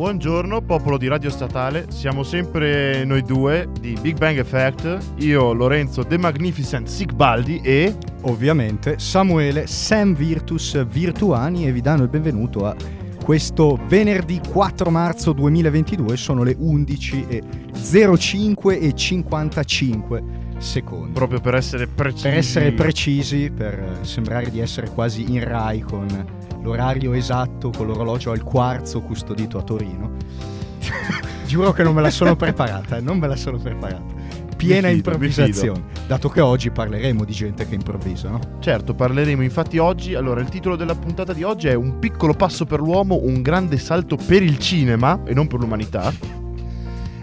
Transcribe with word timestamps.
Buongiorno 0.00 0.62
popolo 0.62 0.96
di 0.96 1.08
Radio 1.08 1.28
Statale, 1.28 1.90
siamo 1.90 2.22
sempre 2.22 3.04
noi 3.04 3.20
due 3.20 3.68
di 3.78 3.94
Big 4.00 4.16
Bang 4.16 4.38
Effect, 4.38 4.98
io 5.16 5.52
Lorenzo 5.52 6.06
The 6.06 6.16
Magnificent 6.16 6.88
Sigbaldi 6.88 7.60
e 7.62 7.94
ovviamente 8.22 8.98
Samuele 8.98 9.66
Sam 9.66 10.14
Virtus 10.14 10.86
Virtuani 10.86 11.66
e 11.66 11.72
vi 11.72 11.82
danno 11.82 12.04
il 12.04 12.08
benvenuto 12.08 12.64
a 12.64 12.74
questo 13.22 13.78
venerdì 13.88 14.40
4 14.48 14.88
marzo 14.88 15.34
2022, 15.34 16.16
sono 16.16 16.44
le 16.44 16.56
11.05 16.56 18.82
e 18.82 18.94
55 18.94 20.22
secondi. 20.56 21.12
Proprio 21.12 21.40
per 21.40 21.56
essere 21.56 21.86
precisi. 21.86 22.22
Per 22.22 22.36
essere 22.38 22.72
precisi, 22.72 23.50
per 23.50 23.98
sembrare 24.00 24.50
di 24.50 24.60
essere 24.60 24.88
quasi 24.88 25.30
in 25.30 25.44
Rai 25.44 25.80
con 25.80 26.38
l'orario 26.62 27.12
esatto 27.12 27.70
con 27.70 27.86
l'orologio 27.86 28.30
al 28.30 28.42
quarzo 28.42 29.00
custodito 29.00 29.58
a 29.58 29.62
Torino. 29.62 30.12
Giuro 31.46 31.72
che 31.72 31.82
non 31.82 31.94
me 31.94 32.02
la 32.02 32.10
sono 32.10 32.36
preparata, 32.36 33.00
non 33.00 33.18
me 33.18 33.26
la 33.26 33.36
sono 33.36 33.58
preparata. 33.58 34.18
Piena 34.56 34.88
fido, 34.88 34.96
improvvisazione, 34.96 35.84
dato 36.06 36.28
che 36.28 36.40
oggi 36.40 36.70
parleremo 36.70 37.24
di 37.24 37.32
gente 37.32 37.66
che 37.66 37.74
improvvisa, 37.74 38.28
no? 38.28 38.40
Certo, 38.60 38.94
parleremo 38.94 39.42
infatti 39.42 39.78
oggi, 39.78 40.14
allora 40.14 40.42
il 40.42 40.50
titolo 40.50 40.76
della 40.76 40.94
puntata 40.94 41.32
di 41.32 41.42
oggi 41.42 41.68
è 41.68 41.74
Un 41.74 41.98
piccolo 41.98 42.34
passo 42.34 42.66
per 42.66 42.80
l'uomo, 42.80 43.20
un 43.22 43.40
grande 43.40 43.78
salto 43.78 44.16
per 44.16 44.42
il 44.42 44.58
cinema 44.58 45.22
e 45.24 45.32
non 45.32 45.46
per 45.46 45.60
l'umanità. 45.60 46.12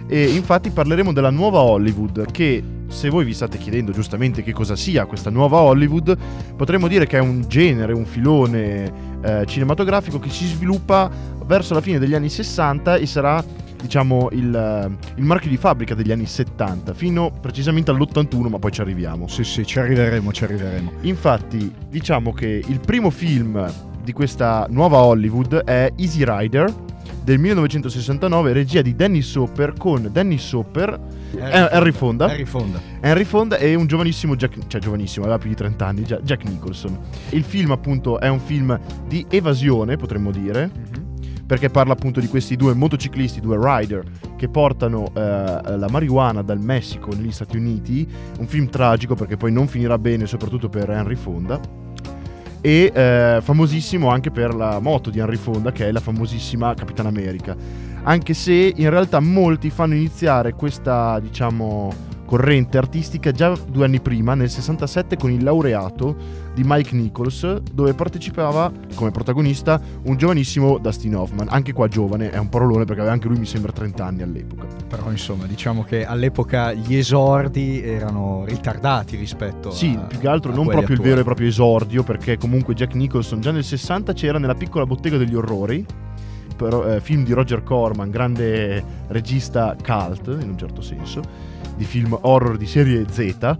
E 0.07 0.23
infatti 0.23 0.71
parleremo 0.71 1.13
della 1.13 1.29
nuova 1.29 1.59
Hollywood 1.59 2.31
che 2.31 2.63
se 2.87 3.09
voi 3.09 3.25
vi 3.25 3.33
state 3.33 3.57
chiedendo 3.57 3.91
giustamente 3.91 4.43
che 4.43 4.53
cosa 4.53 4.75
sia 4.75 5.05
questa 5.05 5.29
nuova 5.29 5.59
Hollywood, 5.59 6.17
potremmo 6.55 6.87
dire 6.87 7.05
che 7.05 7.17
è 7.17 7.21
un 7.21 7.45
genere, 7.47 7.93
un 7.93 8.05
filone 8.05 8.91
eh, 9.21 9.45
cinematografico 9.45 10.19
che 10.19 10.29
si 10.29 10.45
sviluppa 10.45 11.09
verso 11.45 11.73
la 11.73 11.81
fine 11.81 11.99
degli 11.99 12.13
anni 12.13 12.29
60 12.29 12.95
e 12.95 13.05
sarà 13.05 13.43
diciamo 13.81 14.29
il, 14.31 14.97
il, 15.15 15.23
marchio 15.23 15.49
di 15.49 15.57
fabbrica 15.57 15.93
degli 15.93 16.11
anni 16.11 16.25
70 16.25 16.93
fino 16.93 17.31
precisamente 17.39 17.91
all'81 17.91 18.49
ma 18.49 18.59
poi 18.59 18.71
ci 18.71 18.81
arriviamo. 18.81 19.27
Sì 19.27 19.43
sì 19.43 19.65
ci 19.65 19.79
arriveremo 19.79 20.31
ci 20.31 20.43
arriveremo. 20.43 20.91
Infatti 21.01 21.73
diciamo 21.89 22.33
che 22.33 22.63
il 22.65 22.79
primo 22.79 23.09
film 23.09 23.71
di 24.03 24.13
questa 24.13 24.65
nuova 24.69 24.99
Hollywood 24.99 25.63
è 25.63 25.91
Easy 25.95 26.23
Rider 26.23 26.73
del 27.27 27.39
1969, 27.39 28.53
regia 28.53 28.81
di 28.81 28.95
Danny 28.95 29.21
Soper 29.21 29.73
con 29.77 30.07
Danny 30.13 30.37
Soper, 30.37 30.97
Henry, 31.35 31.67
Henry 31.75 31.91
Fonda. 31.91 32.31
Henry 32.31 32.45
Fonda. 32.45 32.81
Henry 33.01 33.23
Fonda 33.25 33.57
e 33.57 33.75
un 33.75 33.85
giovanissimo 33.85 34.37
Jack, 34.37 34.67
cioè 34.67 34.79
giovanissimo, 34.79 35.25
aveva 35.25 35.37
più 35.37 35.49
di 35.49 35.55
30 35.57 35.85
anni, 35.85 36.03
Jack 36.03 36.45
Nicholson. 36.45 36.97
Il 37.31 37.43
film 37.43 37.71
appunto 37.71 38.21
è 38.21 38.29
un 38.29 38.39
film 38.39 38.79
di 39.09 39.25
evasione, 39.29 39.97
potremmo 39.97 40.31
dire. 40.31 40.71
Mm-hmm 40.71 41.05
perché 41.47 41.69
parla 41.69 41.93
appunto 41.93 42.19
di 42.19 42.27
questi 42.27 42.57
due 42.57 42.73
motociclisti, 42.73 43.39
due 43.39 43.57
rider 43.57 44.03
che 44.35 44.49
portano 44.49 45.07
eh, 45.13 45.21
la 45.21 45.87
marijuana 45.89 46.41
dal 46.41 46.59
Messico 46.59 47.15
negli 47.15 47.31
Stati 47.31 47.55
Uniti, 47.55 48.05
un 48.39 48.47
film 48.47 48.67
tragico 48.67 49.15
perché 49.15 49.37
poi 49.37 49.53
non 49.53 49.65
finirà 49.69 49.97
bene 49.97 50.25
soprattutto 50.25 50.67
per 50.67 50.89
Henry 50.89 51.15
Fonda 51.15 51.86
e 52.67 52.91
eh, 52.93 53.39
famosissimo 53.41 54.09
anche 54.09 54.29
per 54.29 54.53
la 54.53 54.81
moto 54.81 55.09
di 55.09 55.19
Henry 55.19 55.37
Fonda 55.37 55.71
che 55.71 55.87
è 55.87 55.91
la 55.93 56.01
famosissima 56.01 56.73
Capitan 56.73 57.05
America. 57.05 57.55
Anche 58.03 58.33
se 58.33 58.73
in 58.75 58.89
realtà 58.89 59.21
molti 59.21 59.69
fanno 59.69 59.93
iniziare 59.93 60.51
questa 60.51 61.17
diciamo 61.21 61.93
corrente 62.27 62.77
artistica 62.77 63.31
già 63.31 63.57
due 63.69 63.85
anni 63.85 64.01
prima 64.01 64.35
nel 64.35 64.49
67 64.49 65.15
con 65.15 65.31
il 65.31 65.41
laureato 65.43 66.15
di 66.53 66.61
Mike 66.65 66.93
Nichols 66.93 67.61
dove 67.73 67.93
partecipava 67.93 68.69
come 68.95 69.11
protagonista 69.11 69.79
un 70.03 70.17
giovanissimo 70.17 70.77
Dustin 70.77 71.15
Hoffman 71.15 71.47
anche 71.49 71.71
qua 71.71 71.87
giovane 71.87 72.29
è 72.29 72.37
un 72.37 72.49
parolone 72.49 72.83
perché 72.83 72.99
aveva 72.99 73.13
anche 73.13 73.29
lui 73.29 73.39
mi 73.39 73.45
sembra 73.45 73.71
30 73.71 74.05
anni 74.05 74.21
all'epoca 74.23 74.65
però 74.85 75.09
insomma 75.09 75.45
diciamo 75.45 75.83
che 75.83 76.05
all'epoca 76.05 76.73
gli 76.73 76.95
esordi 76.95 77.81
erano 77.81 78.43
ritardati 78.45 79.15
rispetto 79.15 79.71
sì, 79.71 79.97
a, 79.97 80.01
più 80.01 80.19
che 80.19 80.27
altro 80.27 80.51
non 80.51 80.65
proprio 80.65 80.83
attuali. 80.83 81.01
il 81.01 81.07
vero 81.07 81.21
e 81.21 81.23
proprio 81.23 81.47
esordio 81.47 82.03
perché 82.03 82.37
comunque 82.37 82.73
Jack 82.73 82.93
Nicholson 82.93 83.39
già 83.39 83.51
nel 83.51 83.63
60 83.63 84.11
c'era 84.11 84.37
nella 84.37 84.55
piccola 84.55 84.85
bottega 84.85 85.15
degli 85.15 85.33
orrori 85.33 85.85
però, 86.57 86.85
eh, 86.85 86.99
film 86.99 87.23
di 87.23 87.31
Roger 87.31 87.63
Corman 87.63 88.09
grande 88.09 88.83
regista 89.07 89.75
cult 89.81 90.27
in 90.41 90.49
un 90.49 90.57
certo 90.57 90.81
senso 90.81 91.55
di 91.77 91.85
film 91.85 92.17
horror 92.19 92.57
di 92.57 92.65
serie 92.65 93.05
Z 93.09 93.55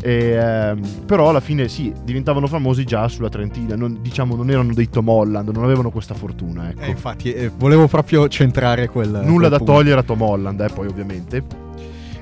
e, 0.00 0.30
ehm, 0.30 1.04
però 1.04 1.30
alla 1.30 1.40
fine 1.40 1.68
sì, 1.68 1.92
diventavano 2.04 2.46
famosi 2.46 2.84
già 2.84 3.08
sulla 3.08 3.28
Trentina, 3.28 3.74
non, 3.76 3.98
diciamo 4.00 4.36
non 4.36 4.50
erano 4.50 4.72
dei 4.72 4.88
Tom 4.88 5.08
Holland, 5.08 5.48
non 5.48 5.64
avevano 5.64 5.90
questa 5.90 6.14
fortuna. 6.14 6.70
Ecco. 6.70 6.82
Eh, 6.82 6.88
infatti 6.88 7.32
eh, 7.32 7.50
volevo 7.56 7.88
proprio 7.88 8.28
centrare 8.28 8.88
quel... 8.88 9.08
Nulla 9.08 9.48
quel 9.48 9.50
da 9.50 9.56
punto. 9.58 9.72
togliere 9.72 10.00
a 10.00 10.02
Tom 10.02 10.22
Holland, 10.22 10.60
eh, 10.60 10.68
poi 10.68 10.86
ovviamente. 10.86 11.42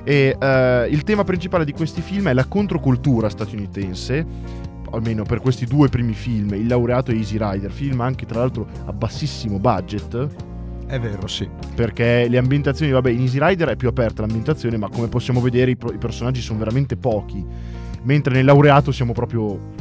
E 0.03 0.35
eh, 0.39 0.87
il 0.89 1.03
tema 1.03 1.23
principale 1.23 1.65
di 1.65 1.73
questi 1.73 2.01
film 2.01 2.27
è 2.29 2.33
la 2.33 2.45
controcultura 2.45 3.29
statunitense, 3.29 4.25
almeno 4.91 5.23
per 5.23 5.39
questi 5.41 5.65
due 5.65 5.89
primi 5.89 6.13
film, 6.13 6.53
Il 6.53 6.67
laureato 6.67 7.11
e 7.11 7.15
Easy 7.15 7.37
Rider, 7.39 7.71
film 7.71 8.01
anche 8.01 8.25
tra 8.25 8.39
l'altro 8.39 8.67
a 8.85 8.93
bassissimo 8.93 9.59
budget 9.59 10.44
è 10.87 10.99
vero, 10.99 11.27
sì. 11.27 11.49
Perché 11.73 12.27
le 12.27 12.37
ambientazioni, 12.37 12.91
vabbè, 12.91 13.09
in 13.09 13.21
Easy 13.21 13.39
Rider 13.39 13.69
è 13.69 13.75
più 13.75 13.87
aperta 13.87 14.21
l'ambientazione, 14.21 14.77
ma 14.77 14.89
come 14.89 15.07
possiamo 15.07 15.41
vedere 15.41 15.71
i, 15.71 15.75
pro- 15.75 15.91
i 15.91 15.97
personaggi 15.97 16.41
sono 16.41 16.59
veramente 16.59 16.95
pochi. 16.95 17.43
Mentre 18.03 18.35
nel 18.35 18.45
laureato 18.45 18.91
siamo 18.91 19.13
proprio 19.13 19.73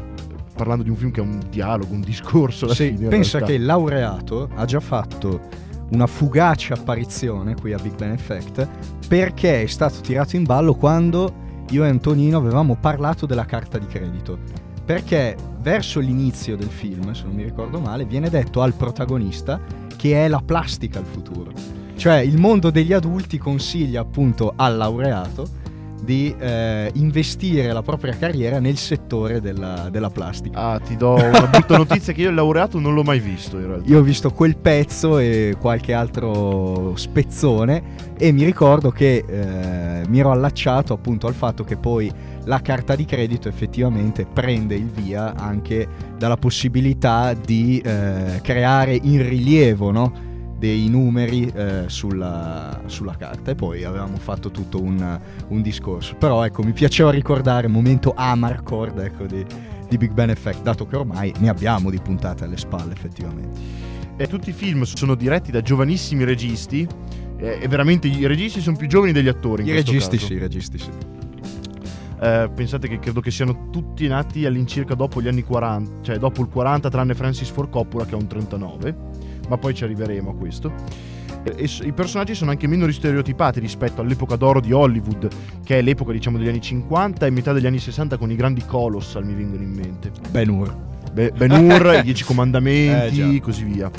parlando 0.54 0.84
di 0.84 0.90
un 0.90 0.96
film 0.96 1.10
che 1.10 1.20
è 1.20 1.22
un 1.22 1.40
dialogo, 1.50 1.92
un 1.92 2.00
discorso. 2.00 2.64
Alla 2.64 2.74
sì, 2.74 2.94
fine, 2.94 3.08
pensa 3.08 3.40
che 3.42 3.54
il 3.54 3.64
laureato 3.64 4.48
ha 4.54 4.64
già 4.64 4.80
fatto 4.80 5.40
una 5.90 6.06
fugace 6.06 6.72
apparizione 6.72 7.54
qui 7.54 7.72
a 7.72 7.78
Big 7.78 7.94
Ben 7.94 8.12
Effect 8.12 8.66
perché 9.06 9.62
è 9.62 9.66
stato 9.66 10.00
tirato 10.00 10.34
in 10.34 10.44
ballo 10.44 10.74
quando 10.74 11.42
io 11.70 11.84
e 11.84 11.88
Antonino 11.88 12.38
avevamo 12.38 12.76
parlato 12.76 13.26
della 13.26 13.44
carta 13.44 13.78
di 13.78 13.86
credito. 13.86 14.38
Perché 14.84 15.36
verso 15.60 15.98
l'inizio 15.98 16.56
del 16.56 16.68
film, 16.68 17.12
se 17.12 17.24
non 17.24 17.34
mi 17.34 17.42
ricordo 17.42 17.80
male, 17.80 18.04
viene 18.04 18.28
detto 18.28 18.60
al 18.60 18.74
protagonista 18.74 19.60
che 20.04 20.22
è 20.22 20.28
la 20.28 20.42
plastica 20.44 20.98
il 20.98 21.06
futuro. 21.06 21.50
Cioè 21.96 22.16
il 22.16 22.36
mondo 22.36 22.68
degli 22.68 22.92
adulti 22.92 23.38
consiglia 23.38 24.02
appunto 24.02 24.52
al 24.54 24.76
laureato 24.76 25.48
di 26.04 26.34
eh, 26.38 26.90
investire 26.94 27.72
la 27.72 27.82
propria 27.82 28.14
carriera 28.16 28.60
nel 28.60 28.76
settore 28.76 29.40
della, 29.40 29.88
della, 29.90 30.10
plastica. 30.10 30.58
Ah, 30.58 30.78
ti 30.78 30.96
do 30.96 31.14
una 31.14 31.46
brutta 31.46 31.76
notizia 31.76 32.12
che 32.12 32.22
io 32.22 32.28
il 32.28 32.34
laureato 32.34 32.78
non 32.78 32.94
l'ho 32.94 33.02
mai 33.02 33.18
visto 33.18 33.58
in 33.58 33.66
realtà. 33.66 33.90
Io 33.90 33.98
ho 33.98 34.02
visto 34.02 34.30
quel 34.30 34.56
pezzo 34.56 35.18
e 35.18 35.56
qualche 35.58 35.92
altro 35.92 36.94
spezzone 36.96 38.12
e 38.16 38.30
mi 38.30 38.44
ricordo 38.44 38.90
che 38.90 39.24
eh, 39.26 40.06
mi 40.06 40.18
ero 40.20 40.30
allacciato 40.30 40.92
appunto 40.92 41.26
al 41.26 41.34
fatto 41.34 41.64
che 41.64 41.76
poi 41.76 42.10
la 42.44 42.60
carta 42.60 42.94
di 42.94 43.04
credito 43.04 43.48
effettivamente 43.48 44.26
prende 44.26 44.74
il 44.74 44.88
via 44.88 45.34
anche 45.34 45.88
dalla 46.16 46.36
possibilità 46.36 47.32
di 47.34 47.80
eh, 47.84 48.40
creare 48.42 48.98
in 49.02 49.26
rilievo, 49.26 49.90
no? 49.90 50.32
Dei 50.58 50.88
numeri 50.88 51.50
eh, 51.54 51.84
sulla, 51.86 52.82
sulla, 52.86 53.16
carta 53.16 53.50
e 53.50 53.54
poi 53.54 53.84
avevamo 53.84 54.16
fatto 54.16 54.50
tutto 54.50 54.80
un, 54.80 55.20
un, 55.48 55.62
discorso. 55.62 56.14
Però 56.14 56.44
ecco, 56.44 56.62
mi 56.62 56.72
piaceva 56.72 57.10
ricordare 57.10 57.66
il 57.66 57.72
momento 57.72 58.12
Amarcord 58.16 58.98
ecco, 58.98 59.24
di, 59.24 59.44
di 59.88 59.98
Big 59.98 60.12
Ben 60.12 60.30
Effect, 60.30 60.62
dato 60.62 60.86
che 60.86 60.96
ormai 60.96 61.32
ne 61.38 61.48
abbiamo 61.48 61.90
di 61.90 61.98
puntate 61.98 62.44
alle 62.44 62.56
spalle 62.56 62.92
effettivamente. 62.92 63.60
E 64.16 64.26
tutti 64.28 64.50
i 64.50 64.52
film 64.52 64.82
sono 64.82 65.14
diretti 65.14 65.50
da 65.50 65.60
giovanissimi 65.60 66.24
registi 66.24 66.86
e 67.36 67.66
veramente 67.68 68.06
i 68.06 68.26
registi 68.26 68.60
sono 68.60 68.76
più 68.76 68.86
giovani 68.86 69.12
degli 69.12 69.28
attori. 69.28 69.64
I 69.64 69.72
registi 69.72 70.16
caso. 70.16 70.28
sì, 70.28 70.34
i 70.34 70.38
registi 70.38 70.78
sì. 70.78 70.90
Eh, 72.20 72.48
pensate 72.54 72.88
che 72.88 73.00
credo 73.00 73.20
che 73.20 73.30
siano 73.30 73.70
tutti 73.70 74.06
nati 74.06 74.46
all'incirca 74.46 74.94
dopo 74.94 75.20
gli 75.20 75.28
anni 75.28 75.42
40, 75.42 76.02
cioè 76.02 76.18
dopo 76.18 76.42
il 76.42 76.48
40 76.48 76.88
tranne 76.88 77.14
Francis 77.14 77.50
Ford 77.50 77.68
Coppola 77.68 78.06
che 78.06 78.14
ha 78.14 78.16
un 78.16 78.26
39 78.26 78.96
ma 79.48 79.56
poi 79.58 79.74
ci 79.74 79.84
arriveremo 79.84 80.30
a 80.30 80.34
questo. 80.34 80.72
E 81.44 81.68
I 81.82 81.92
personaggi 81.92 82.34
sono 82.34 82.50
anche 82.50 82.66
meno 82.66 82.90
stereotipati 82.90 83.60
rispetto 83.60 84.00
all'epoca 84.00 84.36
d'oro 84.36 84.60
di 84.60 84.72
Hollywood, 84.72 85.28
che 85.62 85.78
è 85.78 85.82
l'epoca 85.82 86.12
diciamo 86.12 86.38
degli 86.38 86.48
anni 86.48 86.62
50 86.62 87.26
e 87.26 87.30
metà 87.30 87.52
degli 87.52 87.66
anni 87.66 87.78
60 87.78 88.16
con 88.16 88.30
i 88.30 88.36
grandi 88.36 88.64
colossal 88.64 89.24
mi 89.26 89.34
vengono 89.34 89.62
in 89.62 89.70
mente. 89.70 90.10
Ben 90.30 90.48
Hur. 90.48 90.74
Be- 91.12 91.32
ben 91.36 91.50
Hur, 91.52 91.96
i 91.98 92.02
Dieci 92.02 92.24
Comandamenti, 92.26 93.36
eh, 93.36 93.40
così 93.40 93.64
via. 93.64 93.90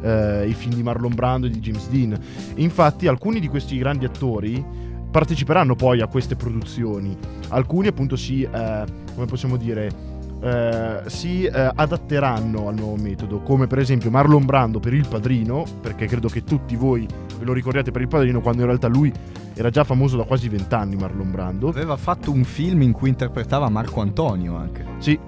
Uh, 0.00 0.46
I 0.46 0.54
film 0.56 0.74
di 0.74 0.82
Marlon 0.82 1.14
Brando 1.14 1.46
e 1.46 1.50
di 1.50 1.60
James 1.60 1.88
Dean. 1.88 2.12
E 2.12 2.62
infatti 2.62 3.06
alcuni 3.06 3.38
di 3.40 3.48
questi 3.48 3.78
grandi 3.78 4.04
attori 4.04 4.64
parteciperanno 5.10 5.76
poi 5.76 6.00
a 6.00 6.08
queste 6.08 6.34
produzioni. 6.34 7.16
Alcuni 7.48 7.86
appunto 7.86 8.16
si, 8.16 8.42
uh, 8.42 8.84
come 9.14 9.26
possiamo 9.26 9.56
dire, 9.56 10.17
eh, 10.40 11.02
si 11.06 11.44
eh, 11.44 11.70
adatteranno 11.74 12.68
al 12.68 12.74
nuovo 12.74 12.96
metodo, 12.96 13.40
come 13.40 13.66
per 13.66 13.78
esempio 13.78 14.10
Marlon 14.10 14.44
Brando 14.44 14.80
per 14.80 14.94
Il 14.94 15.06
Padrino, 15.08 15.64
perché 15.80 16.06
credo 16.06 16.28
che 16.28 16.44
tutti 16.44 16.76
voi 16.76 17.06
ve 17.38 17.44
lo 17.44 17.52
ricordiate 17.52 17.90
per 17.90 18.02
Il 18.02 18.08
Padrino, 18.08 18.40
quando 18.40 18.60
in 18.60 18.66
realtà 18.66 18.88
lui 18.88 19.12
era 19.54 19.70
già 19.70 19.84
famoso 19.84 20.16
da 20.16 20.24
quasi 20.24 20.48
vent'anni 20.48 20.96
Marlon 20.96 21.30
Brando. 21.30 21.68
Aveva 21.68 21.96
fatto 21.96 22.30
un 22.30 22.44
film 22.44 22.82
in 22.82 22.92
cui 22.92 23.08
interpretava 23.08 23.68
Marco 23.68 24.00
Antonio 24.00 24.56
anche. 24.56 24.84
Sì, 24.98 25.18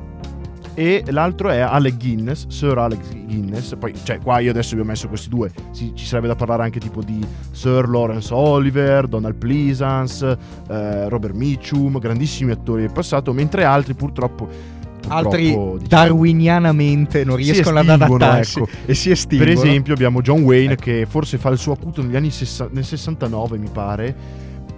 e 0.75 1.03
l'altro 1.09 1.51
è 1.51 1.59
Alec 1.59 1.97
Guinness, 1.99 2.47
Sir 2.47 2.79
Alex 2.79 3.11
Guinness. 3.11 3.77
Poi, 3.79 3.93
cioè, 4.03 4.19
qua 4.19 4.39
io 4.39 4.51
adesso 4.51 4.77
vi 4.77 4.83
ho 4.83 4.85
messo 4.85 5.09
questi 5.09 5.29
due. 5.29 5.51
Si- 5.73 5.93
ci 5.95 6.07
sarebbe 6.07 6.29
da 6.29 6.37
parlare 6.37 6.63
anche 6.63 6.79
tipo 6.79 7.03
di 7.03 7.23
Sir 7.51 7.89
Lawrence 7.89 8.33
Oliver, 8.33 9.07
Donald 9.07 9.35
Pleasance, 9.35 10.39
eh, 10.69 11.09
Robert 11.09 11.35
Mitchum, 11.35 11.99
grandissimi 11.99 12.53
attori 12.53 12.83
del 12.83 12.93
passato, 12.93 13.33
mentre 13.33 13.65
altri 13.65 13.95
purtroppo. 13.95 14.79
Altri 15.09 15.45
diciamo, 15.47 15.79
darwinianamente 15.87 17.25
non 17.25 17.37
riescono 17.37 17.79
ad 17.79 17.89
estinguono, 17.89 18.25
adattarsi 18.25 18.59
ecco. 18.59 18.69
e 18.87 18.95
si 18.95 19.11
estinguono. 19.11 19.53
Per 19.55 19.65
esempio 19.65 19.93
abbiamo 19.95 20.21
John 20.23 20.43
Wayne 20.43 20.73
Ecco. 20.75 20.83
che 20.83 21.07
forse 21.09 21.39
fa 21.39 21.49
il 21.51 21.59
suo 21.59 21.73
acuto 21.73 22.03
negli 22.03 22.17
anni 22.17 22.31
sessa- 22.31 22.69
nel 22.71 22.85
69 22.85 23.59
mi 23.59 23.69
pare, 23.73 24.15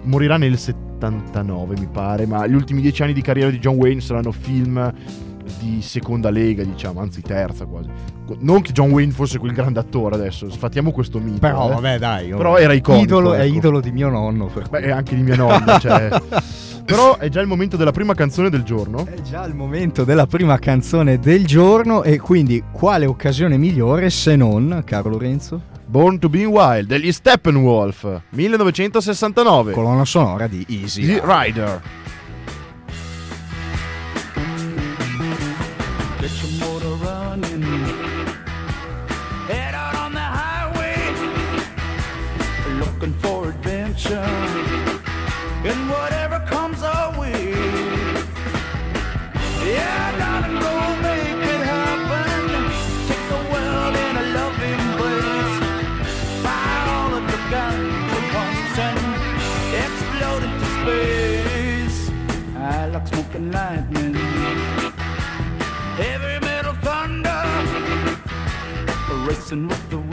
morirà 0.03 0.37
nel 0.37 0.57
79 0.57 1.75
mi 1.79 1.87
pare, 1.91 2.25
ma 2.25 2.45
gli 2.47 2.53
ultimi 2.55 2.81
dieci 2.81 3.03
anni 3.03 3.13
di 3.13 3.21
carriera 3.21 3.49
di 3.49 3.59
John 3.59 3.75
Wayne 3.75 4.01
saranno 4.01 4.31
film 4.31 4.93
di 5.59 5.81
seconda 5.81 6.29
lega 6.29 6.63
diciamo, 6.63 7.01
anzi 7.01 7.21
terza 7.21 7.65
quasi. 7.65 7.89
Non 8.39 8.61
che 8.61 8.71
John 8.71 8.91
Wayne 8.91 9.11
fosse 9.11 9.37
quel 9.37 9.51
grande 9.51 9.79
attore 9.79 10.15
adesso, 10.15 10.49
sfattiamo 10.49 10.91
questo 10.91 11.19
mito. 11.19 11.39
Però 11.39 11.69
eh. 11.69 11.73
vabbè 11.73 11.99
dai. 11.99 12.31
oh. 12.31 12.37
Però 12.37 12.57
era 12.57 12.73
iconico, 12.73 13.03
Idolo, 13.03 13.33
È 13.33 13.41
ecco. 13.41 13.55
idolo 13.55 13.79
di 13.81 13.91
mio 13.91 14.09
nonno. 14.09 14.45
per 14.47 14.69
Beh, 14.69 14.91
anche 14.91 15.15
di 15.15 15.21
mia 15.21 15.35
nonna, 15.35 15.77
cioè. 15.79 16.09
Però 16.85 17.17
è 17.17 17.29
già 17.29 17.39
il 17.39 17.47
momento 17.47 17.77
della 17.77 17.91
prima 17.91 18.13
canzone 18.13 18.49
del 18.49 18.63
giorno. 18.63 19.05
È 19.05 19.21
già 19.21 19.45
il 19.45 19.55
momento 19.55 20.03
della 20.03 20.27
prima 20.27 20.59
canzone 20.59 21.17
del 21.17 21.45
giorno 21.45 22.03
e 22.03 22.19
quindi 22.19 22.63
quale 22.71 23.05
occasione 23.05 23.57
migliore 23.57 24.09
se 24.09 24.35
non, 24.35 24.83
caro 24.85 25.09
Lorenzo, 25.09 25.61
Born 25.85 26.19
to 26.19 26.27
be 26.27 26.43
Wild 26.43 26.87
degli 26.87 27.11
Steppenwolf 27.11 28.21
1969. 28.29 29.73
colonna 29.73 30.05
sonora 30.05 30.47
di 30.47 30.65
Easy. 30.69 31.03
Easy 31.03 31.21
Rider. 31.23 31.81
Get 36.19 36.72
racing 69.53 69.67
with 69.67 69.89
the 69.89 70.12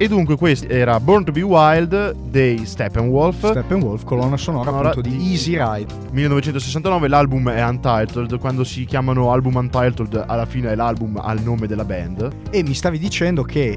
E 0.00 0.06
dunque 0.06 0.36
questo 0.36 0.68
era 0.68 1.00
Born 1.00 1.24
to 1.24 1.32
be 1.32 1.42
Wild 1.42 2.12
dei 2.30 2.64
Steppenwolf. 2.64 3.50
Steppenwolf, 3.50 4.04
colonna 4.04 4.36
sonora 4.36 4.70
Sonora 4.70 4.90
appunto 4.90 5.08
di 5.08 5.16
di- 5.16 5.30
Easy 5.32 5.56
Ride. 5.58 5.92
1969 6.12 7.08
l'album 7.08 7.50
è 7.50 7.64
Untitled, 7.64 8.38
quando 8.38 8.62
si 8.62 8.84
chiamano 8.84 9.32
album 9.32 9.56
Untitled 9.56 10.22
alla 10.24 10.46
fine 10.46 10.72
l'album 10.76 11.18
ha 11.20 11.32
il 11.32 11.42
nome 11.42 11.66
della 11.66 11.84
band. 11.84 12.30
E 12.50 12.62
mi 12.62 12.74
stavi 12.74 12.96
dicendo 12.96 13.42
che 13.42 13.76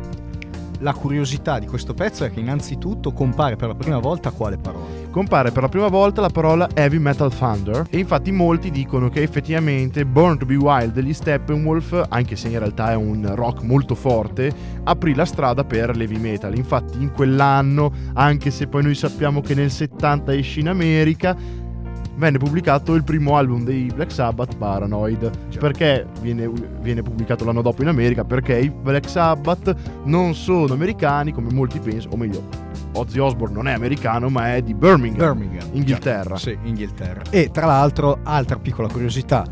la 0.82 0.94
curiosità 0.94 1.60
di 1.60 1.68
questo 1.68 1.94
pezzo 1.94 2.24
è 2.24 2.32
che 2.32 2.40
innanzitutto 2.40 3.12
compare 3.14 3.56
per 3.56 3.70
la 3.70 3.76
prima 3.76 4.00
volta 4.00 4.32
quale 4.32 4.58
parola? 4.58 4.86
Compare 5.10 5.52
per 5.52 5.64
la 5.64 5.70
prima 5.70 5.88
volta 5.88 6.22
la 6.22 6.30
parola 6.30 6.70
Heavy 6.74 6.98
Metal 6.98 7.34
Thunder 7.34 7.86
e 7.90 7.98
infatti 7.98 8.32
molti 8.32 8.72
dicono 8.72 9.10
che 9.10 9.22
effettivamente 9.22 10.06
Born 10.06 10.38
to 10.38 10.46
be 10.46 10.56
Wild 10.56 10.94
degli 10.94 11.14
Steppenwolf, 11.14 12.06
anche 12.10 12.36
se 12.36 12.50
in 12.50 12.60
realtà 12.60 12.92
è 12.92 12.96
un 12.96 13.34
rock 13.36 13.62
molto 13.64 13.96
forte, 13.96 14.52
aprì 14.84 15.14
la 15.14 15.26
strada 15.26 15.64
per 15.64 15.96
l'heavy 15.96 16.18
metal. 16.18 16.56
Infatti 16.56 17.02
in 17.02 17.12
quell'anno, 17.12 17.92
anche 18.14 18.52
se 18.52 18.68
poi 18.68 18.84
noi 18.84 18.96
sappiamo 18.96 19.42
che 19.42 19.54
nel 19.54 19.72
70 19.72 20.34
esce 20.34 20.60
in 20.60 20.70
America, 20.70 21.36
venne 22.22 22.38
pubblicato 22.38 22.94
il 22.94 23.04
primo 23.04 23.36
album 23.36 23.64
dei 23.64 23.92
Black 23.92 24.12
Sabbath, 24.12 24.56
Paranoid. 24.56 25.58
Perché 25.58 26.06
viene, 26.22 26.52
viene 26.80 27.02
pubblicato 27.02 27.44
l'anno 27.46 27.64
dopo 27.64 27.82
in 27.82 27.88
America? 27.88 28.24
Perché 28.24 28.60
i 28.60 28.70
Black 28.70 29.10
Sabbath 29.10 29.76
non 30.04 30.36
sono 30.36 30.72
americani 30.72 31.34
come 31.34 31.52
molti 31.52 31.80
pensano, 31.80 32.14
o 32.14 32.18
meglio, 32.18 32.44
Ozzy 32.94 33.18
Osbourne 33.18 33.56
non 33.56 33.68
è 33.68 33.74
americano 33.74 34.30
ma 34.30 34.54
è 34.54 34.62
di 34.62 34.76
Birmingham, 34.76 35.36
Birmingham. 35.36 35.68
Inghilterra. 35.72 36.38
Sì, 36.38 36.56
Inghilterra. 36.62 37.24
E 37.32 37.50
tra 37.52 37.66
l'altro, 37.66 38.20
altra 38.22 38.60
piccola 38.60 38.88
curiosità, 38.88 39.44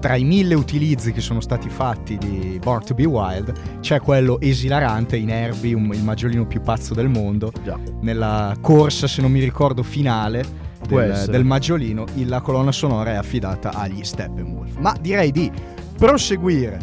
tra 0.00 0.16
i 0.16 0.24
mille 0.24 0.54
utilizzi 0.54 1.12
che 1.12 1.20
sono 1.20 1.40
stati 1.40 1.68
fatti 1.68 2.16
di 2.16 2.58
Born 2.62 2.86
to 2.86 2.94
be 2.94 3.04
Wild 3.04 3.80
c'è 3.80 4.00
quello 4.00 4.40
esilarante 4.40 5.16
in 5.16 5.28
Herbie, 5.28 5.76
il 5.76 6.02
maggiolino 6.02 6.46
più 6.46 6.62
pazzo 6.62 6.94
del 6.94 7.08
mondo, 7.08 7.52
Già. 7.62 7.78
nella 8.00 8.56
corsa, 8.62 9.06
se 9.06 9.20
non 9.20 9.30
mi 9.30 9.40
ricordo, 9.40 9.82
finale 9.82 10.63
del, 10.86 11.26
del 11.28 11.44
maggiolino, 11.44 12.04
la 12.26 12.40
colonna 12.40 12.72
sonora 12.72 13.12
è 13.12 13.14
affidata 13.14 13.72
agli 13.72 14.04
Steppenwolf. 14.04 14.76
Ma 14.78 14.96
direi 15.00 15.30
di 15.30 15.50
proseguire 15.96 16.78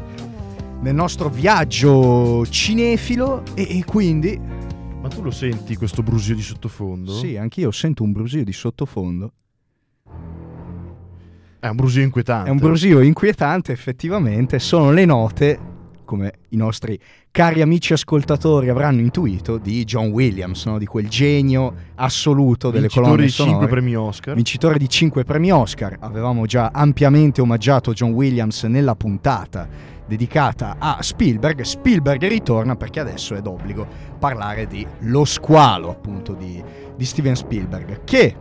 nel 0.81 0.95
nostro 0.95 1.29
viaggio 1.29 2.45
cinefilo 2.47 3.43
e, 3.53 3.79
e 3.79 3.83
quindi... 3.85 4.39
Ma 5.01 5.07
tu 5.07 5.21
lo 5.21 5.31
senti 5.31 5.75
questo 5.75 6.03
brusio 6.03 6.35
di 6.35 6.41
sottofondo? 6.41 7.11
Sì, 7.13 7.35
anch'io 7.35 7.71
sento 7.71 8.03
un 8.03 8.11
brusio 8.11 8.43
di 8.43 8.53
sottofondo. 8.53 9.31
È 11.59 11.67
un 11.67 11.75
brusio 11.75 12.01
inquietante. 12.01 12.49
È 12.49 12.51
un 12.51 12.57
brusio 12.57 13.01
inquietante, 13.01 13.71
effettivamente. 13.71 14.57
Sono 14.57 14.91
le 14.91 15.05
note, 15.05 15.59
come 16.11 16.33
i 16.49 16.57
nostri 16.57 16.99
cari 17.31 17.61
amici 17.61 17.93
ascoltatori 17.93 18.67
avranno 18.67 18.99
intuito, 18.99 19.57
di 19.57 19.85
John 19.85 20.07
Williams, 20.07 20.65
no? 20.65 20.77
di 20.77 20.85
quel 20.85 21.07
genio 21.07 21.73
assoluto 21.95 22.69
delle 22.69 22.87
Vincitore 22.87 23.07
colonne 23.07 23.25
di 23.25 23.31
5 23.31 23.53
sonore. 23.53 23.67
premi 23.69 23.95
Oscar. 23.95 24.35
Vincitore 24.35 24.77
di 24.77 24.89
5 24.89 25.23
premi 25.23 25.53
Oscar. 25.53 25.95
Avevamo 26.01 26.45
già 26.45 26.71
ampiamente 26.73 27.39
omaggiato 27.39 27.93
John 27.93 28.11
Williams 28.11 28.63
nella 28.63 28.93
puntata 28.95 29.69
dedicata 30.05 30.75
a 30.79 30.97
Spielberg. 31.01 31.61
Spielberg 31.61 32.27
ritorna 32.27 32.75
perché 32.75 32.99
adesso 32.99 33.33
è 33.33 33.41
d'obbligo 33.41 33.87
parlare 34.19 34.67
di 34.67 34.85
Lo 35.03 35.23
squalo, 35.23 35.91
appunto, 35.91 36.33
di, 36.33 36.61
di 36.93 37.05
Steven 37.05 37.37
Spielberg, 37.37 38.03
che 38.03 38.35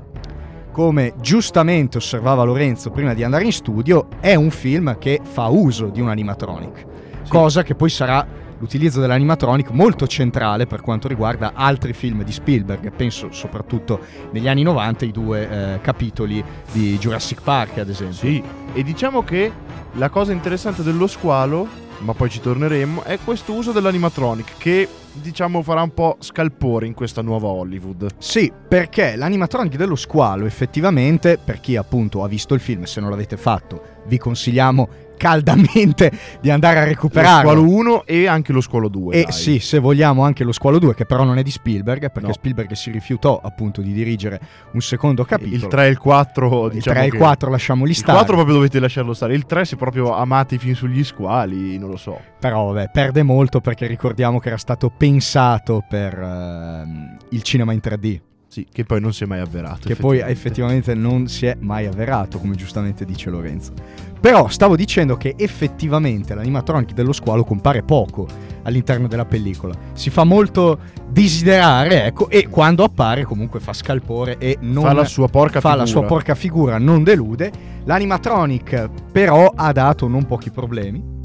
come 0.72 1.14
giustamente 1.20 1.98
osservava 1.98 2.42
Lorenzo 2.44 2.90
prima 2.90 3.14
di 3.14 3.22
andare 3.22 3.44
in 3.44 3.52
studio, 3.52 4.08
è 4.20 4.34
un 4.34 4.50
film 4.50 4.98
che 4.98 5.20
fa 5.22 5.46
uso 5.46 5.86
di 5.86 6.00
un 6.00 6.08
animatronic, 6.08 6.86
cosa 7.28 7.62
che 7.62 7.74
poi 7.74 7.90
sarà 7.90 8.26
l'utilizzo 8.60 9.00
dell'animatronic 9.00 9.70
molto 9.70 10.06
centrale 10.06 10.66
per 10.66 10.80
quanto 10.82 11.08
riguarda 11.08 11.52
altri 11.54 11.92
film 11.92 12.22
di 12.22 12.32
Spielberg, 12.32 12.92
penso 12.92 13.32
soprattutto 13.32 14.00
negli 14.32 14.48
anni 14.48 14.62
90 14.62 15.04
i 15.06 15.10
due 15.10 15.48
eh, 15.48 15.80
capitoli 15.80 16.44
di 16.70 16.96
Jurassic 16.98 17.42
Park 17.42 17.78
ad 17.78 17.88
esempio. 17.88 18.16
Sì, 18.16 18.42
e 18.72 18.82
diciamo 18.82 19.24
che 19.24 19.50
la 19.94 20.08
cosa 20.10 20.32
interessante 20.32 20.82
dello 20.82 21.06
squalo, 21.06 21.66
ma 22.00 22.12
poi 22.12 22.30
ci 22.30 22.40
torneremo, 22.40 23.02
è 23.02 23.18
questo 23.24 23.52
uso 23.52 23.72
dell'animatronic 23.72 24.52
che 24.58 24.88
diciamo 25.12 25.62
farà 25.62 25.82
un 25.82 25.92
po' 25.92 26.16
scalpore 26.20 26.86
in 26.86 26.94
questa 26.94 27.22
nuova 27.22 27.48
Hollywood. 27.48 28.08
Sì, 28.18 28.52
perché 28.68 29.16
l'animatronic 29.16 29.76
dello 29.76 29.96
squalo 29.96 30.44
effettivamente, 30.44 31.38
per 31.42 31.60
chi 31.60 31.76
appunto 31.76 32.22
ha 32.22 32.28
visto 32.28 32.54
il 32.54 32.60
film, 32.60 32.84
se 32.84 33.00
non 33.00 33.10
l'avete 33.10 33.36
fatto, 33.36 33.82
vi 34.06 34.18
consigliamo 34.18 34.88
caldamente 35.20 36.10
di 36.40 36.50
andare 36.50 36.78
a 36.78 36.82
Lo 36.82 36.88
recuperarlo. 36.88 37.50
squalo 37.50 37.62
1 37.68 38.04
e 38.06 38.26
anche 38.26 38.52
lo 38.52 38.62
squalo 38.62 38.88
2. 38.88 39.14
E 39.14 39.22
dai. 39.24 39.32
sì, 39.32 39.58
se 39.58 39.78
vogliamo 39.78 40.24
anche 40.24 40.44
lo 40.44 40.52
Squalo 40.52 40.78
2, 40.78 40.94
che 40.94 41.04
però 41.04 41.24
non 41.24 41.36
è 41.38 41.42
di 41.42 41.50
Spielberg, 41.50 42.10
perché 42.10 42.28
No. 42.28 42.32
Spielberg 42.32 42.72
si 42.72 42.90
rifiutò 42.90 43.38
appunto 43.42 43.80
di 43.82 43.92
dirigere 43.92 44.40
un 44.72 44.80
secondo 44.80 45.24
capitolo. 45.24 45.54
Il 45.54 45.66
3 45.66 45.86
e 45.86 45.88
il 45.90 45.98
4, 45.98 46.66
Il 46.66 46.72
diciamo 46.72 46.94
3 46.96 47.02
e 47.02 47.06
il 47.06 47.12
che- 47.12 47.18
4 47.18 47.50
lasciamoli 47.50 47.90
Il 47.90 47.96
stare. 47.96 48.12
4 48.12 48.34
proprio 48.34 48.54
dovete 48.54 48.78
lasciarlo 48.80 49.12
stare. 49.12 49.34
Il 49.34 49.44
3 49.46 49.64
se 49.66 49.76
proprio 49.76 50.14
amate 50.14 50.54
i 50.54 50.58
film 50.58 50.74
sugli 50.74 51.04
squali, 51.04 51.76
non 51.78 51.90
lo 51.90 51.96
so. 51.96 52.18
Però 52.38 52.72
vabbè, 52.72 52.90
perde 52.92 53.22
molto 53.22 53.60
perché 53.60 53.86
ricordiamo 53.86 54.38
che 54.38 54.48
era 54.48 54.56
stato 54.58 54.90
pensato 54.96 55.84
per 55.88 56.18
ehm, 56.18 57.16
il 57.30 57.42
cinema 57.42 57.72
in 57.72 57.80
3D, 57.82 58.20
Sì, 58.50 58.66
che 58.68 58.82
poi 58.82 59.00
non 59.00 59.12
si 59.12 59.22
è 59.22 59.26
mai 59.28 59.38
avverato. 59.38 59.86
che 59.86 59.94
poi 59.94 60.18
effettivamente 60.18 60.92
non 60.92 61.28
si 61.28 61.46
è 61.46 61.56
mai 61.60 61.86
avverato, 61.86 62.40
come 62.40 62.56
giustamente 62.56 63.04
dice 63.04 63.30
Lorenzo. 63.30 63.72
Però 64.20 64.48
stavo 64.48 64.74
dicendo 64.74 65.16
che 65.16 65.36
effettivamente 65.38 66.34
l'animatronic 66.34 66.92
dello 66.92 67.12
squalo 67.12 67.44
compare 67.44 67.84
poco 67.84 68.26
all'interno 68.64 69.06
della 69.06 69.24
pellicola. 69.24 69.72
Si 69.92 70.10
fa 70.10 70.24
molto 70.24 70.80
desiderare, 71.08 72.06
ecco, 72.06 72.28
e 72.28 72.48
quando 72.48 72.82
appare 72.82 73.22
comunque 73.22 73.60
fa 73.60 73.72
scalpore 73.72 74.36
e 74.38 74.58
non 74.62 74.82
fa 74.82 74.94
la 74.94 75.04
sua 75.04 75.28
porca 75.28 75.60
fa 75.60 75.68
figura. 75.68 75.76
la 75.76 75.86
sua 75.86 76.02
porca 76.02 76.34
figura, 76.34 76.78
non 76.78 77.04
delude. 77.04 77.52
L'animatronic 77.84 78.90
però 79.12 79.52
ha 79.54 79.70
dato 79.70 80.08
non 80.08 80.26
pochi 80.26 80.50
problemi 80.50 81.18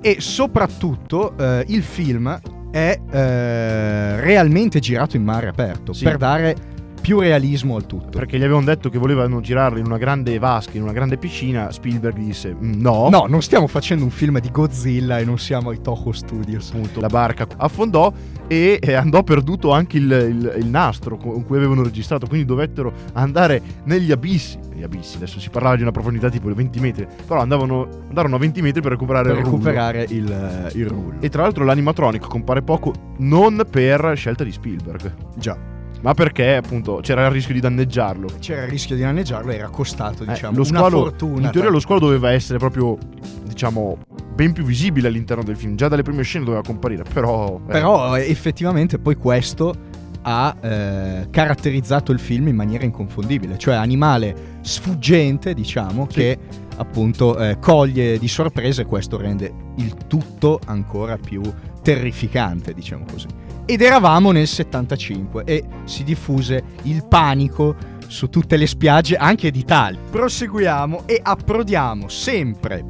e 0.00 0.20
soprattutto 0.20 1.36
eh, 1.36 1.64
il 1.66 1.82
film 1.82 2.40
è 2.70 2.98
eh, 3.10 4.20
realmente 4.20 4.78
girato 4.80 5.16
in 5.16 5.24
mare 5.24 5.48
aperto 5.48 5.92
Sì. 5.92 6.04
per 6.04 6.16
dare 6.16 6.56
più 7.00 7.20
realismo 7.20 7.76
al 7.76 7.86
tutto. 7.86 8.18
Perché 8.18 8.38
gli 8.38 8.42
avevano 8.44 8.64
detto 8.66 8.88
che 8.90 8.98
volevano 8.98 9.40
girarlo 9.40 9.78
in 9.78 9.86
una 9.86 9.98
grande 9.98 10.38
vasca, 10.38 10.76
in 10.76 10.82
una 10.82 10.92
grande 10.92 11.16
piscina. 11.16 11.70
Spielberg 11.72 12.16
disse: 12.16 12.54
"Mm, 12.54 12.80
No, 12.80 13.08
No, 13.10 13.26
non 13.28 13.42
stiamo 13.42 13.66
facendo 13.66 14.04
un 14.04 14.10
film 14.10 14.38
di 14.40 14.50
Godzilla 14.50 15.18
e 15.18 15.24
non 15.24 15.38
siamo 15.38 15.70
ai 15.70 15.80
Toho 15.80 16.12
Studios. 16.12 16.70
appunto 16.72 17.00
la 17.00 17.08
barca 17.08 17.46
affondò 17.56 18.12
e 18.46 18.80
andò 18.96 19.22
perduto 19.22 19.70
anche 19.70 19.96
il, 19.98 20.10
il- 20.10 20.54
il 20.58 20.66
nastro 20.66 21.16
con 21.16 21.44
cui 21.44 21.56
avevano 21.56 21.82
registrato 21.84 22.26
quindi 22.26 22.44
dovettero 22.46 22.92
andare 23.12 23.62
negli 23.84 24.10
abissi 24.10 24.58
negli 24.72 24.82
abissi 24.82 25.16
adesso 25.16 25.38
si 25.38 25.50
parlava 25.50 25.76
di 25.76 25.82
una 25.82 25.92
profondità 25.92 26.28
tipo 26.28 26.52
20 26.52 26.80
metri 26.80 27.06
però 27.26 27.40
andavano, 27.40 27.86
andarono 28.08 28.34
a 28.34 28.38
20 28.40 28.60
metri 28.62 28.80
per 28.82 28.90
recuperare 28.90 29.28
Per 29.28 29.38
il 29.38 29.44
rullo. 29.44 29.56
recuperare 29.56 30.06
il, 30.08 30.32
eh, 30.32 30.78
il 30.78 30.86
rullo. 30.88 31.14
e 31.20 31.28
tra 31.28 31.42
l'altro 31.42 31.64
l'animatronic 31.64 32.26
compare 32.26 32.62
poco 32.62 32.92
non 33.18 33.64
per 33.70 34.14
scelta 34.16 34.42
di 34.42 34.50
Spielberg 34.50 35.14
Già, 35.36 35.56
ma 36.02 36.14
perché 36.14 36.56
appunto 36.56 37.00
c'era 37.02 37.26
il 37.26 37.30
rischio 37.32 37.54
di 37.54 37.60
danneggiarlo 37.60 38.28
c'era 38.40 38.62
il 38.64 38.68
rischio 38.70 38.96
di 38.96 39.02
danneggiarlo, 39.02 39.50
era 39.52 39.68
costato, 39.68 40.22
Eh, 40.22 40.26
diciamo, 40.26 40.56
lo 40.56 40.62
una 40.68 40.78
squalo, 40.78 40.98
fortuna. 41.00 41.46
in 41.46 41.50
teoria 41.52 41.70
lo 41.70 41.80
squalo 41.80 42.00
doveva 42.00 42.32
essere 42.32 42.58
proprio 42.58 42.96
diciamo 43.44 43.98
ben 44.34 44.52
più 44.52 44.64
visibile 44.64 45.08
all'interno 45.08 45.42
del 45.42 45.56
film 45.56 45.74
già 45.76 45.88
dalle 45.88 46.02
prime 46.02 46.22
scene 46.22 46.44
doveva 46.44 46.62
comparire 46.62 47.02
però 47.02 47.60
eh, 47.66 47.70
Però 47.70 48.16
eh, 48.16 48.30
effettivamente 48.30 48.98
poi 48.98 49.16
questo 49.16 49.74
ha 50.22 50.54
eh, 50.60 51.28
caratterizzato 51.30 52.12
il 52.12 52.18
film 52.18 52.48
in 52.48 52.54
maniera 52.54 52.84
inconfondibile, 52.84 53.56
cioè 53.56 53.74
animale 53.74 54.58
sfuggente, 54.60 55.54
diciamo, 55.54 56.06
Sì. 56.10 56.18
che 56.18 56.38
appunto 56.76 57.38
eh, 57.38 57.56
coglie 57.58 58.18
di 58.18 58.28
sorpresa 58.28 58.82
e 58.82 58.84
questo 58.84 59.16
rende 59.16 59.50
il 59.76 59.94
tutto 60.06 60.60
ancora 60.66 61.16
più 61.16 61.40
terrificante, 61.82 62.74
diciamo 62.74 63.04
così. 63.10 63.26
Ed 63.64 63.80
eravamo 63.80 64.32
nel 64.32 64.46
75 64.46 65.44
e 65.44 65.64
si 65.84 66.04
diffuse 66.04 66.62
il 66.82 67.06
panico 67.06 67.76
su 68.06 68.28
tutte 68.28 68.56
le 68.56 68.66
spiagge, 68.66 69.16
anche 69.16 69.50
d'Italia. 69.50 70.00
Proseguiamo 70.10 71.02
e 71.06 71.20
approdiamo 71.22 72.08
sempre 72.08 72.84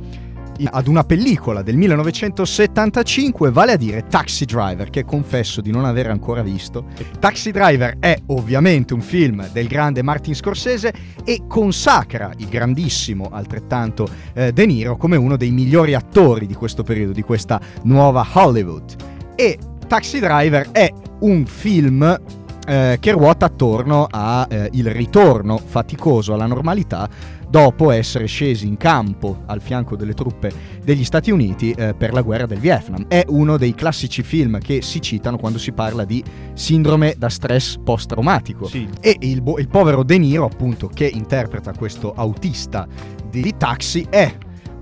ad 0.64 0.86
una 0.88 1.04
pellicola 1.04 1.62
del 1.62 1.76
1975, 1.76 3.50
vale 3.50 3.72
a 3.72 3.76
dire 3.76 4.06
Taxi 4.06 4.44
Driver, 4.44 4.90
che 4.90 5.04
confesso 5.04 5.60
di 5.60 5.70
non 5.70 5.84
aver 5.84 6.10
ancora 6.10 6.42
visto. 6.42 6.86
Taxi 7.18 7.50
Driver 7.50 7.96
è 7.98 8.16
ovviamente 8.26 8.92
un 8.92 9.00
film 9.00 9.48
del 9.52 9.68
grande 9.68 10.02
Martin 10.02 10.34
Scorsese 10.34 10.92
e 11.24 11.42
consacra 11.46 12.32
il 12.36 12.48
grandissimo, 12.48 13.30
altrettanto 13.32 14.08
eh, 14.34 14.52
De 14.52 14.66
Niro, 14.66 14.96
come 14.96 15.16
uno 15.16 15.36
dei 15.36 15.50
migliori 15.50 15.94
attori 15.94 16.46
di 16.46 16.54
questo 16.54 16.82
periodo, 16.82 17.12
di 17.12 17.22
questa 17.22 17.60
nuova 17.84 18.26
Hollywood. 18.32 18.96
E 19.34 19.58
Taxi 19.90 20.20
Driver 20.20 20.70
è 20.70 20.88
un 21.22 21.44
film 21.46 22.16
eh, 22.64 22.98
che 23.00 23.10
ruota 23.10 23.46
attorno 23.46 24.06
al 24.08 24.46
ritorno 24.48 25.58
faticoso 25.58 26.32
alla 26.32 26.46
normalità 26.46 27.08
dopo 27.48 27.90
essere 27.90 28.26
scesi 28.26 28.68
in 28.68 28.76
campo 28.76 29.42
al 29.46 29.60
fianco 29.60 29.96
delle 29.96 30.14
truppe 30.14 30.52
degli 30.84 31.02
Stati 31.02 31.32
Uniti 31.32 31.72
eh, 31.72 31.94
per 31.94 32.12
la 32.12 32.22
guerra 32.22 32.46
del 32.46 32.60
Vietnam. 32.60 33.06
È 33.08 33.24
uno 33.30 33.56
dei 33.56 33.74
classici 33.74 34.22
film 34.22 34.60
che 34.60 34.80
si 34.80 35.00
citano 35.00 35.38
quando 35.38 35.58
si 35.58 35.72
parla 35.72 36.04
di 36.04 36.22
sindrome 36.52 37.16
da 37.18 37.28
stress 37.28 37.76
post-traumatico. 37.82 38.68
sì, 38.68 38.88
E 39.00 39.16
il, 39.18 39.42
bo- 39.42 39.58
il 39.58 39.66
povero 39.66 40.04
De 40.04 40.18
Niro, 40.18 40.44
appunto, 40.44 40.86
che 40.86 41.10
interpreta 41.12 41.72
questo 41.72 42.12
autista 42.14 42.86
di, 43.28 43.42
di 43.42 43.56
taxi, 43.56 44.06
è 44.08 44.32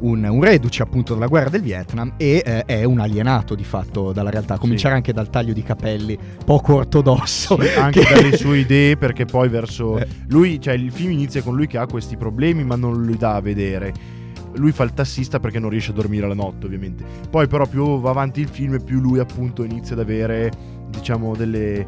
un, 0.01 0.25
un 0.25 0.43
reduce 0.43 0.83
appunto 0.83 1.15
della 1.15 1.27
guerra 1.27 1.49
del 1.51 1.63
Vietnam 1.63 2.15
e 2.17 2.43
eh, 2.45 2.65
è 2.65 2.85
un 2.85 3.01
alienato 3.01 3.55
di 3.55 3.65
fatto 3.65 4.13
dalla 4.13 4.31
realtà. 4.31 4.55
A 4.55 4.59
cominciare 4.59 4.95
anche 4.95 5.13
dal 5.13 5.31
taglio 5.31 5.53
di 5.53 5.63
capelli 5.63 6.19
poco 6.45 6.75
ortodosso. 6.77 7.61
Sì, 7.61 7.69
anche 7.79 8.01
che- 8.05 8.15
dalle 8.15 8.37
sue 8.37 8.59
idee 8.59 8.97
perché 8.97 9.25
poi 9.25 9.49
verso 9.49 9.99
Eh. 9.99 10.07
lui 10.29 10.61
cioè 10.61 10.75
il 10.75 10.91
film 10.93 11.13
inizia 11.13 11.43
con 11.43 11.55
lui 11.57 11.67
che 11.67 11.79
ha 11.79 11.87
questi 11.87 12.17
problemi 12.17 12.65
ma 12.65 12.77
non 12.77 13.05
li 13.05 13.17
dà 13.17 13.35
a 13.37 13.41
vedere 13.41 13.93
lui 14.55 14.73
fa 14.73 14.83
il 14.85 14.93
tassista 14.93 15.39
perché 15.41 15.59
non 15.59 15.71
riesce 15.71 15.91
a 15.91 15.95
dormire 15.95 16.27
la 16.27 16.35
notte 16.35 16.67
ovviamente 16.67 17.05
poi 17.31 17.47
però 17.47 17.67
più 17.67 18.01
va 18.01 18.11
avanti 18.11 18.41
il 18.41 18.49
film 18.49 18.83
più 18.83 18.99
lui 19.01 19.19
appunto 19.19 19.63
inizia 19.63 19.95
ad 19.95 20.01
avere 20.01 20.51
diciamo 20.89 21.35
delle 21.37 21.87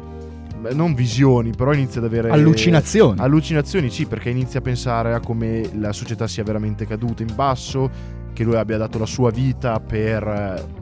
non 0.73 0.93
visioni 0.93 1.51
però 1.55 1.73
inizia 1.73 1.99
ad 1.99 2.07
avere 2.07 2.29
Allucinazioni. 2.29 3.19
allucinazioni 3.19 3.89
sì 3.89 4.05
perché 4.05 4.29
inizia 4.29 4.59
a 4.59 4.61
pensare 4.61 5.13
a 5.13 5.19
come 5.19 5.69
la 5.77 5.91
società 5.91 6.27
sia 6.27 6.43
veramente 6.43 6.85
caduta 6.85 7.23
in 7.23 7.33
basso 7.35 7.89
che 8.33 8.43
lui 8.43 8.55
abbia 8.55 8.77
dato 8.77 8.97
la 8.97 9.05
sua 9.05 9.31
vita 9.31 9.79
per 9.79 10.23
eh, 10.27 10.79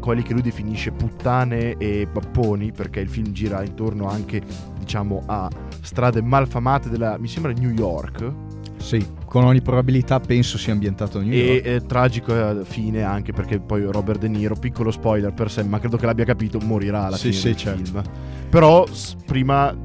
quelli 0.00 0.22
che 0.22 0.32
lui 0.32 0.42
definisce 0.42 0.92
puttane 0.92 1.76
e 1.76 2.06
bapponi 2.10 2.72
perché 2.72 3.00
il 3.00 3.08
film 3.08 3.32
gira 3.32 3.62
intorno 3.62 4.08
anche 4.08 4.40
diciamo 4.78 5.22
a 5.26 5.48
strade 5.82 6.22
malfamate 6.22 6.88
della 6.88 7.18
mi 7.18 7.28
sembra 7.28 7.52
New 7.52 7.70
York 7.70 8.32
Sì, 8.78 9.04
con 9.26 9.44
ogni 9.44 9.60
probabilità 9.60 10.18
penso 10.20 10.56
sia 10.56 10.72
ambientato 10.72 11.18
a 11.18 11.22
New 11.22 11.32
E 11.32 11.36
York. 11.36 11.66
eh, 11.66 11.86
tragico 11.86 12.32
alla 12.32 12.64
fine 12.64 13.02
anche 13.02 13.32
perché 13.32 13.58
poi 13.60 13.82
Robert 13.82 14.20
De 14.20 14.28
Niro, 14.28 14.54
piccolo 14.54 14.90
spoiler 14.90 15.32
per 15.32 15.50
sé, 15.50 15.62
ma 15.64 15.78
credo 15.78 15.96
che 15.96 16.06
l'abbia 16.06 16.24
capito, 16.24 16.58
morirà 16.60 17.06
alla 17.06 17.16
Sì, 17.16 17.28
fine 17.32 17.34
sì, 17.40 17.44
del 17.48 17.56
certo. 17.56 17.84
film. 17.84 18.02
Però 18.48 18.86
s- 18.86 19.14
prima 19.26 19.76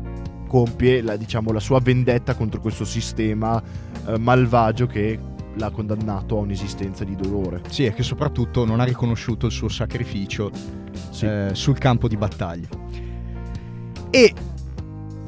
compie 0.47 1.01
la, 1.01 1.15
diciamo, 1.17 1.51
la 1.51 1.59
sua 1.59 1.79
vendetta 1.79 2.35
contro 2.35 2.61
questo 2.61 2.85
sistema 2.85 3.61
eh, 4.07 4.17
malvagio 4.19 4.85
che 4.85 5.19
l'ha 5.55 5.69
condannato 5.71 6.37
a 6.37 6.41
un'esistenza 6.41 7.03
di 7.03 7.15
dolore. 7.15 7.61
Sì, 7.69 7.85
e 7.85 7.93
che 7.93 8.03
soprattutto 8.03 8.63
non 8.65 8.79
ha 8.79 8.83
riconosciuto 8.83 9.47
il 9.47 9.51
suo 9.51 9.67
sacrificio 9.69 10.51
Sì. 11.09 11.25
eh, 11.25 11.49
sul 11.53 11.77
campo 11.77 12.07
di 12.07 12.15
battaglia. 12.15 12.67
E 14.11 14.33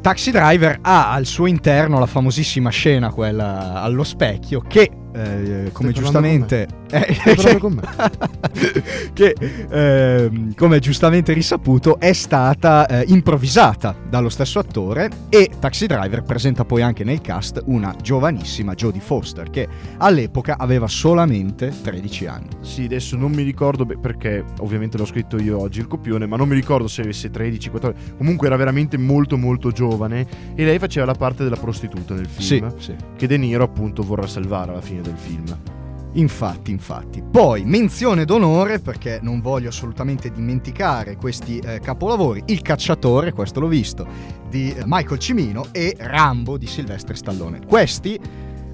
Taxi 0.06 0.30
Driver 0.30 0.78
ha 0.82 1.12
al 1.12 1.26
suo 1.26 1.48
interno 1.48 1.98
la 1.98 2.06
famosissima 2.06 2.70
scena, 2.70 3.12
quella 3.12 3.82
allo 3.82 4.04
specchio, 4.04 4.62
che 4.62 4.82
eh, 4.82 5.72
come 5.72 5.92
parlando 5.92 5.92
giustamente 5.94 6.68
eh, 7.04 7.14
Stai 7.14 7.36
parlando 7.36 7.60
con 7.60 7.74
me? 7.74 7.84
che 9.14 9.36
ehm, 9.70 10.54
come 10.56 10.80
giustamente 10.80 11.34
risaputo 11.34 12.00
è 12.00 12.14
stata 12.14 12.88
eh, 12.88 13.06
improvvisata 13.08 13.96
dallo 14.08 14.30
stesso 14.30 14.60
attore 14.60 15.10
e 15.30 15.50
Taxi 15.60 15.88
Driver 15.88 16.24
presenta 16.24 16.64
poi 16.66 16.82
anche 16.82 17.04
nel 17.04 17.22
cast 17.22 17.62
una 17.66 17.96
giovanissima 18.02 18.74
Jodie 18.74 19.02
Foster 19.02 19.50
che 19.50 19.68
all'epoca 19.98 20.58
aveva 20.58 20.88
solamente 20.88 21.74
13 21.82 22.26
anni. 22.28 22.48
Sì, 22.62 22.84
adesso 22.84 23.16
non 23.16 23.32
mi 23.32 23.44
ricordo 23.44 23.86
beh, 23.86 23.98
perché 23.98 24.44
ovviamente 24.60 24.98
l'ho 24.98 25.06
scritto 25.06 25.38
io 25.38 25.60
oggi 25.60 25.80
il 25.80 25.88
copione, 25.88 26.26
ma 26.26 26.38
non 26.38 26.48
mi 26.48 26.56
ricordo 26.56 26.88
se 26.88 27.02
avesse 27.02 27.30
13, 27.30 27.70
14, 27.70 28.14
comunque 28.18 28.48
era 28.48 28.56
veramente 28.56 28.98
molto 28.98 29.38
molto 29.38 29.72
giovane 29.72 30.26
e 30.56 30.64
lei 30.66 30.80
faceva 30.80 31.06
la 31.06 31.14
parte 31.14 31.44
della 31.44 31.58
prostituta 31.58 32.14
nel 32.14 32.28
film 32.28 32.70
Sì, 32.78 32.86
sì. 32.86 32.96
che 33.16 33.28
De 33.28 33.38
Niro 33.38 33.64
appunto 33.64 34.04
vorrà 34.04 34.28
salvare 34.28 34.72
alla 34.72 34.82
fine 34.82 35.02
del 35.02 35.16
film. 35.18 35.84
Infatti, 36.16 36.72
infatti. 36.72 37.22
Poi, 37.22 37.66
menzione 37.66 38.26
d'onore, 38.26 38.80
perché 38.80 39.20
non 39.22 39.42
voglio 39.42 39.70
assolutamente 39.70 40.32
dimenticare 40.32 41.18
questi 41.18 41.60
eh, 41.60 41.80
capolavori, 41.80 42.44
Il 42.48 42.62
cacciatore, 42.62 43.34
questo 43.34 43.60
l'ho 43.60 43.68
visto, 43.68 44.08
di 44.50 44.74
eh, 44.74 44.84
Michael 44.86 45.20
Cimino 45.20 45.66
e 45.72 45.96
Rambo 45.98 46.58
di 46.58 46.68
Silvestre 46.68 47.16
Stallone. 47.16 47.60
Questi, 47.66 48.18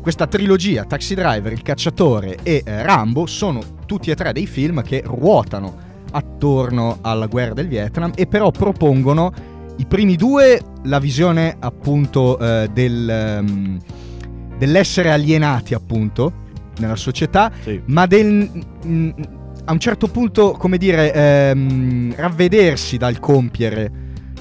questa 0.01 0.27
trilogia, 0.27 0.85
Taxi 0.85 1.15
Driver, 1.15 1.51
Il 1.51 1.63
cacciatore 1.63 2.37
e 2.43 2.61
eh, 2.63 2.83
Rambo, 2.83 3.25
sono 3.25 3.61
tutti 3.87 4.11
e 4.11 4.15
tre 4.15 4.33
dei 4.33 4.45
film 4.45 4.83
che 4.83 5.01
ruotano 5.03 5.89
attorno 6.11 6.99
alla 7.01 7.25
guerra 7.25 7.53
del 7.53 7.67
Vietnam 7.67 8.11
e 8.15 8.27
però 8.27 8.51
propongono 8.51 9.31
i 9.77 9.85
primi 9.85 10.15
due 10.15 10.59
la 10.83 10.99
visione 10.99 11.55
appunto 11.57 12.37
eh, 12.37 12.69
del, 12.71 13.09
ehm, 13.09 13.79
dell'essere 14.57 15.11
alienati 15.11 15.73
appunto 15.73 16.49
nella 16.79 16.95
società 16.95 17.51
Sì. 17.61 17.81
ma 17.85 18.05
del 18.05 18.49
mm, 18.85 19.09
a 19.65 19.73
un 19.73 19.79
certo 19.79 20.07
punto, 20.07 20.51
come 20.51 20.77
dire, 20.77 21.13
ehm, 21.13 22.15
ravvedersi 22.15 22.97
dal 22.97 23.19
compiere 23.19 23.91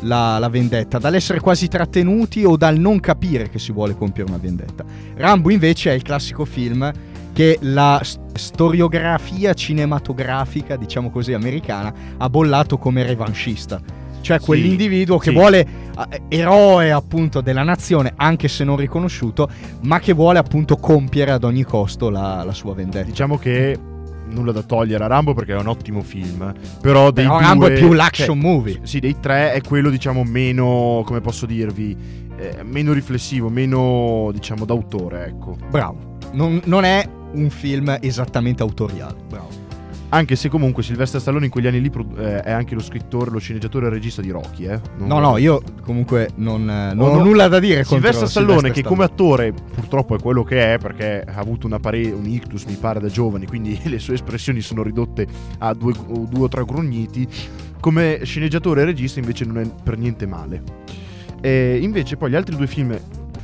la, 0.01 0.39
la 0.39 0.49
vendetta, 0.49 0.99
dall'essere 0.99 1.41
quasi 1.41 1.69
trattenuti 1.69 2.43
o 2.45 2.57
dal 2.57 2.79
non 2.79 3.01
capire 3.01 3.51
che 3.51 3.59
si 3.59 3.71
vuole 3.71 3.95
compiere 3.95 4.31
una 4.31 4.41
vendetta. 4.41 4.83
Rambo 5.17 5.51
invece 5.51 5.91
è 5.91 5.95
il 5.95 6.01
classico 6.03 6.47
film 6.47 6.91
che 7.35 7.59
la 7.61 8.01
storiografia 8.33 9.53
cinematografica, 9.55 10.77
diciamo 10.77 11.11
così, 11.11 11.33
americana 11.35 11.93
ha 12.17 12.29
bollato 12.31 12.79
come 12.79 13.03
revanchista. 13.05 13.81
Cioè 14.23 14.39
Sì, 14.39 14.45
quell'individuo 14.45 15.19
che 15.19 15.31
sì. 15.31 15.35
vuole 15.37 15.67
eroe 16.29 16.93
appunto 16.93 17.41
della 17.41 17.63
nazione, 17.63 18.13
anche 18.17 18.49
se 18.49 18.65
non 18.65 18.77
riconosciuto, 18.77 19.49
ma 19.83 19.99
che 19.99 20.13
vuole 20.13 20.39
appunto 20.39 20.77
compiere 20.77 21.31
ad 21.33 21.45
ogni 21.45 21.63
costo 21.63 22.11
la, 22.11 22.43
la 22.45 22.53
sua 22.53 22.75
vendetta. 22.75 23.05
Diciamo 23.05 23.39
che 23.39 23.79
nulla 24.31 24.53
da 24.53 24.63
togliere 24.63 25.05
a 25.05 25.07
Rambo 25.09 25.35
perché 25.35 25.55
è 25.55 25.59
un 25.59 25.67
ottimo 25.67 26.03
film, 26.03 26.53
però 26.81 27.11
dei 27.11 27.25
Però 27.25 27.39
due, 27.39 27.47
Rambo 27.47 27.67
è 27.67 27.73
più 27.73 27.93
l'action 27.93 28.41
cioè, 28.41 28.51
movie. 28.51 28.81
Sì, 28.83 29.01
dei 29.01 29.17
tre 29.21 29.53
è 29.53 29.61
quello 29.61 29.91
diciamo 29.91 30.23
meno, 30.25 31.03
come 31.05 31.21
posso 31.21 31.47
dirvi, 31.47 31.97
eh, 32.37 32.63
meno 32.63 32.93
riflessivo, 32.93 33.49
meno 33.49 34.31
diciamo 34.33 34.65
d'autore, 34.65 35.27
ecco. 35.27 35.57
Bravo. 35.69 36.19
Non, 36.33 36.61
non 36.65 36.85
è 36.85 37.09
un 37.33 37.51
film 37.51 37.97
esattamente 38.01 38.63
autoriale. 38.63 39.17
Bravo. 39.29 39.60
Anche 40.13 40.35
se 40.35 40.49
comunque 40.49 40.83
Silvestre 40.83 41.21
Stallone 41.21 41.45
in 41.45 41.51
quegli 41.53 41.69
anni 41.69 41.81
lì 41.81 41.91
eh, 42.19 42.43
è 42.43 42.51
anche 42.51 42.75
lo 42.75 42.81
scrittore, 42.81 43.31
lo 43.31 43.39
sceneggiatore 43.39 43.85
e 43.85 43.89
il 43.89 43.95
regista 43.95 44.21
di 44.21 44.31
Rocky, 44.31 44.67
eh. 44.67 44.81
Non- 44.99 45.07
No, 45.07 45.19
no, 45.21 45.37
io 45.37 45.63
comunque 45.83 46.31
non, 46.37 46.69
eh, 46.69 46.95
non 46.95 47.09
Oh, 47.09 47.13
ho 47.13 47.17
no. 47.19 47.25
nulla 47.25 47.47
da 47.47 47.61
dire 47.61 47.85
Silvestre 47.85 48.27
Stallone 48.27 48.55
Silvestre 48.55 48.83
che 48.83 48.89
come 48.89 49.05
attore 49.05 49.53
purtroppo 49.53 50.17
è 50.17 50.19
quello 50.21 50.43
che 50.43 50.75
è 50.75 50.79
perché 50.79 51.23
ha 51.27 51.39
avuto 51.39 51.67
una 51.69 51.79
pare- 51.79 52.11
un 52.11 52.27
ictus 52.27 52.65
mi 52.65 52.75
pare 52.75 52.99
da 52.99 53.07
giovane 53.09 53.47
quindi 53.47 53.79
le 53.89 53.99
sue 54.01 54.15
espressioni 54.15 54.61
sono 54.61 54.83
ridotte 54.83 55.27
a 55.59 55.73
due 55.75 55.93
o, 56.09 56.27
due 56.29 56.45
o 56.45 56.49
tre 56.49 56.65
grugniti 56.65 57.27
come 57.81 58.21
sceneggiatore 58.25 58.83
e 58.83 58.85
regista 58.87 59.21
invece 59.21 59.45
non 59.45 59.59
è 59.59 59.71
per 59.83 59.97
niente 59.97 60.27
male 60.27 60.63
e 61.41 61.79
invece 61.81 62.17
poi 62.17 62.31
gli 62.31 62.35
altri 62.35 62.57
due 62.57 62.67
film 62.67 62.99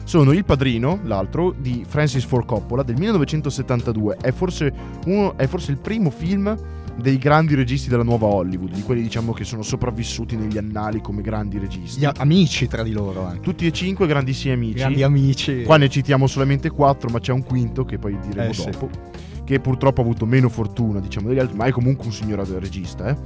sono 0.07 0.31
Il 0.33 0.45
Padrino, 0.45 1.01
l'altro, 1.03 1.53
di 1.59 1.85
Francis 1.87 2.25
Ford 2.25 2.47
Coppola 2.47 2.85
del 2.85 2.95
1972 2.97 4.19
è 4.21 4.31
forse, 4.31 4.73
uno, 5.07 5.37
è 5.37 5.49
forse 5.49 5.73
il 5.73 5.79
primo 5.79 6.11
film 6.11 6.57
dei 6.97 7.19
grandi 7.19 7.55
registi 7.57 7.91
della 7.91 8.05
nuova 8.05 8.27
Hollywood 8.27 8.71
di 8.73 8.81
quelli 8.83 9.03
diciamo 9.03 9.33
che 9.33 9.45
sono 9.45 9.61
sopravvissuti 9.63 10.35
negli 10.37 10.57
annali 10.57 11.03
come 11.03 11.21
grandi 11.21 11.59
registi 11.59 12.01
Gli 12.01 12.09
amici 12.17 12.69
tra 12.69 12.83
di 12.83 12.93
loro 12.93 13.27
anche. 13.27 13.41
tutti 13.41 13.67
e 13.67 13.73
cinque 13.73 14.07
grandissimi 14.07 14.55
amici 14.55 14.79
Grandi 14.79 15.03
amici. 15.03 15.63
Qua 15.65 15.77
ne 15.77 15.89
citiamo 15.91 16.27
solamente 16.29 16.71
quattro, 16.71 17.11
ma 17.11 17.19
c'è 17.19 17.33
un 17.33 17.43
quinto 17.43 17.85
che 17.85 17.99
poi 17.99 18.17
diremo 18.27 18.51
Eh, 18.51 18.55
sì. 18.55 18.71
dopo. 18.71 18.89
Che 19.45 19.61
purtroppo 19.61 20.01
ha 20.01 20.05
avuto 20.05 20.25
meno 20.25 20.49
fortuna, 20.49 20.99
diciamo, 21.01 21.29
degli 21.29 21.39
altri, 21.39 21.57
ma 21.57 21.65
è 21.67 21.71
comunque 21.71 22.07
un 22.07 22.13
signore 22.13 22.45
regista. 22.59 23.09
Eh? 23.09 23.17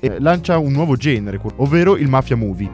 E 0.00 0.20
lancia 0.20 0.58
un 0.58 0.70
nuovo 0.72 0.96
genere, 0.96 1.40
ovvero 1.56 1.96
il 1.96 2.08
mafia 2.08 2.36
movie. 2.36 2.70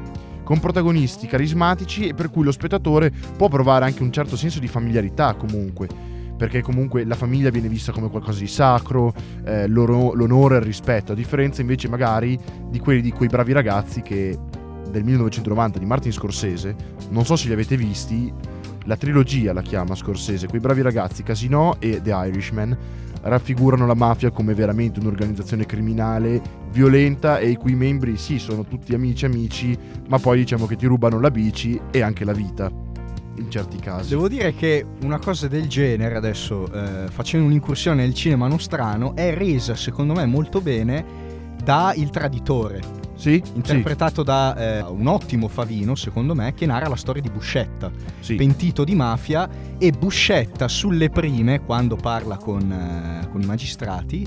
Con 0.50 0.58
protagonisti 0.58 1.28
carismatici 1.28 2.08
e 2.08 2.14
per 2.14 2.28
cui 2.28 2.42
lo 2.42 2.50
spettatore 2.50 3.12
può 3.36 3.46
provare 3.46 3.84
anche 3.84 4.02
un 4.02 4.10
certo 4.10 4.36
senso 4.36 4.58
di 4.58 4.66
familiarità 4.66 5.34
comunque. 5.34 5.86
Perché 6.36 6.60
comunque 6.60 7.04
la 7.04 7.14
famiglia 7.14 7.50
viene 7.50 7.68
vista 7.68 7.92
come 7.92 8.10
qualcosa 8.10 8.40
di 8.40 8.48
sacro, 8.48 9.14
eh, 9.44 9.68
l'onore 9.68 10.56
e 10.56 10.58
il 10.58 10.64
rispetto, 10.64 11.12
a 11.12 11.14
differenza 11.14 11.60
invece 11.60 11.88
magari 11.88 12.36
di 12.68 12.80
quelli 12.80 13.00
di 13.00 13.12
quei 13.12 13.28
bravi 13.28 13.52
ragazzi 13.52 14.02
che 14.02 14.36
del 14.90 15.04
1990 15.04 15.78
di 15.78 15.86
Martin 15.86 16.10
Scorsese, 16.10 16.74
non 17.10 17.24
so 17.24 17.36
se 17.36 17.46
li 17.46 17.52
avete 17.52 17.76
visti, 17.76 18.32
la 18.86 18.96
trilogia 18.96 19.52
la 19.52 19.62
chiama 19.62 19.94
Scorsese, 19.94 20.48
quei 20.48 20.60
bravi 20.60 20.82
ragazzi, 20.82 21.22
Casino 21.22 21.76
e 21.78 22.00
The 22.02 22.10
Irishman, 22.10 22.76
raffigurano 23.22 23.86
la 23.86 23.94
mafia 23.94 24.30
come 24.30 24.54
veramente 24.54 25.00
un'organizzazione 25.00 25.66
criminale, 25.66 26.40
violenta 26.70 27.38
e 27.38 27.50
i 27.50 27.56
cui 27.56 27.74
membri 27.74 28.16
sì 28.16 28.38
sono 28.38 28.64
tutti 28.64 28.94
amici 28.94 29.24
amici, 29.24 29.76
ma 30.08 30.18
poi 30.18 30.38
diciamo 30.38 30.66
che 30.66 30.76
ti 30.76 30.86
rubano 30.86 31.20
la 31.20 31.30
bici 31.30 31.80
e 31.90 32.00
anche 32.02 32.24
la 32.24 32.32
vita, 32.32 32.70
in 33.36 33.50
certi 33.50 33.78
casi. 33.78 34.10
Devo 34.10 34.28
dire 34.28 34.54
che 34.54 34.84
una 35.02 35.18
cosa 35.18 35.48
del 35.48 35.68
genere, 35.68 36.16
adesso 36.16 36.70
eh, 36.72 37.08
facendo 37.10 37.46
un'incursione 37.46 38.02
nel 38.02 38.14
cinema 38.14 38.48
nostrano, 38.48 39.14
è 39.14 39.34
resa 39.34 39.74
secondo 39.74 40.14
me 40.14 40.24
molto 40.26 40.60
bene 40.60 41.04
da 41.62 41.92
Il 41.94 42.10
Traditore, 42.10 42.99
Sì? 43.20 43.42
interpretato 43.54 44.22
da 44.22 44.56
eh, 44.56 44.80
un 44.82 45.06
ottimo 45.06 45.46
Favino, 45.48 45.94
secondo 45.94 46.34
me, 46.34 46.54
che 46.54 46.64
narra 46.64 46.88
la 46.88 46.96
storia 46.96 47.20
di 47.20 47.28
Buscetta. 47.28 47.90
Sì, 48.20 48.24
sì. 48.32 48.34
pentito 48.36 48.82
di 48.82 48.94
mafia 48.94 49.48
e 49.78 49.90
Buscetta 49.92 50.68
sulle 50.68 51.10
prime, 51.10 51.60
quando 51.60 51.96
parla 51.96 52.36
con, 52.38 52.72
eh, 52.72 53.28
con 53.30 53.42
i 53.42 53.44
magistrati, 53.46 54.26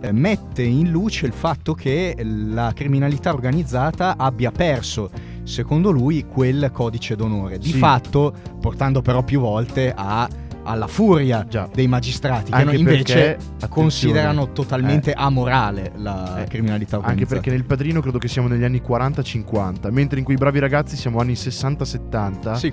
eh, 0.00 0.12
mette 0.12 0.62
in 0.62 0.90
luce 0.90 1.26
il 1.26 1.32
fatto 1.32 1.74
che 1.74 2.14
la 2.22 2.72
criminalità 2.74 3.32
organizzata 3.32 4.16
abbia 4.16 4.52
perso, 4.52 5.10
secondo 5.42 5.90
lui, 5.90 6.24
quel 6.24 6.70
codice 6.72 7.16
d'onore. 7.16 7.58
Di 7.58 7.72
Sì. 7.72 7.78
fatto, 7.78 8.32
portando 8.60 9.02
però 9.02 9.22
più 9.24 9.40
volte 9.40 9.92
a- 9.96 10.28
alla 10.68 10.86
furia 10.86 11.44
Già. 11.48 11.68
dei 11.72 11.86
magistrati, 11.88 12.50
che 12.50 12.56
Anche 12.56 12.72
no- 12.72 12.78
invece 12.78 13.38
considerano 13.68 14.52
totalmente 14.52 15.12
amorale 15.12 15.92
la 15.96 16.42
Eh, 16.42 16.46
criminalità 16.46 16.96
Anche 16.96 17.08
organizzata. 17.08 17.34
perché 17.40 17.50
nel 17.50 17.64
padrino 17.64 18.00
credo 18.00 18.18
che 18.18 18.28
siamo 18.28 18.48
negli 18.48 18.64
anni 18.64 18.80
40-50, 18.80 19.90
mentre 19.90 20.18
in 20.18 20.24
quei 20.24 20.36
bravi 20.36 20.58
ragazzi 20.58 20.96
siamo 20.96 21.18
anni 21.20 21.34
60-70. 21.34 22.54
Sì, 22.54 22.72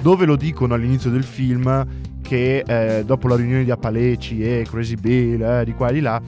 dove 0.00 0.24
lo 0.24 0.36
dicono 0.36 0.74
all'inizio 0.74 1.10
del 1.10 1.24
film 1.24 1.86
che 2.22 2.62
eh, 2.66 3.04
dopo 3.04 3.28
la 3.28 3.36
riunione 3.36 3.64
di 3.64 3.70
Apaleci 3.70 4.42
e 4.42 4.64
Crazy 4.68 4.94
Bill, 4.96 5.42
eh, 5.42 5.64
di 5.64 5.72
qua 5.74 5.88
e 5.88 5.92
di 5.94 6.00
là, 6.00 6.20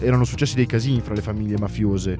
erano 0.00 0.24
successi 0.24 0.54
dei 0.56 0.66
casini 0.66 1.00
fra 1.00 1.14
le 1.14 1.20
famiglie 1.22 1.56
mafiose. 1.58 2.18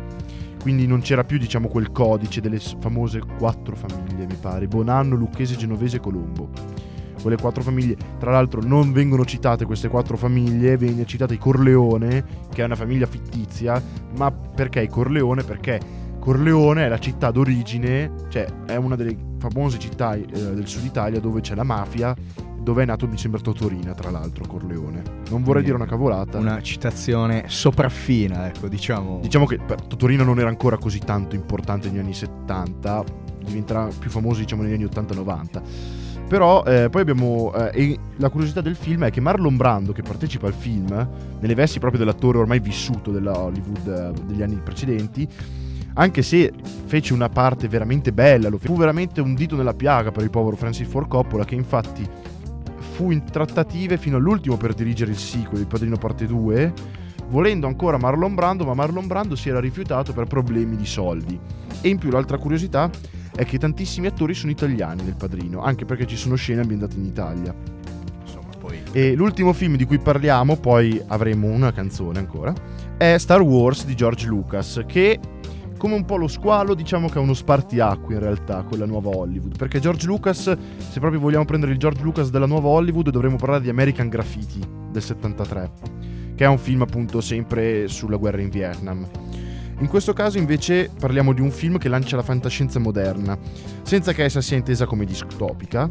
Quindi 0.62 0.87
non 0.87 1.00
c'era 1.02 1.24
più, 1.24 1.37
diciamo, 1.37 1.68
quel 1.68 1.90
codice 1.92 2.40
delle 2.40 2.59
famose 2.80 3.20
quattro 3.38 3.76
famiglie, 3.76 4.24
mi 4.26 4.37
pare, 4.40 4.66
Bonanno, 4.66 5.14
Lucchese, 5.14 5.57
Genovese 5.57 5.96
e 5.96 6.00
Colombo. 6.00 6.48
Quelle 7.24 7.38
quattro 7.38 7.62
famiglie, 7.62 7.96
tra 8.18 8.30
l'altro 8.30 8.60
non 8.62 8.92
vengono 8.92 9.24
citate 9.24 9.64
queste 9.64 9.88
quattro 9.88 10.14
famiglie, 10.18 10.76
viene 10.76 11.06
citata 11.06 11.32
i 11.32 11.38
Corleone, 11.38 12.22
che 12.52 12.60
è 12.60 12.66
una 12.66 12.74
famiglia 12.74 13.06
fittizia, 13.06 13.82
ma 14.18 14.30
perché 14.30 14.82
i 14.82 14.88
Corleone? 14.88 15.42
Perché 15.42 15.80
Corleone 16.18 16.84
è 16.84 16.88
la 16.88 16.98
città 16.98 17.30
d'origine, 17.30 18.12
cioè 18.28 18.46
è 18.66 18.76
una 18.76 18.94
delle 18.94 19.16
famose 19.38 19.78
città 19.78 20.12
eh, 20.12 20.26
del 20.26 20.66
sud 20.66 20.84
Italia 20.84 21.18
dove 21.18 21.40
c'è 21.40 21.54
la 21.54 21.62
mafia, 21.62 22.14
dove 22.60 22.82
è 22.82 22.84
nato 22.84 23.08
mi 23.08 23.16
sembra 23.16 23.40
Totorina 23.40 23.94
tra 23.94 24.10
l'altro 24.10 24.46
Corleone. 24.46 25.02
Non 25.30 25.42
vorrei 25.42 25.62
Quindi 25.62 25.64
dire 25.64 25.76
una 25.76 25.87
cavolata. 25.87 26.37
Una 26.37 26.60
citazione 26.60 27.44
sopraffina, 27.46 28.48
ecco, 28.48 28.68
diciamo. 28.68 29.20
Diciamo 29.22 29.46
che 29.46 29.56
per 29.56 29.80
Totorino 29.80 30.24
non 30.24 30.38
era 30.40 30.50
ancora 30.50 30.76
così 30.76 30.98
tanto 30.98 31.34
importante 31.37 31.88
negli 31.88 32.00
anni 32.00 32.12
70, 32.12 33.02
diventerà 33.46 33.88
più 33.98 34.10
famoso 34.10 34.40
diciamo 34.40 34.62
negli 34.62 34.74
anni 34.74 34.84
80-90. 34.84 35.62
Però 36.28 36.64
eh, 36.64 36.88
poi 36.90 37.02
abbiamo... 37.02 37.52
eh, 37.54 37.98
la 38.16 38.28
curiosità 38.28 38.60
del 38.60 38.76
film 38.76 39.04
è 39.04 39.10
che 39.10 39.20
Marlon 39.20 39.56
Brando, 39.56 39.92
che 39.92 40.02
partecipa 40.02 40.46
al 40.46 40.54
film, 40.54 41.08
nelle 41.38 41.54
vesti 41.54 41.78
proprio 41.78 42.00
dell'attore 42.00 42.38
ormai 42.38 42.60
vissuto 42.60 43.10
della 43.10 43.38
Hollywood 43.38 43.87
eh, 43.87 44.22
degli 44.24 44.42
anni 44.42 44.60
precedenti, 44.62 45.28
anche 45.94 46.22
se 46.22 46.52
fece 46.87 47.12
una 47.12 47.28
parte 47.28 47.68
veramente 47.68 48.12
bella, 48.12 48.48
lo 48.48 48.58
fu 48.58 48.76
veramente 48.76 49.20
un 49.20 49.34
dito 49.34 49.54
nella 49.54 49.74
piaga 49.74 50.10
per 50.10 50.24
il 50.24 50.30
povero 50.30 50.56
Francis 50.56 50.88
Ford 50.88 51.08
Coppola, 51.08 51.44
che 51.44 51.54
infatti 51.54 52.08
fu 52.94 53.10
in 53.10 53.24
trattative 53.24 53.96
fino 53.96 54.16
all'ultimo 54.16 54.56
per 54.56 54.74
dirigere 54.74 55.10
il 55.10 55.18
sequel, 55.18 55.60
Il 55.60 55.66
Padrino 55.66 55.96
Parte 55.96 56.26
2, 56.26 56.72
volendo 57.28 57.66
ancora 57.66 57.98
Marlon 57.98 58.34
Brando, 58.34 58.64
ma 58.64 58.74
Marlon 58.74 59.06
Brando 59.06 59.37
si 59.37 59.48
era 59.48 59.60
rifiutato 59.60 60.12
per 60.12 60.26
problemi 60.26 60.76
di 60.76 60.87
soldi. 60.87 61.38
E 61.80 61.88
in 61.88 61.98
più 61.98 62.10
l'altra 62.10 62.38
curiosità 62.38 62.90
è 63.35 63.44
che 63.44 63.59
tantissimi 63.59 64.07
attori 64.07 64.35
sono 64.35 64.53
italiani 64.53 65.03
nel 65.03 65.16
Padrino, 65.16 65.62
anche 65.62 65.85
perché 65.85 66.07
ci 66.07 66.16
sono 66.16 66.37
scene 66.37 66.61
ambientate 66.61 66.97
in 66.97 67.05
Italia. 67.05 67.55
Insomma, 68.23 68.51
poi... 68.59 68.81
E 68.92 69.14
l'ultimo 69.14 69.53
film 69.53 69.77
di 69.77 69.85
cui 69.85 69.99
parliamo, 69.99 70.57
poi 70.57 71.01
avremo 71.09 71.49
una 71.49 71.73
canzone 71.73 72.18
ancora, 72.18 72.55
è 72.97 73.16
Star 73.18 73.42
Wars 73.42 73.85
di 73.85 73.94
George 73.94 74.27
Lucas, 74.27 74.83
che 74.87 75.18
come 75.77 75.97
un 75.97 76.05
po' 76.07 76.16
lo 76.16 76.29
squalo 76.29 76.75
diciamo 76.75 77.09
che 77.09 77.18
è 77.18 77.20
uno 77.20 77.35
spartiacque 77.35 78.14
in 78.14 78.20
realtà 78.20 78.62
con 78.62 78.79
la 78.79 78.87
nuova 78.87 79.11
Hollywood, 79.11 79.59
perché 79.59 79.81
George 79.81 80.07
Lucas, 80.07 80.57
se 80.79 81.01
proprio 81.01 81.20
vogliamo 81.20 81.44
prendere 81.44 81.73
il 81.73 81.79
George 81.79 82.03
Lucas 82.03 82.31
della 82.31 82.47
nuova 82.47 82.68
Hollywood, 82.68 83.11
dovremmo 83.11 83.37
parlare 83.37 83.62
di 83.62 83.68
American 83.68 84.09
Graffiti 84.09 84.61
del 84.90 85.03
73, 85.03 85.70
che 86.37 86.44
è 86.44 86.49
un 86.49 86.57
film 86.57 86.83
appunto 86.83 87.20
sempre 87.20 87.88
sulla 87.88 88.16
guerra 88.16 88.40
in 88.40 88.49
Vietnam. 88.49 89.07
In 89.80 89.88
questo 89.88 90.12
caso 90.12 90.38
invece 90.38 90.90
parliamo 90.98 91.32
di 91.32 91.40
un 91.40 91.50
film 91.50 91.78
che 91.78 91.88
lancia 91.88 92.16
la 92.16 92.22
fantascienza 92.22 92.78
moderna, 92.78 93.37
senza 93.82 94.12
che 94.12 94.24
essa 94.24 94.40
sia 94.40 94.56
intesa 94.56 94.87
come 94.87 95.04
distopica, 95.04 95.90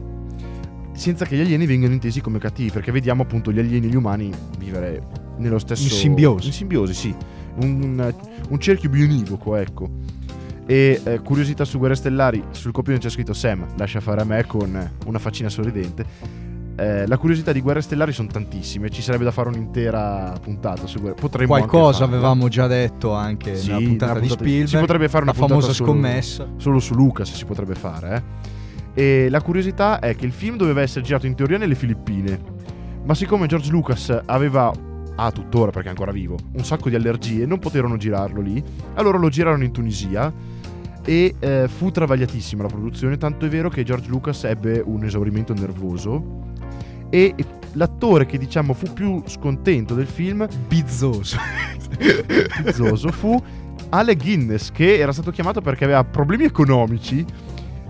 senza 0.94 1.26
che 1.26 1.36
gli 1.36 1.42
alieni 1.42 1.66
vengano 1.66 1.94
intesi 1.94 2.22
come 2.22 2.40
cattivi, 2.40 2.72
perché 2.72 2.92
vediamo 2.92 3.24
appunto 3.24 3.52
gli 3.52 3.60
alieni 3.60 3.88
e 3.88 3.90
gli 3.90 3.96
umani 3.96 4.32
vivere 4.58 5.04
nello 5.38 5.60
stesso... 5.60 5.84
In 5.84 5.90
simbiosi. 5.90 6.48
In 6.48 6.54
simbiosi, 6.54 6.94
sì. 6.94 7.16
Un, 7.56 8.14
un 8.50 8.60
cerchio 8.60 8.90
bionivoco, 8.90 9.56
ecco. 9.56 9.90
E 10.66 11.02
eh, 11.04 11.20
curiosità 11.20 11.66
su 11.66 11.78
Guerre 11.78 11.96
Stellari, 11.96 12.42
sul 12.52 12.72
copione 12.72 13.00
c'è 13.00 13.10
scritto 13.10 13.34
Sam, 13.34 13.66
lascia 13.76 14.00
fare 14.00 14.22
a 14.22 14.24
me 14.24 14.46
con 14.46 14.92
una 15.06 15.20
faccina 15.20 15.50
sorridente. 15.50 16.06
Eh, 16.76 17.06
la 17.06 17.18
curiosità 17.20 17.52
di 17.52 17.62
Guerre 17.62 17.82
Stellari 17.82 18.12
sono 18.14 18.30
tantissime, 18.30 18.90
ci 18.90 19.04
sarebbe 19.04 19.24
da 19.24 19.32
fare 19.32 19.48
un'intera 19.50 20.34
puntata 20.42 20.88
su 20.88 21.00
Guerre 21.00 21.16
Potremmo 21.16 21.50
Qualcosa 21.50 22.04
avevamo 22.04 22.48
già 22.48 22.66
detto 22.66 23.14
anche 23.14 23.56
Sì, 23.56 23.68
nella 23.68 23.80
puntata 23.80 24.06
nella 24.14 24.20
di 24.22 24.28
puntata- 24.28 24.44
Spielberg. 24.50 24.68
si 24.70 24.78
potrebbe 24.78 25.08
fare 25.10 25.24
una 25.24 25.32
la 25.34 25.38
puntata 25.38 25.60
famosa 25.62 25.74
solo- 25.74 25.92
scommessa. 25.92 26.48
Solo 26.58 26.80
su 26.80 26.94
Lucas 26.96 27.32
si 27.32 27.46
potrebbe 27.46 27.76
fare, 27.76 28.24
eh. 28.96 29.24
E 29.26 29.30
la 29.30 29.42
curiosità 29.42 30.00
è 30.00 30.16
che 30.16 30.26
il 30.26 30.32
film 30.32 30.56
doveva 30.58 30.82
essere 30.82 31.04
girato 31.06 31.28
in 31.28 31.36
teoria 31.36 31.60
nelle 31.60 31.76
Filippine, 31.76 32.40
ma 33.04 33.14
siccome 33.14 33.46
George 33.46 33.70
Lucas 33.70 34.22
aveva, 34.26 34.72
ah 35.16 35.32
tuttora 35.32 35.70
perché 35.70 35.88
è 35.88 35.92
ancora 35.92 36.12
vivo, 36.12 36.38
un 36.54 36.64
sacco 36.66 36.90
di 36.90 36.96
allergie, 36.96 37.46
non 37.46 37.60
poterono 37.60 37.98
girarlo 37.98 38.42
lì, 38.42 38.64
allora 38.96 39.20
lo 39.20 39.30
girarono 39.30 39.64
in 39.64 39.72
Tunisia 39.72 40.32
e 41.06 41.36
eh, 41.38 41.68
fu 41.68 41.92
travagliatissima 41.92 42.64
la 42.64 42.70
produzione, 42.70 43.18
tanto 43.18 43.46
è 43.46 43.50
vero 43.50 43.70
che 43.70 43.84
George 43.84 44.10
Lucas 44.10 44.44
ebbe 44.46 44.82
un 44.84 45.04
esaurimento 45.04 45.54
nervoso 45.54 46.42
e 47.14 47.36
l'attore 47.74 48.26
che 48.26 48.40
diciamo 48.40 48.74
fu 48.74 48.92
più 48.92 49.22
scontento 49.28 49.94
del 49.94 50.08
film 50.08 50.48
Bizzoso. 50.68 51.38
pizzoso 52.64 53.12
fu 53.12 53.40
Ale 53.90 54.16
Guinness 54.16 54.72
che 54.72 54.98
era 54.98 55.12
stato 55.12 55.30
chiamato 55.30 55.62
perché 55.62 55.84
aveva 55.84 56.04
problemi 56.04 56.46
economici 56.46 57.24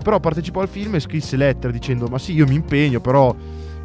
però 0.02 0.20
partecipò 0.20 0.60
al 0.60 0.68
film 0.68 0.96
e 0.96 1.00
scrisse 1.00 1.38
lettere 1.38 1.72
dicendo 1.72 2.06
ma 2.08 2.18
sì 2.18 2.34
io 2.34 2.46
mi 2.46 2.54
impegno 2.54 3.00
però 3.00 3.34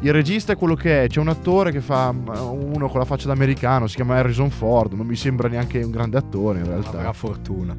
il 0.00 0.12
regista 0.12 0.52
è 0.52 0.56
quello 0.56 0.74
che 0.74 1.04
è 1.04 1.06
c'è 1.06 1.20
un 1.20 1.28
attore 1.28 1.72
che 1.72 1.80
fa 1.80 2.12
mm, 2.12 2.28
uno 2.74 2.88
con 2.88 2.98
la 2.98 3.06
faccia 3.06 3.26
da 3.26 3.32
americano 3.32 3.86
si 3.86 3.96
chiama 3.96 4.16
Harrison 4.16 4.50
Ford 4.50 4.92
non 4.92 5.06
mi 5.06 5.16
sembra 5.16 5.48
neanche 5.48 5.82
un 5.82 5.90
grande 5.90 6.18
attore 6.18 6.58
in 6.58 6.66
realtà 6.66 6.98
Avrà 6.98 7.12
fortuna. 7.14 7.74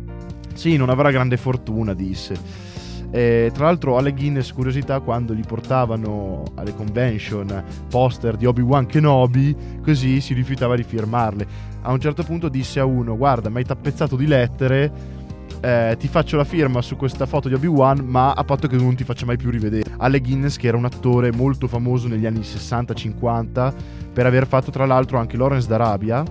sì, 0.55 0.77
non 0.77 0.89
avrà 0.89 1.11
grande 1.11 1.37
fortuna, 1.37 1.93
disse. 1.93 2.70
Eh, 3.11 3.51
tra 3.53 3.65
l'altro, 3.65 3.97
alle 3.97 4.13
Guinness, 4.13 4.53
curiosità, 4.53 5.01
quando 5.01 5.33
gli 5.33 5.43
portavano 5.45 6.43
alle 6.55 6.73
convention 6.73 7.63
poster 7.89 8.37
di 8.37 8.45
Obi-Wan 8.45 8.85
Kenobi, 8.85 9.55
così 9.83 10.21
si 10.21 10.33
rifiutava 10.33 10.75
di 10.75 10.83
firmarle. 10.83 11.45
A 11.81 11.91
un 11.91 11.99
certo 11.99 12.23
punto 12.23 12.47
disse 12.47 12.79
a 12.79 12.85
uno: 12.85 13.17
Guarda, 13.17 13.49
mi 13.49 13.57
hai 13.57 13.65
tappezzato 13.65 14.15
di 14.15 14.27
lettere. 14.27 15.19
eh, 15.61 15.95
ti 15.99 16.07
faccio 16.07 16.37
la 16.37 16.43
firma 16.43 16.81
su 16.81 16.95
questa 16.95 17.25
foto 17.25 17.47
di 17.47 17.53
Obi-Wan, 17.53 17.99
ma 17.99 18.31
a 18.31 18.43
patto 18.43 18.67
che 18.67 18.77
non 18.77 18.95
ti 18.95 19.03
faccia 19.03 19.25
mai 19.25 19.37
più 19.37 19.49
rivedere. 19.49 19.91
Ale 19.97 20.19
Guinness, 20.19 20.57
che 20.57 20.67
era 20.67 20.77
un 20.77 20.85
attore 20.85 21.31
molto 21.31 21.67
famoso 21.67 22.07
negli 22.07 22.25
anni 22.25 22.39
60-50, 22.39 23.73
per 24.13 24.25
aver 24.25 24.47
fatto 24.47 24.71
tra 24.71 24.85
l'altro 24.85 25.19
anche 25.19 25.37
Lawrence 25.37 25.67
d'Arabia, 25.67 26.23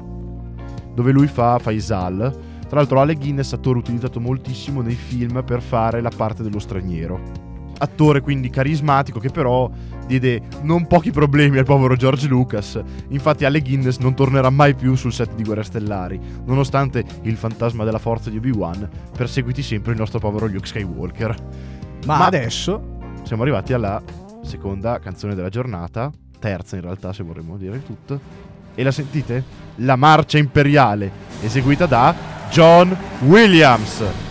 dove 0.94 1.12
lui 1.12 1.26
fa 1.26 1.58
Faisal. 1.58 2.48
Tra 2.70 2.78
l'altro 2.78 3.00
Ale 3.00 3.16
Guinness, 3.16 3.52
attore 3.52 3.80
utilizzato 3.80 4.20
moltissimo 4.20 4.80
nei 4.80 4.94
film 4.94 5.42
per 5.44 5.60
fare 5.60 6.00
la 6.00 6.12
parte 6.14 6.44
dello 6.44 6.60
straniero. 6.60 7.48
Attore 7.78 8.20
quindi 8.20 8.48
carismatico 8.48 9.18
che 9.18 9.30
però 9.30 9.68
diede 10.06 10.42
non 10.62 10.86
pochi 10.86 11.10
problemi 11.10 11.58
al 11.58 11.64
povero 11.64 11.96
George 11.96 12.28
Lucas. 12.28 12.80
Infatti 13.08 13.44
Ale 13.44 13.60
Guinness 13.60 13.98
non 13.98 14.14
tornerà 14.14 14.50
mai 14.50 14.76
più 14.76 14.94
sul 14.94 15.12
set 15.12 15.34
di 15.34 15.42
Guerre 15.42 15.64
Stellari, 15.64 16.20
nonostante 16.44 17.04
il 17.22 17.36
fantasma 17.36 17.82
della 17.82 17.98
forza 17.98 18.30
di 18.30 18.36
Obi-Wan 18.36 18.88
perseguiti 19.16 19.62
sempre 19.62 19.90
il 19.90 19.98
nostro 19.98 20.20
povero 20.20 20.46
Luke 20.46 20.66
Skywalker. 20.66 21.34
Ma, 22.06 22.18
Ma- 22.18 22.26
adesso 22.26 22.98
Siamo 23.24 23.42
arrivati 23.42 23.72
alla 23.72 24.02
seconda 24.42 24.98
canzone 24.98 25.34
della 25.34 25.50
giornata, 25.50 26.10
terza 26.38 26.76
in 26.76 26.82
realtà 26.82 27.12
se 27.12 27.22
vorremmo 27.22 27.56
dire 27.56 27.82
tutto. 27.84 28.20
E 28.74 28.82
la 28.82 28.90
sentite? 28.90 29.44
La 29.76 29.96
marcia 29.96 30.38
imperiale, 30.38 31.10
eseguita 31.40 31.86
da 31.86 32.39
John 32.50 32.96
Williams. 33.22 34.29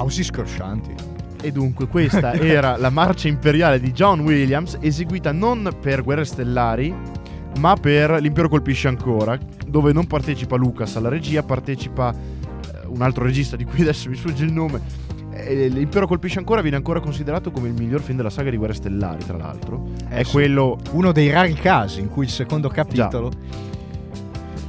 Applausi 0.00 0.24
scroscianti. 0.24 0.94
E 1.42 1.52
dunque 1.52 1.86
questa 1.86 2.32
era 2.40 2.76
la 2.76 2.90
marcia 2.90 3.28
imperiale 3.28 3.78
di 3.80 3.92
John 3.92 4.20
Williams, 4.20 4.78
eseguita 4.80 5.32
non 5.32 5.70
per 5.80 6.02
Guerre 6.02 6.24
Stellari, 6.24 6.94
ma 7.58 7.74
per 7.76 8.20
L'Impero 8.20 8.48
colpisce 8.48 8.88
ancora, 8.88 9.38
dove 9.66 9.92
non 9.92 10.06
partecipa 10.06 10.56
Lucas 10.56 10.96
alla 10.96 11.08
regia, 11.08 11.42
partecipa 11.42 12.12
eh, 12.12 12.86
un 12.86 13.02
altro 13.02 13.24
regista 13.24 13.56
di 13.56 13.64
cui 13.64 13.82
adesso 13.82 14.08
mi 14.08 14.16
sfugge 14.16 14.44
il 14.44 14.52
nome. 14.52 15.08
E 15.32 15.68
L'Impero 15.68 16.06
colpisce 16.06 16.38
ancora 16.38 16.62
viene 16.62 16.76
ancora 16.76 17.00
considerato 17.00 17.50
come 17.50 17.68
il 17.68 17.74
miglior 17.74 18.00
film 18.00 18.16
della 18.16 18.30
saga 18.30 18.50
di 18.50 18.56
Guerre 18.56 18.74
Stellari, 18.74 19.24
tra 19.24 19.36
l'altro. 19.36 19.86
Eh 20.08 20.16
è 20.16 20.22
sì. 20.22 20.32
quello 20.32 20.78
Uno 20.92 21.12
dei 21.12 21.30
rari 21.30 21.54
casi 21.54 22.00
in 22.00 22.08
cui 22.08 22.24
il 22.24 22.30
secondo 22.30 22.68
capitolo 22.68 23.30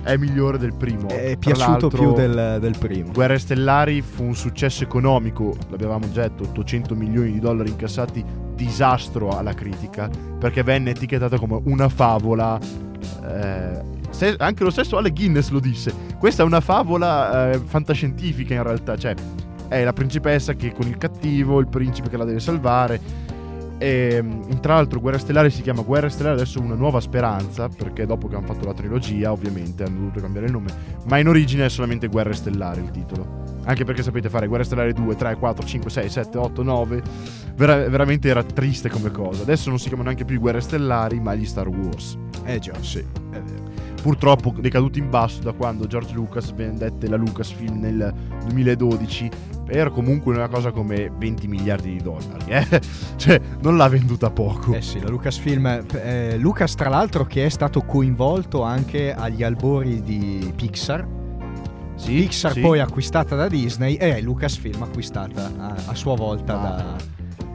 è 0.03 0.17
migliore 0.17 0.57
del 0.57 0.73
primo. 0.73 1.07
è 1.07 1.37
piaciuto 1.37 1.89
più 1.89 2.13
del, 2.13 2.57
del 2.59 2.77
primo. 2.77 3.11
Guerre 3.11 3.37
Stellari 3.37 4.01
fu 4.01 4.23
un 4.23 4.35
successo 4.35 4.83
economico, 4.83 5.55
l'avevamo 5.69 6.11
già 6.11 6.23
detto, 6.23 6.43
800 6.43 6.95
milioni 6.95 7.31
di 7.31 7.39
dollari 7.39 7.69
incassati, 7.69 8.23
disastro 8.55 9.29
alla 9.37 9.53
critica, 9.53 10.09
perché 10.39 10.63
venne 10.63 10.91
etichettata 10.91 11.37
come 11.37 11.59
una 11.65 11.89
favola. 11.89 12.59
eh, 13.23 13.81
se- 14.09 14.35
anche 14.37 14.63
lo 14.63 14.69
stesso 14.69 14.97
Ale 14.97 15.11
Guinness 15.11 15.49
lo 15.49 15.59
disse. 15.59 15.93
Questa 16.17 16.43
è 16.43 16.45
una 16.45 16.61
favola 16.61 17.51
eh, 17.51 17.59
fantascientifica 17.59 18.53
in 18.53 18.63
realtà, 18.63 18.97
cioè 18.97 19.15
è 19.67 19.83
la 19.83 19.93
principessa 19.93 20.53
che 20.53 20.73
con 20.73 20.85
il 20.87 20.97
cattivo, 20.97 21.59
il 21.59 21.67
principe 21.67 22.09
che 22.09 22.17
la 22.17 22.25
deve 22.25 22.39
salvare. 22.39 23.29
E, 23.81 24.21
mm, 24.21 24.59
tra 24.59 24.75
l'altro 24.75 24.99
Guerra 24.99 25.17
Stellare 25.17 25.49
si 25.49 25.63
chiama 25.63 25.81
Guerra 25.81 26.07
Stellare 26.07 26.35
adesso 26.35 26.61
una 26.61 26.75
nuova 26.75 26.99
speranza 26.99 27.67
perché 27.67 28.05
dopo 28.05 28.27
che 28.27 28.35
hanno 28.35 28.45
fatto 28.45 28.63
la 28.63 28.75
trilogia 28.75 29.31
ovviamente 29.31 29.83
hanno 29.83 29.97
dovuto 30.01 30.19
cambiare 30.19 30.45
il 30.45 30.51
nome 30.51 30.69
ma 31.05 31.17
in 31.17 31.27
origine 31.27 31.65
è 31.65 31.69
solamente 31.69 32.05
Guerre 32.05 32.33
Stellari 32.33 32.83
il 32.83 32.91
titolo. 32.91 33.39
Anche 33.63 33.83
perché 33.83 34.03
sapete 34.03 34.29
fare 34.29 34.45
Guerre 34.45 34.65
Stellari 34.65 34.93
2, 34.93 35.15
3, 35.15 35.35
4, 35.35 35.65
5, 35.65 35.89
6, 35.89 36.09
7, 36.09 36.37
8, 36.37 36.61
9 36.61 37.01
Vera- 37.55 37.87
veramente 37.89 38.29
era 38.29 38.43
triste 38.43 38.87
come 38.87 39.09
cosa. 39.09 39.41
Adesso 39.41 39.69
non 39.69 39.79
si 39.79 39.87
chiamano 39.87 40.09
neanche 40.09 40.25
più 40.25 40.39
Guerre 40.39 40.61
Stellari 40.61 41.19
ma 41.19 41.33
gli 41.33 41.45
Star 41.45 41.67
Wars. 41.67 42.17
Eh 42.43 42.59
già, 42.59 42.73
sì, 42.81 42.99
è 42.99 43.39
vero. 43.41 43.69
purtroppo 44.01 44.53
decaduti 44.59 44.99
in 44.99 45.09
basso 45.09 45.41
da 45.41 45.53
quando 45.53 45.87
George 45.87 46.13
Lucas 46.13 46.51
vendette 46.53 47.07
la 47.07 47.17
Lucasfilm 47.17 47.79
nel 47.79 48.13
2012 48.45 49.29
per 49.71 49.91
comunque 49.91 50.35
una 50.35 50.49
cosa 50.49 50.71
come 50.71 51.09
20 51.17 51.47
miliardi 51.47 51.91
di 51.93 52.01
dollari 52.01 52.43
eh? 52.51 52.81
cioè 53.15 53.39
non 53.61 53.77
l'ha 53.77 53.87
venduta 53.87 54.29
poco 54.29 54.73
Eh 54.73 54.81
sì, 54.81 54.99
la 54.99 55.07
Lucasfilm. 55.09 55.85
eh, 55.93 56.37
Lucas, 56.37 56.75
tra 56.75 56.89
l'altro, 56.89 57.23
che 57.25 57.45
è 57.45 57.49
stato 57.49 57.81
coinvolto 57.83 58.63
anche 58.63 59.13
agli 59.13 59.43
albori 59.43 60.01
di 60.01 60.51
Pixar. 60.55 61.07
sì, 61.95 62.15
Pixar 62.15 62.51
sì. 62.51 62.59
poi 62.59 62.79
acquistata 62.79 63.35
da 63.35 63.47
Disney 63.47 63.95
e 63.95 64.21
Lucasfilm 64.21 64.81
acquistata 64.83 65.51
a, 65.57 65.75
a 65.85 65.95
sua 65.95 66.15
volta 66.15 66.53
Ah. 66.59 66.61
da 66.75 66.95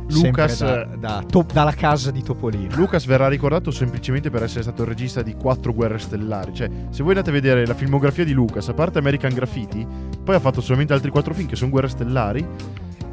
Lucas- 0.09 0.61
da, 0.61 0.85
da 0.97 1.25
To- 1.29 1.47
dalla 1.53 1.73
casa 1.73 2.11
di 2.11 2.23
Topolino. 2.23 2.75
Lucas 2.77 3.05
verrà 3.07 3.29
ricordato 3.29 3.71
semplicemente 3.71 4.31
per 4.31 4.43
essere 4.43 4.63
stato 4.63 4.83
il 4.83 4.89
regista 4.89 5.23
di 5.23 5.35
quattro 5.35 5.73
guerre 5.73 5.99
stellari. 5.99 6.55
Cioè, 6.55 6.71
se 6.91 7.03
voi 7.03 7.13
andate 7.13 7.31
a 7.31 7.33
vedere 7.33 7.67
la 7.67 7.75
filmografia 7.75 8.25
di 8.25 8.33
Lucas, 8.33 8.69
a 8.69 8.75
parte 8.75 8.99
American 8.99 9.35
Graffiti, 9.35 9.87
poi 10.23 10.35
ha 10.35 10.41
fatto 10.41 10.61
solamente 10.61 10.93
altri 10.93 11.11
quattro 11.11 11.35
film 11.35 11.49
che 11.49 11.57
sono 11.57 11.71
guerre 11.71 11.89
stellari. 11.89 12.47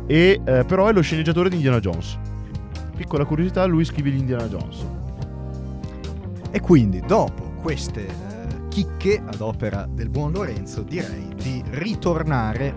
E 0.05 0.41
eh, 0.43 0.65
però 0.65 0.87
è 0.87 0.93
lo 0.93 1.01
sceneggiatore 1.01 1.49
di 1.49 1.55
Indiana 1.55 1.79
Jones. 1.79 2.17
Piccola 2.95 3.25
curiosità, 3.25 3.65
lui 3.65 3.85
scrive 3.85 4.09
l'Indiana 4.09 4.47
Jones. 4.47 4.85
E 6.51 6.59
quindi, 6.59 7.01
dopo 7.05 7.53
queste 7.61 8.05
eh, 8.07 8.67
chicche 8.67 9.21
ad 9.25 9.41
opera 9.41 9.87
del 9.89 10.09
buon 10.09 10.33
Lorenzo, 10.33 10.83
direi 10.83 11.29
di 11.35 11.63
ritornare 11.71 12.73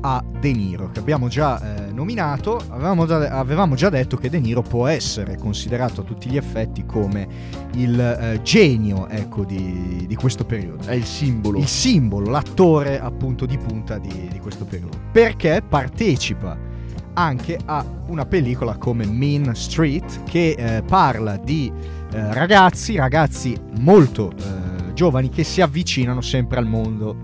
a 0.00 0.22
De 0.40 0.52
Niro, 0.52 0.90
che 0.90 0.98
abbiamo 0.98 1.28
già 1.28 1.86
eh, 1.86 1.92
nominato. 1.92 2.60
Avevamo 2.68 3.06
già, 3.06 3.28
avevamo 3.28 3.74
già 3.74 3.88
detto 3.88 4.16
che 4.16 4.30
De 4.30 4.38
Niro 4.38 4.62
può 4.62 4.86
essere 4.86 5.36
considerato 5.36 6.02
a 6.02 6.04
tutti 6.04 6.28
gli 6.28 6.36
effetti 6.36 6.84
come 6.86 7.26
il 7.74 7.98
eh, 8.00 8.40
genio 8.42 9.08
ecco, 9.08 9.44
di, 9.44 10.04
di 10.06 10.14
questo 10.14 10.44
periodo. 10.44 10.84
È 10.84 10.94
il 10.94 11.04
simbolo. 11.04 11.58
il 11.58 11.66
simbolo, 11.66 12.30
l'attore 12.30 13.00
appunto 13.00 13.46
di 13.46 13.58
punta 13.58 13.98
di, 13.98 14.28
di 14.30 14.38
questo 14.38 14.64
periodo. 14.64 14.96
Perché 15.12 15.62
partecipa 15.66 16.56
anche 17.14 17.58
a 17.64 17.84
una 18.06 18.26
pellicola 18.26 18.76
come 18.76 19.04
Mean 19.04 19.54
Street 19.54 20.22
che 20.24 20.54
eh, 20.56 20.82
parla 20.82 21.36
di 21.36 21.70
eh, 22.12 22.32
ragazzi, 22.32 22.96
ragazzi 22.96 23.56
molto 23.80 24.30
eh, 24.30 24.94
giovani 24.94 25.28
che 25.28 25.44
si 25.44 25.60
avvicinano 25.60 26.20
sempre 26.20 26.58
al 26.58 26.66
mondo 26.66 27.16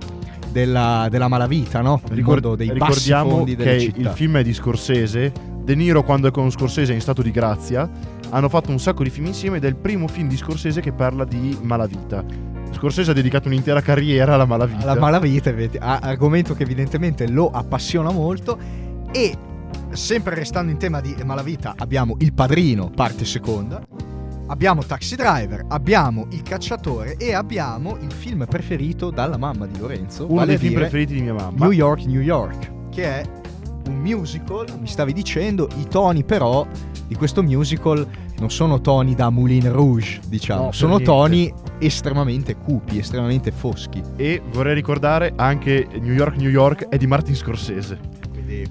della, 0.55 1.09
della 1.11 1.27
malavita, 1.27 1.81
no? 1.81 2.01
Il 2.05 2.13
Ricord- 2.13 2.45
mondo 2.45 2.57
dei 2.57 2.73
ricordiamo 2.73 3.43
che 3.43 3.93
il 3.93 4.09
film 4.15 4.37
è 4.37 4.45
di 4.45 4.55
Scorsese. 4.55 5.33
De 5.65 5.75
Niro, 5.75 6.05
quando 6.05 6.29
è 6.29 6.31
con 6.31 6.49
Scorsese 6.51 6.93
è 6.93 6.95
in 6.95 7.01
stato 7.01 7.23
di 7.23 7.33
grazia. 7.33 7.91
Hanno 8.31 8.49
fatto 8.49 8.71
un 8.71 8.79
sacco 8.79 9.03
di 9.03 9.11
film 9.11 9.27
insieme 9.27 9.57
ed 9.57 9.65
è 9.65 9.69
il 9.69 9.75
primo 9.75 10.07
film 10.07 10.29
di 10.29 10.37
Scorsese 10.37 10.81
che 10.81 10.93
parla 10.93 11.25
di 11.25 11.59
malavita. 11.61 12.25
Scorsese 12.71 13.11
ha 13.11 13.15
dedicato 13.15 13.49
un'intera 13.49 13.81
carriera 13.81 14.35
alla 14.35 14.45
malavita. 14.45 14.85
La 14.85 14.95
malavita, 14.95 15.53
argomento 15.79 16.55
che 16.55 16.63
evidentemente 16.63 17.29
lo 17.29 17.51
appassiona 17.51 18.13
molto 18.13 18.57
e 19.11 19.37
sempre 19.91 20.37
restando 20.37 20.71
in 20.71 20.79
tema 20.79 21.01
di 21.01 21.17
malavita 21.25 21.75
abbiamo 21.77 22.15
Il 22.19 22.33
Padrino, 22.33 22.91
parte 22.91 23.25
seconda, 23.25 23.81
abbiamo 24.55 24.85
Taxi 24.85 25.17
Driver, 25.17 25.65
abbiamo 25.67 26.29
Il 26.31 26.43
Cacciatore 26.43 27.17
e 27.17 27.35
abbiamo 27.35 27.97
il 28.01 28.13
film 28.13 28.47
preferito 28.49 29.11
dalla 29.11 29.37
mamma 29.37 29.67
di 29.67 29.77
Lorenzo, 29.81 30.27
Uno 30.27 30.35
vale 30.37 30.57
dei 30.57 30.59
film 30.59 30.75
preferiti 30.75 31.15
di 31.15 31.23
mia 31.23 31.33
mamma. 31.33 31.65
New 31.65 31.73
York, 31.73 32.05
New 32.05 32.21
York, 32.21 32.71
che 32.91 33.03
è 33.03 33.23
un 33.89 33.97
musical, 33.97 34.67
mi 34.81 34.87
stavi 34.87 35.13
dicendo, 35.13 35.69
i 35.79 35.89
toni 35.89 36.23
però 36.23 36.65
di 37.09 37.17
questo 37.17 37.43
musical 37.43 38.07
non 38.39 38.49
sono 38.49 38.81
toni 38.81 39.17
da 39.17 39.29
Moulin 39.29 39.73
Rouge, 39.73 40.21
diciamo, 40.29 40.67
No, 40.67 40.73
sono 40.73 40.99
niente. 40.99 41.05
toni 41.11 41.53
estremamente 41.81 42.55
cupi, 42.55 42.99
estremamente 42.99 43.51
foschi. 43.51 44.01
E 44.15 44.41
vorrei 44.53 44.75
ricordare 44.75 45.33
anche 45.35 45.89
New 46.01 46.15
York, 46.15 46.37
New 46.37 46.49
York 46.49 46.87
è 46.89 46.97
di 46.97 47.09
Martin 47.09 47.35
Scorsese. 47.35 47.99
Quindi 48.31 48.65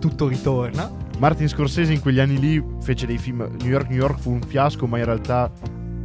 tutto 0.00 0.26
ritorna. 0.26 1.06
Martin 1.18 1.48
Scorsese 1.48 1.92
in 1.92 2.00
quegli 2.00 2.20
anni 2.20 2.38
lì 2.38 2.64
fece 2.80 3.04
dei 3.04 3.18
film. 3.18 3.38
New 3.60 3.70
York, 3.70 3.88
New 3.88 3.98
York 3.98 4.18
fu 4.20 4.30
un 4.30 4.40
fiasco, 4.40 4.86
ma 4.86 4.98
in 4.98 5.04
realtà 5.04 5.50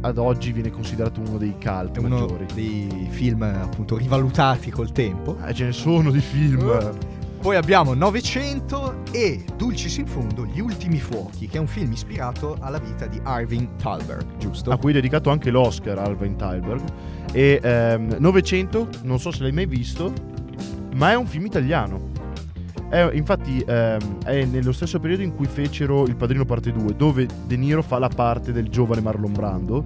ad 0.00 0.18
oggi 0.18 0.50
viene 0.52 0.70
considerato 0.70 1.20
uno 1.20 1.38
dei 1.38 1.54
cult 1.60 1.96
uno 1.98 2.08
maggiori. 2.08 2.46
dei 2.52 3.06
film 3.10 3.42
appunto 3.42 3.96
rivalutati 3.96 4.70
col 4.70 4.90
tempo. 4.90 5.36
Eh, 5.46 5.54
ce 5.54 5.66
ne 5.66 5.72
sono 5.72 6.10
di 6.10 6.18
film. 6.20 6.68
Eh. 6.68 7.22
Poi 7.40 7.56
abbiamo 7.56 7.94
900 7.94 9.02
e 9.12 9.44
Dulcis 9.56 9.98
in 9.98 10.06
fondo, 10.06 10.46
Gli 10.46 10.60
ultimi 10.60 10.98
fuochi, 10.98 11.46
che 11.46 11.58
è 11.58 11.60
un 11.60 11.66
film 11.66 11.92
ispirato 11.92 12.56
alla 12.58 12.78
vita 12.78 13.06
di 13.06 13.20
Arvin 13.22 13.76
Thalberg, 13.76 14.38
giusto? 14.38 14.70
a 14.70 14.78
cui 14.78 14.90
è 14.90 14.94
dedicato 14.94 15.30
anche 15.30 15.50
l'Oscar 15.50 15.98
a 15.98 16.04
Alvin 16.04 16.36
Thalberg. 16.36 16.82
E 17.32 17.60
ehm, 17.62 18.16
900, 18.18 18.88
non 19.02 19.20
so 19.20 19.30
se 19.30 19.42
l'hai 19.42 19.52
mai 19.52 19.66
visto, 19.66 20.12
ma 20.94 21.12
è 21.12 21.14
un 21.16 21.26
film 21.26 21.44
italiano. 21.44 22.12
È- 22.94 23.10
infatti 23.12 23.60
ehm, 23.66 24.22
è 24.22 24.44
nello 24.44 24.70
stesso 24.70 25.00
periodo 25.00 25.24
in 25.24 25.34
cui 25.34 25.46
fecero 25.46 26.06
Il 26.06 26.14
Padrino 26.14 26.44
Parte 26.44 26.70
2, 26.70 26.94
dove 26.94 27.26
De 27.44 27.56
Niro 27.56 27.82
fa 27.82 27.98
la 27.98 28.08
parte 28.08 28.52
del 28.52 28.68
giovane 28.68 29.00
Marlon 29.00 29.32
Brando. 29.32 29.84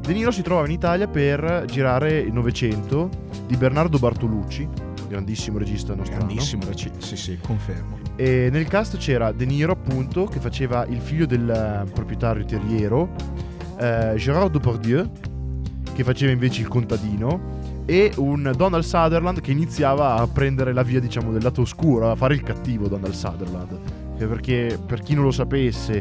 De 0.00 0.10
Niro 0.14 0.30
si 0.30 0.40
trovava 0.40 0.66
in 0.66 0.72
Italia 0.72 1.06
per 1.06 1.64
girare 1.66 2.18
il 2.18 2.32
900 2.32 3.10
di 3.46 3.56
Bernardo 3.58 3.98
Bartolucci, 3.98 4.66
grandissimo 5.06 5.58
regista 5.58 5.94
nostrano. 5.94 6.24
Grandissimo, 6.24 6.62
sì 6.96 7.16
sì, 7.16 7.38
confermo. 7.42 7.98
E 8.16 8.48
nel 8.50 8.66
cast 8.68 8.96
c'era 8.96 9.32
De 9.32 9.44
Niro, 9.44 9.72
appunto, 9.72 10.24
che 10.24 10.40
faceva 10.40 10.86
il 10.86 11.00
figlio 11.00 11.26
del 11.26 11.46
eh, 11.46 11.90
proprietario 11.92 12.46
terriero, 12.46 13.10
eh, 13.78 14.14
Gérard 14.16 14.50
Depardieu, 14.50 15.10
che 15.92 16.04
faceva 16.04 16.32
invece 16.32 16.62
il 16.62 16.68
contadino, 16.68 17.59
e 17.90 18.12
un 18.18 18.52
Donald 18.56 18.84
Sutherland 18.84 19.40
che 19.40 19.50
iniziava 19.50 20.14
a 20.14 20.28
prendere 20.28 20.72
la 20.72 20.84
via, 20.84 21.00
diciamo, 21.00 21.32
del 21.32 21.42
lato 21.42 21.62
oscuro, 21.62 22.08
a 22.08 22.14
fare 22.14 22.34
il 22.34 22.42
cattivo 22.44 22.86
Donald 22.86 23.14
Sutherland. 23.14 23.76
Perché, 24.16 24.78
per 24.86 25.00
chi 25.00 25.14
non 25.14 25.24
lo 25.24 25.32
sapesse, 25.32 26.00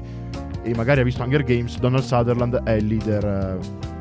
e 0.61 0.75
magari 0.75 0.99
ha 0.99 1.03
visto 1.03 1.23
Hunger 1.23 1.43
Games, 1.43 1.79
Donald 1.79 2.03
Sutherland 2.03 2.61
è 2.61 2.73
il 2.73 2.85
leader, 2.85 3.25
eh, 3.25 3.57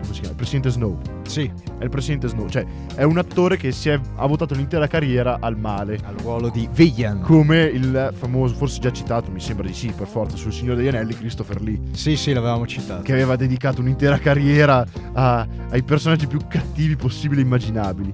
come 0.09 0.15
si 0.15 0.21
chiama? 0.21 0.31
Il 0.31 0.37
presidente 0.37 0.71
Snow. 0.71 0.99
Sì, 1.27 1.51
È 1.79 1.85
il 1.85 1.91
presidente 1.91 2.29
Snow, 2.29 2.49
cioè 2.49 2.65
è 2.95 3.03
un 3.03 3.19
attore 3.19 3.57
che 3.57 3.71
si 3.73 3.89
è, 3.91 4.01
ha 4.17 4.27
votato 4.27 4.55
l'intera 4.55 4.87
carriera 4.87 5.37
al 5.41 5.57
male. 5.59 5.99
al 6.05 6.15
ruolo 6.17 6.49
di 6.49 6.69
Villain. 6.73 7.21
Come 7.21 7.63
il 7.65 8.13
famoso, 8.17 8.55
forse 8.55 8.81
già 8.81 8.91
citato, 8.91 9.31
mi 9.31 9.41
sembra 9.41 9.67
di 9.67 9.75
sì, 9.75 9.93
per 9.95 10.07
forza, 10.07 10.37
sul 10.37 10.53
Signore 10.53 10.77
degli 10.77 10.89
Anelli, 10.89 11.15
Christopher 11.15 11.61
Lee, 11.61 11.79
Sì, 11.93 12.17
sì, 12.17 12.33
l'avevamo 12.33 12.67
citato. 12.67 13.03
che 13.03 13.13
aveva 13.13 13.37
dedicato 13.37 13.81
un'intera 13.81 14.19
carriera 14.19 14.85
a- 15.13 15.47
ai 15.71 15.83
personaggi 15.83 16.27
più 16.27 16.39
cattivi 16.49 16.97
possibili 16.97 17.41
e 17.43 17.45
immaginabili. 17.45 18.13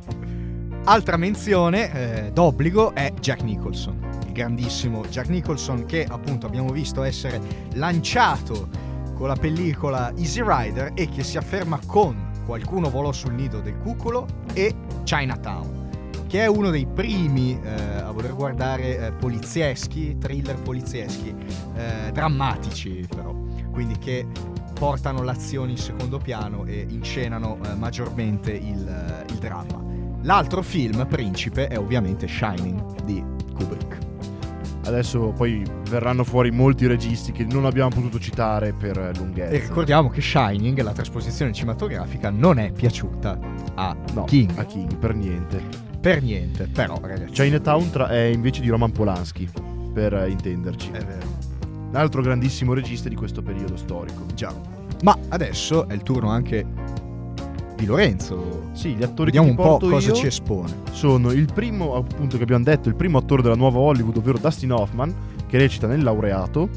Altra 0.86 1.16
menzione 1.16 2.26
eh, 2.26 2.32
d'obbligo 2.32 2.94
è 2.94 3.12
Jack 3.20 3.42
Nicholson, 3.42 3.96
il 4.26 4.32
grandissimo 4.32 5.02
Jack 5.08 5.28
Nicholson 5.28 5.86
che 5.86 6.04
appunto 6.06 6.46
abbiamo 6.46 6.68
visto 6.72 7.02
essere 7.02 7.40
lanciato 7.72 8.68
con 9.14 9.28
la 9.28 9.36
pellicola 9.36 10.12
Easy 10.16 10.42
Rider 10.44 10.92
e 10.94 11.08
che 11.08 11.22
si 11.22 11.38
afferma 11.38 11.78
con 11.86 12.32
Qualcuno 12.44 12.90
volò 12.90 13.10
sul 13.10 13.32
nido 13.32 13.60
del 13.60 13.78
cucolo 13.78 14.26
e 14.52 14.74
Chinatown, 15.04 16.10
che 16.26 16.42
è 16.42 16.46
uno 16.46 16.70
dei 16.70 16.86
primi 16.86 17.58
eh, 17.58 17.70
a 17.70 18.10
voler 18.10 18.34
guardare 18.34 19.06
eh, 19.06 19.12
polizieschi, 19.12 20.18
thriller 20.18 20.60
polizieschi, 20.60 21.34
eh, 21.74 22.12
drammatici 22.12 23.06
però, 23.08 23.34
quindi 23.70 23.96
che 23.98 24.26
portano 24.74 25.22
l'azione 25.22 25.70
in 25.70 25.78
secondo 25.78 26.18
piano 26.18 26.66
e 26.66 26.86
inscenano 26.90 27.58
eh, 27.64 27.74
maggiormente 27.74 28.52
il, 28.52 28.86
eh, 28.86 29.32
il 29.32 29.38
dramma. 29.38 29.82
L'altro 30.20 30.62
film 30.62 31.06
principe 31.06 31.68
è 31.68 31.78
ovviamente 31.78 32.28
Shining 32.28 33.02
di 33.04 33.24
Kubrick. 33.54 34.03
Adesso 34.86 35.32
poi 35.34 35.62
verranno 35.88 36.24
fuori 36.24 36.50
molti 36.50 36.86
registi 36.86 37.32
che 37.32 37.44
non 37.44 37.64
abbiamo 37.64 37.88
potuto 37.90 38.18
citare 38.18 38.72
per 38.72 38.98
E 38.98 39.16
lunghezza. 39.16 39.50
ricordiamo 39.66 40.10
che 40.10 40.20
Shining, 40.20 40.80
la 40.82 40.92
trasposizione 40.92 41.52
cinematografica, 41.52 42.30
non 42.30 42.58
è 42.58 42.70
piaciuta 42.70 43.38
a 43.74 43.96
No, 44.12 44.24
King. 44.24 44.52
a 44.58 44.64
King, 44.64 44.96
per 44.96 45.14
niente. 45.14 45.62
Per 46.00 46.22
niente, 46.22 46.66
però 46.66 46.98
ragazzi. 47.00 47.32
Chinatown 47.32 47.90
tra- 47.90 48.08
è 48.08 48.24
invece 48.24 48.60
di 48.60 48.68
Roman 48.68 48.92
Polanski, 48.92 49.48
per 49.92 50.26
intenderci. 50.28 50.90
È 50.90 50.98
vero. 51.04 51.26
L'altro 51.92 52.20
grandissimo 52.20 52.74
regista 52.74 53.08
di 53.08 53.14
questo 53.14 53.40
periodo 53.42 53.76
storico. 53.76 54.26
Già. 54.34 54.52
Ma 55.02 55.16
adesso 55.28 55.88
è 55.88 55.94
il 55.94 56.02
turno 56.02 56.28
anche 56.28 56.66
di 57.84 57.90
Lorenzo. 57.90 58.62
Sì, 58.72 58.94
gli 58.94 59.02
attori 59.02 59.30
Vediamo 59.30 59.46
che 59.46 59.50
un 59.52 59.56
ti 59.56 59.62
po' 59.62 59.68
porto 59.76 59.88
cosa 59.88 60.12
ci 60.12 60.26
espone. 60.26 60.72
sono 60.92 61.30
il 61.30 61.48
primo, 61.52 61.94
appunto, 61.96 62.36
che 62.36 62.42
abbiamo 62.42 62.64
detto, 62.64 62.88
il 62.88 62.94
primo 62.94 63.18
attore 63.18 63.42
della 63.42 63.54
nuova 63.54 63.78
Hollywood, 63.78 64.16
ovvero 64.16 64.38
Dustin 64.38 64.72
Hoffman, 64.72 65.14
che 65.46 65.58
recita 65.58 65.86
nel 65.86 66.02
laureato. 66.02 66.68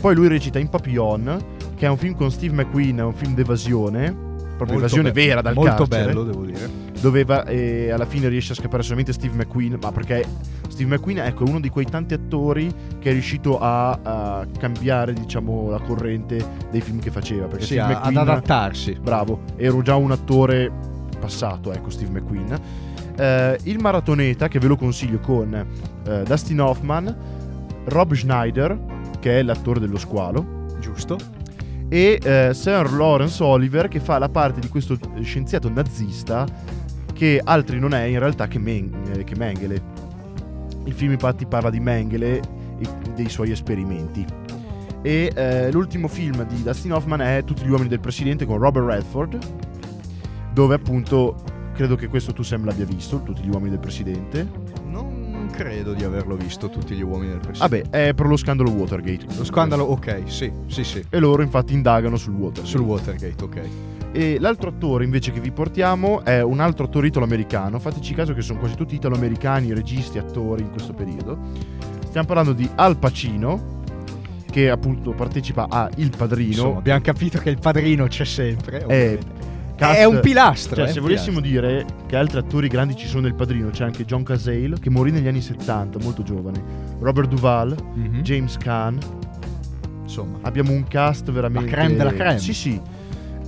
Poi 0.00 0.14
lui 0.14 0.28
recita 0.28 0.58
in 0.58 0.68
Papillon, 0.68 1.42
che 1.76 1.86
è 1.86 1.88
un 1.88 1.96
film 1.96 2.14
con 2.14 2.30
Steve 2.30 2.54
McQueen, 2.62 2.96
è 2.98 3.02
un 3.02 3.14
film 3.14 3.34
d'evasione. 3.34 4.24
Proprio 4.56 4.78
Molto 4.78 4.96
evasione 4.96 5.12
be- 5.12 5.26
vera 5.26 5.40
dal 5.42 5.54
Molto 5.54 5.84
carcere. 5.84 6.06
bello, 6.06 6.22
devo 6.24 6.44
dire. 6.44 6.70
Dove 7.00 7.24
va- 7.24 7.44
e 7.46 7.90
alla 7.90 8.06
fine 8.06 8.28
riesce 8.28 8.52
a 8.52 8.54
scappare 8.54 8.82
solamente 8.82 9.12
Steve 9.12 9.34
McQueen, 9.34 9.78
ma 9.80 9.92
perché 9.92 10.24
Steve 10.68 10.96
McQueen 10.96 11.18
ecco, 11.18 11.44
è 11.44 11.48
uno 11.48 11.60
di 11.60 11.68
quei 11.68 11.84
tanti 11.84 12.14
attori 12.14 12.72
che 12.98 13.10
è 13.10 13.12
riuscito 13.12 13.58
a, 13.58 13.90
a 14.02 14.46
cambiare 14.58 15.12
diciamo, 15.12 15.70
la 15.70 15.80
corrente 15.80 16.44
dei 16.70 16.80
film 16.80 16.98
che 17.00 17.10
faceva. 17.10 17.46
Perché 17.46 17.64
Sì, 17.64 17.74
Steve 17.74 17.92
a- 17.94 18.00
ad 18.00 18.12
McQueen, 18.12 18.18
adattarsi. 18.28 18.98
bravo, 19.00 19.40
ero 19.56 19.82
già 19.82 19.96
un 19.96 20.10
attore 20.10 20.70
passato, 21.18 21.72
ecco 21.72 21.90
Steve 21.90 22.20
McQueen. 22.20 22.60
Eh, 23.18 23.58
il 23.64 23.78
Maratoneta, 23.78 24.48
che 24.48 24.58
ve 24.58 24.66
lo 24.66 24.76
consiglio 24.76 25.18
con 25.20 25.54
eh, 25.54 26.22
Dustin 26.24 26.60
Hoffman, 26.60 27.16
Rob 27.86 28.12
Schneider, 28.14 28.78
che 29.20 29.38
è 29.38 29.42
l'attore 29.42 29.80
dello 29.80 29.98
squalo, 29.98 30.64
Giusto? 30.80 31.16
e 31.88 32.18
eh, 32.20 32.50
Sir 32.52 32.92
Lawrence 32.92 33.40
Oliver 33.44 33.86
che 33.86 34.00
fa 34.00 34.18
la 34.18 34.28
parte 34.28 34.58
di 34.58 34.66
questo 34.68 34.98
scienziato 35.22 35.70
nazista 35.70 36.44
che 37.16 37.40
altri 37.42 37.80
non 37.80 37.94
è 37.94 38.02
in 38.02 38.18
realtà 38.18 38.46
che, 38.46 38.58
Men- 38.58 38.92
eh, 39.14 39.24
che 39.24 39.34
Mengele. 39.36 39.82
Il 40.84 40.92
film 40.92 41.12
infatti 41.12 41.46
parla 41.46 41.70
di 41.70 41.80
Mengele 41.80 42.40
e 42.78 42.86
dei 43.14 43.28
suoi 43.30 43.50
esperimenti. 43.50 44.24
E 45.00 45.32
eh, 45.34 45.72
l'ultimo 45.72 46.08
film 46.08 46.46
di 46.46 46.62
Dustin 46.62 46.92
Hoffman 46.92 47.22
è 47.22 47.42
Tutti 47.44 47.64
gli 47.64 47.70
uomini 47.70 47.88
del 47.88 48.00
presidente 48.00 48.44
con 48.44 48.58
Robert 48.58 48.86
Redford, 48.86 49.38
dove 50.52 50.74
appunto 50.74 51.36
credo 51.72 51.96
che 51.96 52.08
questo 52.08 52.32
tu 52.32 52.42
Sam 52.42 52.66
l'abbia 52.66 52.84
visto, 52.84 53.22
Tutti 53.22 53.42
gli 53.42 53.48
uomini 53.48 53.70
del 53.70 53.80
presidente. 53.80 54.46
Non 54.84 55.48
credo 55.52 55.94
di 55.94 56.04
averlo 56.04 56.36
visto 56.36 56.68
tutti 56.68 56.94
gli 56.94 57.02
uomini 57.02 57.30
del 57.30 57.40
presidente. 57.40 57.82
Vabbè, 57.82 58.08
è 58.08 58.14
per 58.14 58.26
lo 58.26 58.36
scandalo 58.36 58.70
Watergate. 58.70 59.26
Lo 59.36 59.44
scandalo, 59.44 59.84
ok, 59.84 60.22
sì, 60.26 60.52
sì, 60.66 60.84
sì. 60.84 61.04
E 61.08 61.18
loro 61.18 61.42
infatti 61.42 61.72
indagano 61.72 62.16
sul 62.16 62.34
Watergate. 62.34 62.66
Sul 62.66 62.80
Watergate, 62.80 63.44
ok. 63.44 63.60
E 64.16 64.38
l'altro 64.40 64.70
attore 64.70 65.04
invece 65.04 65.30
che 65.30 65.40
vi 65.40 65.50
portiamo 65.50 66.24
è 66.24 66.42
un 66.42 66.60
altro 66.60 66.86
attore 66.86 67.08
italo-americano. 67.08 67.78
Fateci 67.78 68.14
caso 68.14 68.32
che 68.32 68.40
sono 68.40 68.58
quasi 68.58 68.74
tutti 68.74 68.94
italo-americani, 68.94 69.74
registi, 69.74 70.16
attori 70.16 70.62
in 70.62 70.70
questo 70.70 70.94
periodo. 70.94 71.38
Stiamo 72.06 72.26
parlando 72.26 72.54
di 72.54 72.66
Al 72.76 72.96
Pacino, 72.96 73.82
che 74.50 74.70
appunto 74.70 75.10
partecipa 75.10 75.66
a 75.68 75.90
Il 75.96 76.14
Padrino. 76.16 76.48
Insomma, 76.48 76.78
abbiamo 76.78 77.00
capito 77.02 77.38
che 77.40 77.50
il 77.50 77.58
padrino 77.58 78.06
c'è 78.06 78.24
sempre. 78.24 78.86
È, 78.86 79.18
cast- 79.76 79.98
è 79.98 80.04
un 80.04 80.20
pilastro. 80.20 80.76
Cioè, 80.76 80.90
se 80.90 81.00
volessimo 81.00 81.40
dire 81.40 81.84
che 82.06 82.16
altri 82.16 82.38
attori 82.38 82.68
grandi 82.68 82.96
ci 82.96 83.06
sono 83.06 83.20
nel 83.20 83.34
Padrino, 83.34 83.68
c'è 83.68 83.84
anche 83.84 84.06
John 84.06 84.22
Cazale, 84.22 84.78
che 84.80 84.88
morì 84.88 85.10
negli 85.10 85.28
anni 85.28 85.42
70, 85.42 85.98
molto 85.98 86.22
giovane. 86.22 86.62
Robert 87.00 87.28
Duval, 87.28 87.76
pilastro. 87.76 88.00
Mhm. 88.00 88.22
James 88.22 88.56
Caan. 88.56 88.98
Insomma, 90.04 90.38
Abbiamo 90.40 90.72
un 90.72 90.84
cast 90.88 91.30
veramente. 91.30 91.70
La 91.70 91.76
crème 91.76 91.96
della 91.96 92.12
crème. 92.12 92.38
Sì, 92.38 92.54
sì. 92.54 92.80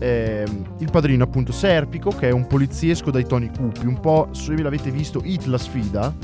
Ehm, 0.00 0.74
il 0.78 0.90
padrino, 0.90 1.24
appunto, 1.24 1.52
Serpico, 1.52 2.10
che 2.10 2.28
è 2.28 2.30
un 2.32 2.46
poliziesco 2.46 3.10
dai 3.10 3.26
toni 3.26 3.50
cupi. 3.56 3.86
Un 3.86 4.00
po', 4.00 4.28
se 4.32 4.54
ve 4.54 4.62
l'avete 4.62 4.90
visto, 4.90 5.20
Hit 5.24 5.44
la 5.46 5.58
sfida. 5.58 6.14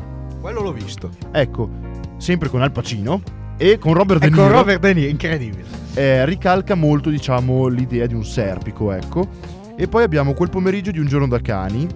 quello 0.41 0.61
l'ho 0.61 0.73
visto. 0.73 1.11
Ecco, 1.33 1.69
sempre 2.19 2.49
con 2.49 2.63
Al 2.63 2.73
Pacino. 2.73 3.23
E 3.57 3.79
con 3.79 3.95
Robert 3.95 4.21
De 4.21 4.27
E 4.27 4.31
con 4.31 4.45
Niro. 4.45 4.57
Robert 4.59 4.81
De 4.81 4.93
Niro, 4.95 5.11
incredibile. 5.11 5.65
eh, 5.95 6.25
ricalca 6.25 6.75
molto, 6.75 7.09
diciamo, 7.11 7.67
l'idea 7.69 8.07
di 8.07 8.15
un 8.15 8.25
serpico, 8.25 8.91
ecco. 8.93 9.29
E 9.77 9.89
poi 9.89 10.03
abbiamo 10.05 10.35
quel 10.35 10.51
pomeriggio 10.51 10.91
di 10.91 10.99
un 10.99 11.07
giorno 11.07 11.27
da 11.29 11.41
cani, 11.41 11.87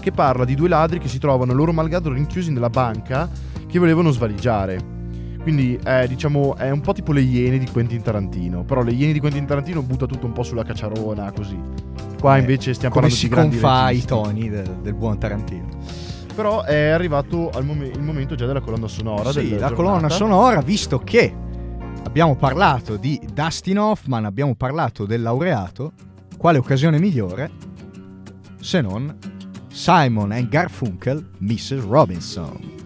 che 0.00 0.12
parla 0.12 0.44
di 0.44 0.54
due 0.54 0.68
ladri 0.68 0.98
che 0.98 1.08
si 1.08 1.18
trovano 1.18 1.52
loro 1.52 1.72
malgrado 1.72 2.12
rinchiusi 2.12 2.50
nella 2.52 2.70
banca 2.70 3.28
che 3.66 3.78
volevano 3.78 4.10
svaligiare. 4.10 4.96
Quindi 5.42 5.78
è, 5.82 6.06
diciamo, 6.08 6.56
è 6.56 6.70
un 6.70 6.80
po' 6.80 6.92
tipo 6.92 7.12
le 7.12 7.20
iene 7.20 7.58
di 7.58 7.66
Quentin 7.70 8.02
Tarantino. 8.02 8.64
Però 8.64 8.82
le 8.82 8.92
iene 8.92 9.12
di 9.12 9.20
Quentin 9.20 9.46
Tarantino 9.46 9.82
butta 9.82 10.06
tutto 10.06 10.26
un 10.26 10.32
po' 10.32 10.42
sulla 10.42 10.64
cacciarona, 10.64 11.32
così. 11.32 11.58
Qua 12.20 12.36
Eh, 12.36 12.40
invece 12.40 12.74
stiamo 12.74 12.94
Come 12.94 13.08
parlando 13.08 13.14
si 13.14 13.28
di 13.28 13.34
grandi 13.34 13.58
confà 13.58 13.90
i 13.90 14.04
toni 14.04 14.48
del, 14.48 14.78
del 14.82 14.94
buon 14.94 15.18
Tarantino. 15.18 15.68
Però 16.34 16.62
è 16.62 16.88
arrivato 16.88 17.50
momen- 17.62 17.92
il 17.92 18.02
momento 18.02 18.34
già 18.34 18.46
della 18.46 18.60
colonna 18.60 18.88
sonora. 18.88 19.30
Sì, 19.32 19.48
della 19.48 19.60
la 19.60 19.68
giornata. 19.68 19.74
colonna 19.74 20.08
sonora, 20.08 20.60
visto 20.60 20.98
che 20.98 21.34
abbiamo 22.04 22.36
parlato 22.36 22.96
di 22.96 23.20
Dustin 23.32 23.78
Hoffman, 23.78 24.24
abbiamo 24.24 24.54
parlato 24.54 25.04
del 25.04 25.22
laureato, 25.22 25.92
quale 26.36 26.58
occasione 26.58 26.98
migliore 26.98 27.50
se 28.60 28.80
non 28.80 29.16
Simon 29.68 30.32
and 30.32 30.48
Garfunkel, 30.48 31.24
Mrs. 31.38 31.84
Robinson. 31.84 32.77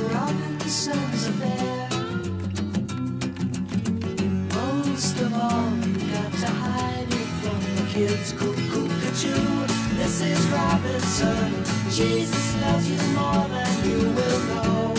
The 0.00 0.14
Robinsons. 0.14 1.28
Most 4.54 5.20
of 5.20 5.34
all, 5.34 5.70
you 5.76 6.12
got 6.12 6.32
to 6.32 6.46
hide 6.46 7.06
it 7.08 7.30
from 7.42 7.60
the 7.76 7.90
kids. 7.92 8.32
Cuckoo, 8.32 8.88
cuckoo, 8.88 9.66
is 10.22 10.46
Robinson. 10.48 11.64
Jesus 11.90 12.56
loves 12.62 12.90
you 12.90 12.98
more 13.14 13.48
than 13.48 13.88
you 13.88 13.98
will 14.16 14.40
know. 14.50 14.94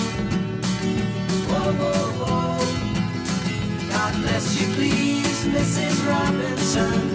Whoa, 1.49 1.73
whoa, 1.81 2.05
whoa. 2.21 2.59
God 3.89 4.13
bless 4.21 4.59
you, 4.59 4.67
please, 4.75 5.45
Mrs. 5.45 6.07
Robinson. 6.07 7.10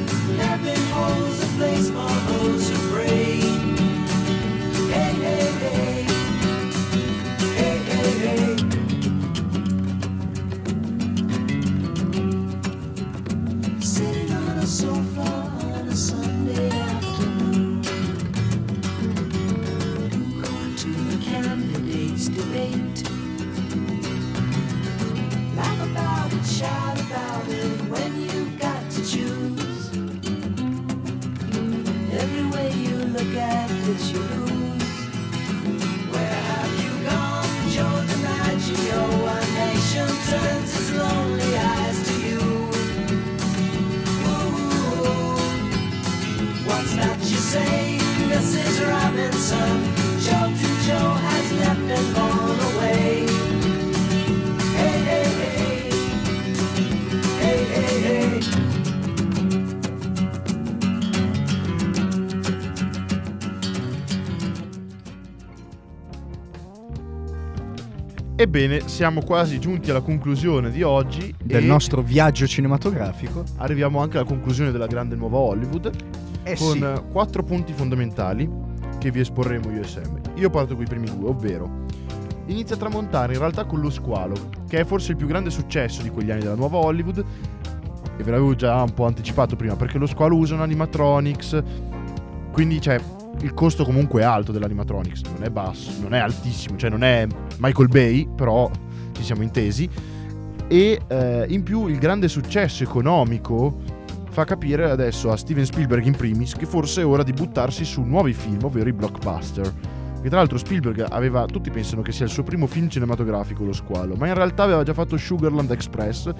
Hey. 58.37 58.87
Ebbene, 68.39 68.87
siamo 68.87 69.23
quasi 69.23 69.59
giunti 69.59 69.89
alla 69.91 70.03
conclusione 70.03 70.71
di 70.71 70.83
oggi 70.83 71.35
Del 71.43 71.65
nostro 71.65 72.03
viaggio 72.03 72.47
cinematografico. 72.47 73.45
arriviamo 73.57 74.03
anche 74.03 74.19
alla 74.19 74.27
conclusione 74.27 74.71
della 74.73 74.87
grande 74.87 75.17
nuova 75.17 75.39
Hollywood 75.39 75.91
Eh 76.43 76.55
con 76.57 76.75
sì. 76.77 77.03
quattro 77.11 77.43
punti 77.43 77.73
fondamentali 77.73 78.47
che 78.99 79.11
vi 79.11 79.21
esporremo 79.21 79.71
io 79.71 79.81
e 79.81 79.85
Sam. 79.85 80.21
Io 80.35 80.51
parto 80.51 80.75
con 80.75 80.85
i 80.85 80.87
primi 80.87 81.07
due, 81.07 81.31
ovvero 81.31 81.85
inizia 82.47 82.77
a 82.77 82.79
tramontare 82.79 83.33
in 83.33 83.39
realtà 83.39 83.65
con 83.65 83.81
lo 83.81 83.91
squalo, 83.91 84.35
che 84.69 84.81
è 84.81 84.85
forse 84.85 85.13
il 85.13 85.17
più 85.17 85.27
grande 85.27 85.51
successo 85.51 86.03
di 86.03 86.11
quegli 86.11 86.31
anni 86.31 86.43
della 86.43 86.55
nuova 86.55 86.77
Hollywood 86.77 87.25
e 88.17 88.23
ve 88.23 88.31
l'avevo 88.31 88.55
già 88.55 88.83
un 88.83 88.95
po' 88.95 89.07
anticipato 89.07 89.57
prima 89.57 89.77
perché 89.77 89.99
lo 89.99 90.07
squalo 90.07 90.37
usa 90.37 90.55
un 90.55 90.61
animatronics, 90.61 91.63
quindi 92.53 92.79
c'è 92.79 93.01
il 93.41 93.53
costo 93.53 93.85
comunque 93.85 94.23
è 94.23 94.25
alto 94.25 94.53
dell'animatronics, 94.53 95.23
non 95.33 95.43
è 95.43 95.51
basso, 95.51 95.91
non 96.01 96.15
è 96.15 96.19
altissimo, 96.19 96.77
cioè 96.77 96.91
non 96.91 97.05
è 97.05 97.27
Michael 97.59 97.89
Bay, 97.89 98.27
però 98.35 98.71
ci 99.13 99.23
siamo 99.23 99.43
intesi 99.43 99.89
e 100.69 101.01
eh, 101.07 101.47
in 101.49 101.63
più 101.63 101.87
il 101.87 101.99
grande 101.99 102.29
successo 102.29 102.83
economico 102.83 103.95
fa 104.31 104.45
capire 104.45 104.91
adesso 104.91 105.31
a 105.31 105.37
Steven 105.37 105.65
Spielberg 105.65 106.05
in 106.05 106.15
primis 106.15 106.55
che 106.55 106.67
forse 106.67 107.01
è 107.01 107.07
ora 107.07 107.23
di 107.23 107.33
buttarsi 107.33 107.85
su 107.85 108.03
nuovi 108.03 108.33
film, 108.33 108.65
ovvero 108.65 108.89
i 108.89 108.93
blockbuster. 108.93 109.73
Che 110.21 110.29
tra 110.29 110.39
l'altro 110.39 110.59
Spielberg 110.59 111.07
aveva, 111.09 111.47
tutti 111.47 111.71
pensano 111.71 112.03
che 112.03 112.13
sia 112.13 112.25
il 112.25 112.31
suo 112.31 112.43
primo 112.43 112.67
film 112.67 112.89
cinematografico 112.89 113.65
lo 113.65 113.73
squalo, 113.73 114.15
ma 114.17 114.27
in 114.27 114.35
realtà 114.35 114.65
aveva 114.65 114.83
già 114.83 114.93
fatto 114.93 115.17
Sugarland 115.17 115.71
Express 115.71 116.31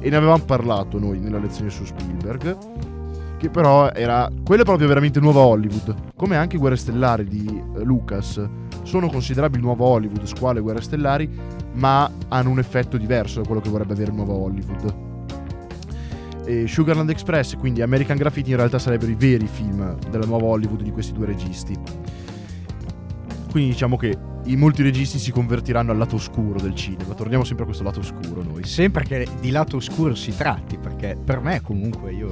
e 0.00 0.10
ne 0.10 0.16
avevamo 0.16 0.44
parlato 0.44 0.98
noi 0.98 1.18
nella 1.18 1.38
lezione 1.38 1.70
su 1.70 1.84
Spielberg. 1.84 2.56
Che 3.38 3.50
però 3.50 3.90
era. 3.92 4.28
Quello 4.44 4.62
è 4.62 4.64
proprio 4.64 4.88
veramente 4.88 5.20
nuova 5.20 5.40
Hollywood. 5.40 5.94
Come 6.16 6.36
anche 6.36 6.58
Guerre 6.58 6.76
Stellari 6.76 7.24
di 7.24 7.46
eh, 7.46 7.84
Lucas. 7.84 8.44
Sono 8.82 9.08
considerabili 9.08 9.62
nuova 9.62 9.84
Hollywood, 9.84 10.24
squalo 10.24 10.58
e 10.58 10.62
Guerre 10.62 10.80
Stellari, 10.80 11.30
ma 11.74 12.10
hanno 12.28 12.50
un 12.50 12.58
effetto 12.58 12.96
diverso 12.96 13.40
da 13.40 13.46
quello 13.46 13.60
che 13.60 13.68
vorrebbe 13.68 13.92
avere 13.92 14.10
nuova 14.10 14.32
Hollywood. 14.32 14.94
E 16.46 16.66
Sugarland 16.66 17.10
Express, 17.10 17.54
quindi 17.56 17.82
American 17.82 18.16
Graffiti, 18.16 18.50
in 18.50 18.56
realtà 18.56 18.78
sarebbero 18.78 19.10
i 19.10 19.14
veri 19.14 19.46
film 19.46 19.96
della 20.10 20.24
nuova 20.24 20.46
Hollywood 20.46 20.82
di 20.82 20.90
questi 20.90 21.12
due 21.12 21.26
registi. 21.26 21.76
Quindi 23.50 23.70
diciamo 23.70 23.96
che 23.96 24.16
i 24.44 24.56
molti 24.56 24.82
registi 24.82 25.18
si 25.18 25.30
convertiranno 25.30 25.90
al 25.90 25.98
lato 25.98 26.16
oscuro 26.16 26.60
del 26.60 26.74
cinema. 26.74 27.14
Torniamo 27.14 27.44
sempre 27.44 27.64
a 27.64 27.66
questo 27.66 27.84
lato 27.84 28.00
oscuro 28.00 28.42
noi. 28.42 28.64
Sempre 28.64 29.04
che 29.04 29.26
di 29.40 29.50
lato 29.50 29.76
oscuro 29.76 30.14
si 30.14 30.34
tratti, 30.34 30.78
perché 30.78 31.16
per 31.22 31.40
me 31.40 31.60
comunque 31.60 32.12
io... 32.12 32.28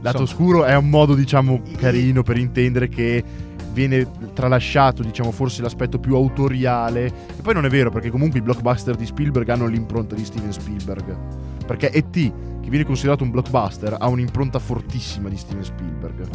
Lato 0.00 0.22
insomma, 0.22 0.22
oscuro 0.22 0.64
è 0.64 0.74
un 0.74 0.88
modo, 0.88 1.14
diciamo, 1.14 1.62
carino 1.76 2.22
per 2.22 2.36
intendere 2.36 2.88
che 2.88 3.22
viene 3.72 4.08
tralasciato, 4.34 5.02
diciamo, 5.02 5.30
forse 5.30 5.62
l'aspetto 5.62 5.98
più 5.98 6.14
autoriale. 6.16 7.06
E 7.06 7.42
poi 7.42 7.54
non 7.54 7.64
è 7.64 7.68
vero, 7.68 7.90
perché 7.90 8.10
comunque 8.10 8.40
i 8.40 8.42
blockbuster 8.42 8.96
di 8.96 9.06
Spielberg 9.06 9.48
hanno 9.48 9.66
l'impronta 9.66 10.14
di 10.14 10.24
Steven 10.24 10.52
Spielberg. 10.52 11.16
Perché 11.66 11.90
E.T., 11.90 12.32
che 12.60 12.68
viene 12.68 12.84
considerato 12.84 13.22
un 13.24 13.30
blockbuster, 13.30 13.96
ha 13.98 14.08
un'impronta 14.08 14.58
fortissima 14.58 15.28
di 15.28 15.36
Steven 15.36 15.64
Spielberg. 15.64 16.28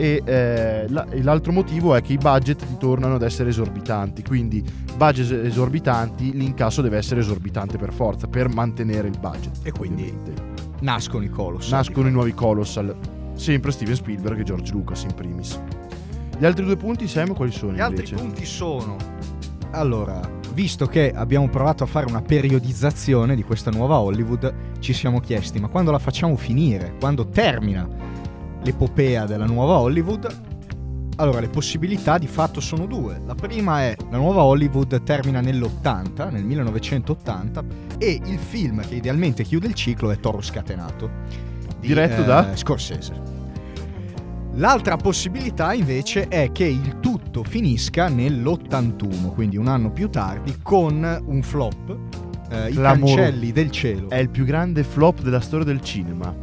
E 0.00 0.22
eh, 0.24 0.86
la- 0.88 1.06
l'altro 1.20 1.52
motivo 1.52 1.94
è 1.94 2.00
che 2.00 2.14
i 2.14 2.16
budget 2.16 2.78
tornano 2.78 3.16
ad 3.16 3.22
essere 3.22 3.50
esorbitanti. 3.50 4.22
Quindi, 4.22 4.64
budget 4.96 5.30
esorbitanti, 5.44 6.32
l'incasso 6.32 6.80
deve 6.80 6.96
essere 6.96 7.20
esorbitante 7.20 7.76
per 7.76 7.92
forza, 7.92 8.26
per 8.26 8.48
mantenere 8.48 9.08
il 9.08 9.18
budget. 9.18 9.58
E 9.62 9.72
quindi 9.72 10.04
ovviamente. 10.04 10.42
nascono 10.80 11.22
i 11.24 11.28
colossal. 11.28 11.72
Nascono 11.72 12.08
i 12.08 12.12
nuovi 12.12 12.32
Colossal, 12.32 12.96
sempre 13.34 13.72
Steven 13.72 13.94
Spielberg 13.94 14.38
e 14.40 14.42
George 14.42 14.72
Lucas 14.72 15.02
in 15.02 15.12
primis. 15.14 15.60
Gli 16.38 16.46
altri 16.46 16.64
due 16.64 16.76
punti, 16.76 17.06
Sam, 17.06 17.34
quali 17.34 17.50
sono 17.52 17.72
Gli 17.72 17.80
altri 17.80 18.04
invece? 18.04 18.14
punti 18.14 18.46
sono... 18.46 18.96
Allora, 19.72 20.18
visto 20.54 20.86
che 20.86 21.12
abbiamo 21.14 21.46
provato 21.50 21.84
a 21.84 21.86
fare 21.86 22.06
una 22.06 22.22
periodizzazione 22.22 23.36
di 23.36 23.42
questa 23.42 23.70
nuova 23.70 23.98
Hollywood, 23.98 24.52
ci 24.80 24.94
siamo 24.94 25.20
chiesti, 25.20 25.60
ma 25.60 25.68
quando 25.68 25.90
la 25.90 25.98
facciamo 25.98 26.36
finire? 26.36 26.94
Quando 26.98 27.28
termina 27.28 27.86
l'epopea 28.62 29.26
della 29.26 29.46
nuova 29.46 29.78
Hollywood? 29.78 30.48
Allora, 31.16 31.40
le 31.40 31.48
possibilità 31.48 32.16
di 32.16 32.26
fatto 32.26 32.60
sono 32.60 32.86
due. 32.86 33.20
La 33.26 33.34
prima 33.34 33.82
è 33.82 33.94
la 34.10 34.16
nuova 34.16 34.42
Hollywood 34.42 35.02
termina 35.02 35.40
nell'80, 35.40 36.30
nel 36.30 36.44
1980, 36.44 37.64
e 37.98 38.20
il 38.24 38.38
film 38.38 38.80
che 38.80 38.94
idealmente 38.94 39.42
chiude 39.44 39.66
il 39.66 39.74
ciclo 39.74 40.10
è 40.10 40.18
Toro 40.18 40.40
Scatenato. 40.40 41.10
di, 41.78 41.88
Diretto 41.88 42.22
eh, 42.22 42.24
da? 42.24 42.56
Scorsese. 42.56 43.38
L'altra 44.54 44.96
possibilità 44.96 45.74
invece 45.74 46.28
è 46.28 46.50
che 46.52 46.64
il 46.64 47.00
tutto 47.00 47.44
finisca 47.44 48.08
nell'81, 48.08 49.32
quindi 49.34 49.56
un 49.58 49.68
anno 49.68 49.92
più 49.92 50.08
tardi, 50.08 50.56
con 50.62 51.22
un 51.26 51.42
flop, 51.42 51.98
eh, 52.50 52.70
I. 52.70 52.74
Cancelli 52.74 53.52
del 53.52 53.70
Cielo. 53.70 54.08
È 54.08 54.16
il 54.16 54.30
più 54.30 54.44
grande 54.44 54.82
flop 54.84 55.20
della 55.20 55.40
storia 55.40 55.66
del 55.66 55.82
cinema. 55.82 56.34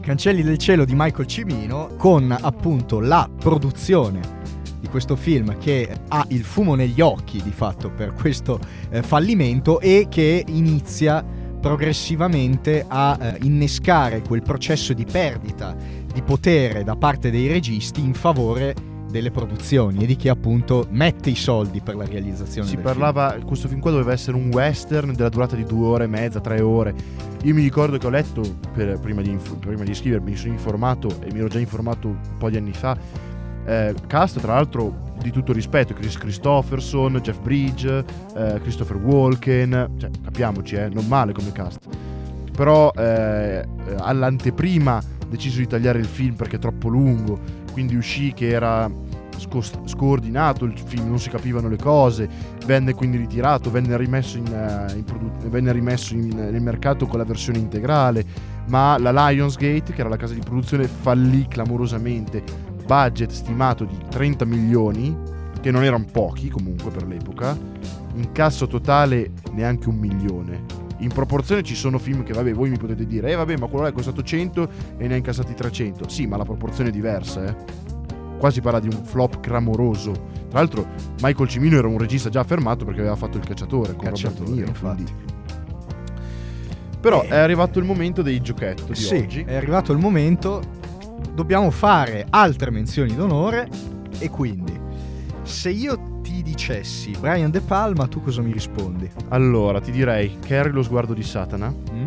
Cancelli 0.00 0.42
del 0.42 0.56
cielo 0.56 0.84
di 0.84 0.94
Michael 0.96 1.26
Cimino 1.26 1.94
con 1.96 2.34
appunto 2.38 3.00
la 3.00 3.28
produzione 3.38 4.38
di 4.80 4.88
questo 4.88 5.14
film 5.14 5.58
che 5.58 5.88
ha 6.08 6.24
il 6.30 6.42
fumo 6.42 6.74
negli 6.74 7.00
occhi 7.02 7.42
di 7.42 7.50
fatto 7.50 7.90
per 7.90 8.14
questo 8.14 8.58
eh, 8.90 9.02
fallimento 9.02 9.78
e 9.78 10.06
che 10.08 10.42
inizia 10.48 11.22
progressivamente 11.60 12.84
a 12.88 13.18
eh, 13.20 13.38
innescare 13.42 14.22
quel 14.22 14.42
processo 14.42 14.94
di 14.94 15.04
perdita 15.04 15.76
di 16.12 16.22
potere 16.22 16.82
da 16.82 16.96
parte 16.96 17.30
dei 17.30 17.46
registi 17.46 18.00
in 18.00 18.14
favore 18.14 18.74
delle 19.10 19.30
produzioni 19.30 20.04
e 20.04 20.06
di 20.06 20.16
chi 20.16 20.28
appunto 20.28 20.86
mette 20.90 21.30
i 21.30 21.34
soldi 21.34 21.80
per 21.80 21.96
la 21.96 22.04
realizzazione 22.04 22.68
Si 22.68 22.76
parlava, 22.76 23.36
questo 23.44 23.68
film 23.68 23.80
qua 23.80 23.90
doveva 23.90 24.12
essere 24.12 24.36
un 24.36 24.50
western 24.52 25.14
della 25.14 25.28
durata 25.28 25.56
di 25.56 25.64
due 25.64 25.86
ore 25.86 26.04
e 26.04 26.06
mezza, 26.06 26.40
tre 26.40 26.60
ore. 26.60 26.94
Io 27.42 27.54
mi 27.54 27.62
ricordo 27.62 27.98
che 27.98 28.06
ho 28.06 28.10
letto, 28.10 28.42
per- 28.72 28.98
prima, 29.00 29.22
di, 29.22 29.36
prima 29.58 29.84
di 29.84 29.94
scrivermi, 29.94 30.30
mi 30.30 30.36
sono 30.36 30.52
informato 30.52 31.08
e 31.20 31.32
mi 31.32 31.38
ero 31.38 31.48
già 31.48 31.58
informato 31.58 32.08
un 32.08 32.36
po' 32.38 32.50
di 32.50 32.56
anni 32.56 32.72
fa. 32.72 32.96
eh, 33.66 33.94
cast, 34.06 34.40
tra 34.40 34.54
l'altro, 34.54 35.08
di 35.20 35.30
tutto 35.30 35.52
rispetto, 35.52 35.92
Chris 35.94 36.16
Christopherson, 36.16 37.20
Jeff 37.22 37.38
Bridge, 37.40 38.04
eh, 38.34 38.58
Christopher 38.62 38.96
Walken, 38.96 39.96
cioè 39.98 40.10
capiamoci, 40.22 40.76
eh, 40.76 40.88
non 40.88 41.06
male 41.06 41.32
come 41.32 41.52
cast. 41.52 41.86
Però 42.52 42.90
eh, 42.96 43.64
all'anteprima 43.98 45.00
deciso 45.28 45.58
di 45.58 45.66
tagliare 45.66 45.98
il 45.98 46.06
film 46.06 46.34
perché 46.34 46.56
è 46.56 46.58
troppo 46.58 46.88
lungo, 46.88 47.38
quindi 47.72 47.96
uscì 47.96 48.32
che 48.32 48.48
era 48.48 48.90
scos- 49.36 49.80
scordinato 49.86 50.64
il 50.64 50.78
film, 50.78 51.08
non 51.08 51.18
si 51.18 51.30
capivano 51.30 51.68
le 51.68 51.76
cose, 51.76 52.28
venne 52.66 52.94
quindi 52.94 53.16
ritirato, 53.16 53.70
venne 53.70 53.96
rimesso, 53.96 54.36
in, 54.36 54.46
eh, 54.46 54.96
in 54.96 55.04
produ- 55.04 55.48
venne 55.48 55.72
rimesso 55.72 56.14
in- 56.14 56.28
nel 56.28 56.60
mercato 56.62 57.06
con 57.06 57.18
la 57.18 57.24
versione 57.24 57.58
integrale, 57.58 58.24
ma 58.68 58.98
la 58.98 59.10
Lionsgate, 59.10 59.92
che 59.92 60.00
era 60.00 60.08
la 60.08 60.16
casa 60.16 60.34
di 60.34 60.40
produzione, 60.40 60.86
fallì 60.86 61.46
clamorosamente, 61.48 62.42
budget 62.84 63.30
stimato 63.30 63.84
di 63.84 63.96
30 64.08 64.44
milioni, 64.44 65.16
che 65.60 65.70
non 65.70 65.84
erano 65.84 66.06
pochi 66.10 66.48
comunque 66.48 66.90
per 66.90 67.06
l'epoca, 67.06 67.56
incasso 68.14 68.66
totale 68.66 69.32
neanche 69.52 69.88
un 69.88 69.96
milione. 69.96 70.79
In 71.00 71.08
proporzione 71.08 71.62
ci 71.62 71.74
sono 71.74 71.98
film 71.98 72.22
che, 72.22 72.32
vabbè, 72.32 72.52
voi 72.52 72.68
mi 72.70 72.76
potete 72.78 73.06
dire, 73.06 73.30
eh 73.30 73.34
vabbè, 73.34 73.56
ma 73.56 73.66
quello 73.66 73.84
là 73.84 73.90
è 73.90 73.92
costato 73.92 74.22
100 74.22 74.68
e 74.98 75.06
ne 75.06 75.14
ha 75.14 75.16
incassati 75.16 75.54
300. 75.54 76.08
Sì, 76.08 76.26
ma 76.26 76.36
la 76.36 76.44
proporzione 76.44 76.90
è 76.90 76.92
diversa, 76.92 77.44
eh. 77.46 77.54
Qua 78.38 78.50
si 78.50 78.60
parla 78.60 78.80
di 78.80 78.88
un 78.88 79.02
flop 79.04 79.40
clamoroso. 79.40 80.12
Tra 80.48 80.58
l'altro, 80.58 80.86
Michael 81.22 81.48
Cimino 81.48 81.76
era 81.76 81.86
un 81.88 81.98
regista 81.98 82.28
già 82.30 82.40
affermato 82.40 82.84
perché 82.84 83.00
aveva 83.00 83.16
fatto 83.16 83.36
il 83.38 83.44
cacciatore 83.44 83.94
con 83.96 84.06
Cacciatore, 84.08 84.50
Niro. 84.50 84.68
infatti. 84.68 85.04
quindi- 85.04 85.38
Però 87.00 87.22
Eh. 87.22 87.28
è 87.28 87.36
arrivato 87.38 87.78
il 87.78 87.84
momento 87.84 88.20
dei 88.22 88.40
giochetti 88.40 88.84
di 88.84 88.94
Sì, 88.94 89.14
oggi. 89.16 89.42
è 89.46 89.54
arrivato 89.54 89.92
il 89.92 89.98
momento. 89.98 90.60
Dobbiamo 91.34 91.70
fare 91.70 92.26
altre 92.30 92.70
menzioni 92.70 93.14
d'onore. 93.14 93.68
E 94.18 94.28
quindi, 94.28 94.78
se 95.50 95.70
io 95.70 96.20
ti 96.22 96.42
dicessi 96.42 97.10
Brian 97.18 97.50
De 97.50 97.60
Palma, 97.60 98.06
tu 98.06 98.22
cosa 98.22 98.40
mi 98.40 98.52
rispondi? 98.52 99.10
Allora, 99.28 99.80
ti 99.80 99.90
direi 99.90 100.38
Carrie 100.46 100.72
lo 100.72 100.82
sguardo 100.82 101.12
di 101.12 101.22
Satana. 101.22 101.74
Mm? 101.92 102.04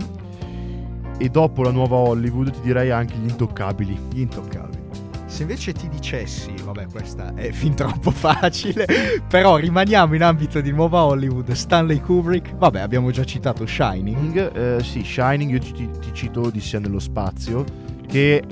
E 1.17 1.29
dopo 1.29 1.61
la 1.61 1.71
nuova 1.71 1.97
Hollywood 1.97 2.51
ti 2.51 2.59
direi 2.61 2.89
anche 2.89 3.15
gli 3.15 3.29
intoccabili. 3.29 3.97
Gli 4.11 4.21
intoccabili. 4.21 4.81
Se 5.25 5.41
invece 5.41 5.73
ti 5.73 5.89
dicessi, 5.89 6.53
vabbè, 6.63 6.87
questa 6.91 7.33
è 7.33 7.51
fin 7.51 7.73
troppo 7.73 8.11
facile, 8.11 8.85
però 9.27 9.55
rimaniamo 9.57 10.13
in 10.13 10.21
ambito 10.23 10.61
di 10.61 10.71
nuova 10.71 11.03
Hollywood, 11.03 11.51
Stanley 11.51 11.99
Kubrick, 12.01 12.55
vabbè, 12.55 12.79
abbiamo 12.79 13.09
già 13.09 13.23
citato 13.23 13.65
Shining. 13.65 14.55
Eh, 14.55 14.83
sì, 14.83 15.03
Shining, 15.03 15.51
io 15.51 15.59
ti, 15.59 15.71
ti- 15.71 15.89
ti 15.99 16.09
cito 16.13 16.41
Odissea 16.41 16.79
nello 16.79 16.99
spazio, 16.99 17.63
che, 18.07 18.43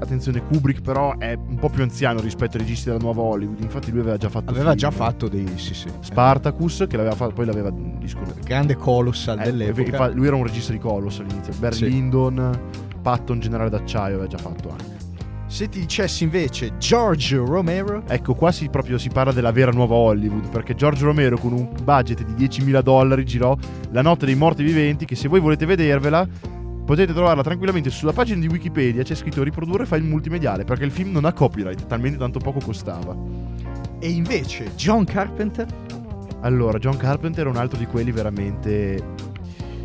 attenzione, 0.00 0.42
Kubrick 0.44 0.80
però 0.82 1.16
è 1.18 1.34
un 1.34 1.56
po' 1.58 1.68
più 1.68 1.82
anziano 1.82 2.20
rispetto 2.20 2.56
ai 2.56 2.62
registi 2.62 2.86
della 2.86 2.98
nuova 3.00 3.22
Hollywood, 3.22 3.60
infatti 3.60 3.90
lui 3.90 4.00
aveva 4.00 4.16
già 4.16 4.28
fatto 4.28 4.50
Aveva 4.50 4.66
film. 4.70 4.76
già 4.78 4.90
fatto 4.90 5.28
dei, 5.28 5.46
sì, 5.56 5.74
sì. 5.74 5.88
Spartacus, 6.00 6.86
che 6.88 6.96
l'aveva 6.96 7.14
fatto, 7.14 7.32
poi 7.32 7.46
l'aveva 7.46 7.70
disco- 7.70 8.20
Grande 8.44 8.76
colossal 8.76 9.40
eh, 9.40 9.44
dell'epoca. 9.44 10.08
lui 10.08 10.26
era 10.26 10.36
un 10.36 10.44
regista 10.44 10.72
di 10.72 10.78
Coloss 10.78 11.20
all'inizio, 11.20 11.52
Barry 11.58 11.76
Sì. 11.76 11.84
Lyndon, 11.88 12.60
Patton, 13.02 13.40
generale 13.40 13.70
d'acciaio, 13.70 14.14
aveva 14.14 14.28
già 14.28 14.38
fatto 14.38 14.70
anche. 14.70 15.02
Se 15.46 15.68
ti 15.68 15.78
dicessi 15.78 16.24
invece 16.24 16.76
George 16.78 17.36
Romero, 17.36 18.02
Ecco, 18.08 18.34
qua 18.34 18.50
si, 18.50 18.68
proprio 18.70 18.98
si 18.98 19.08
parla 19.10 19.30
della 19.30 19.52
vera 19.52 19.70
nuova 19.70 19.94
Hollywood, 19.94 20.48
perché 20.48 20.74
George 20.74 21.04
Romero 21.04 21.36
con 21.38 21.52
un 21.52 21.68
budget 21.84 22.24
di 22.24 22.44
10.000 22.48 22.80
dollari 22.82 23.24
girò 23.24 23.56
La 23.92 24.02
notte 24.02 24.26
dei 24.26 24.34
morti 24.34 24.64
viventi, 24.64 25.04
che 25.04 25.14
se 25.14 25.28
voi 25.28 25.38
volete 25.38 25.64
vedervela 25.64 26.26
potete 26.84 27.12
trovarla 27.12 27.42
tranquillamente 27.42 27.90
sulla 27.90 28.12
pagina 28.12 28.40
di 28.40 28.46
Wikipedia, 28.46 29.02
c'è 29.02 29.14
scritto 29.14 29.42
riprodurre 29.42 29.86
file 29.86 30.02
multimediale, 30.02 30.64
perché 30.64 30.84
il 30.84 30.90
film 30.90 31.12
non 31.12 31.24
ha 31.24 31.32
copyright, 31.32 31.86
talmente 31.86 32.18
tanto 32.18 32.38
poco 32.38 32.60
costava. 32.60 33.16
e 34.00 34.10
invece 34.10 34.74
John 34.74 35.04
Carpenter, 35.04 35.66
Allora, 36.40 36.78
John 36.78 36.96
Carpenter 36.98 37.46
è 37.46 37.48
un 37.48 37.56
altro 37.56 37.78
di 37.78 37.86
quelli 37.86 38.12
veramente... 38.12 39.02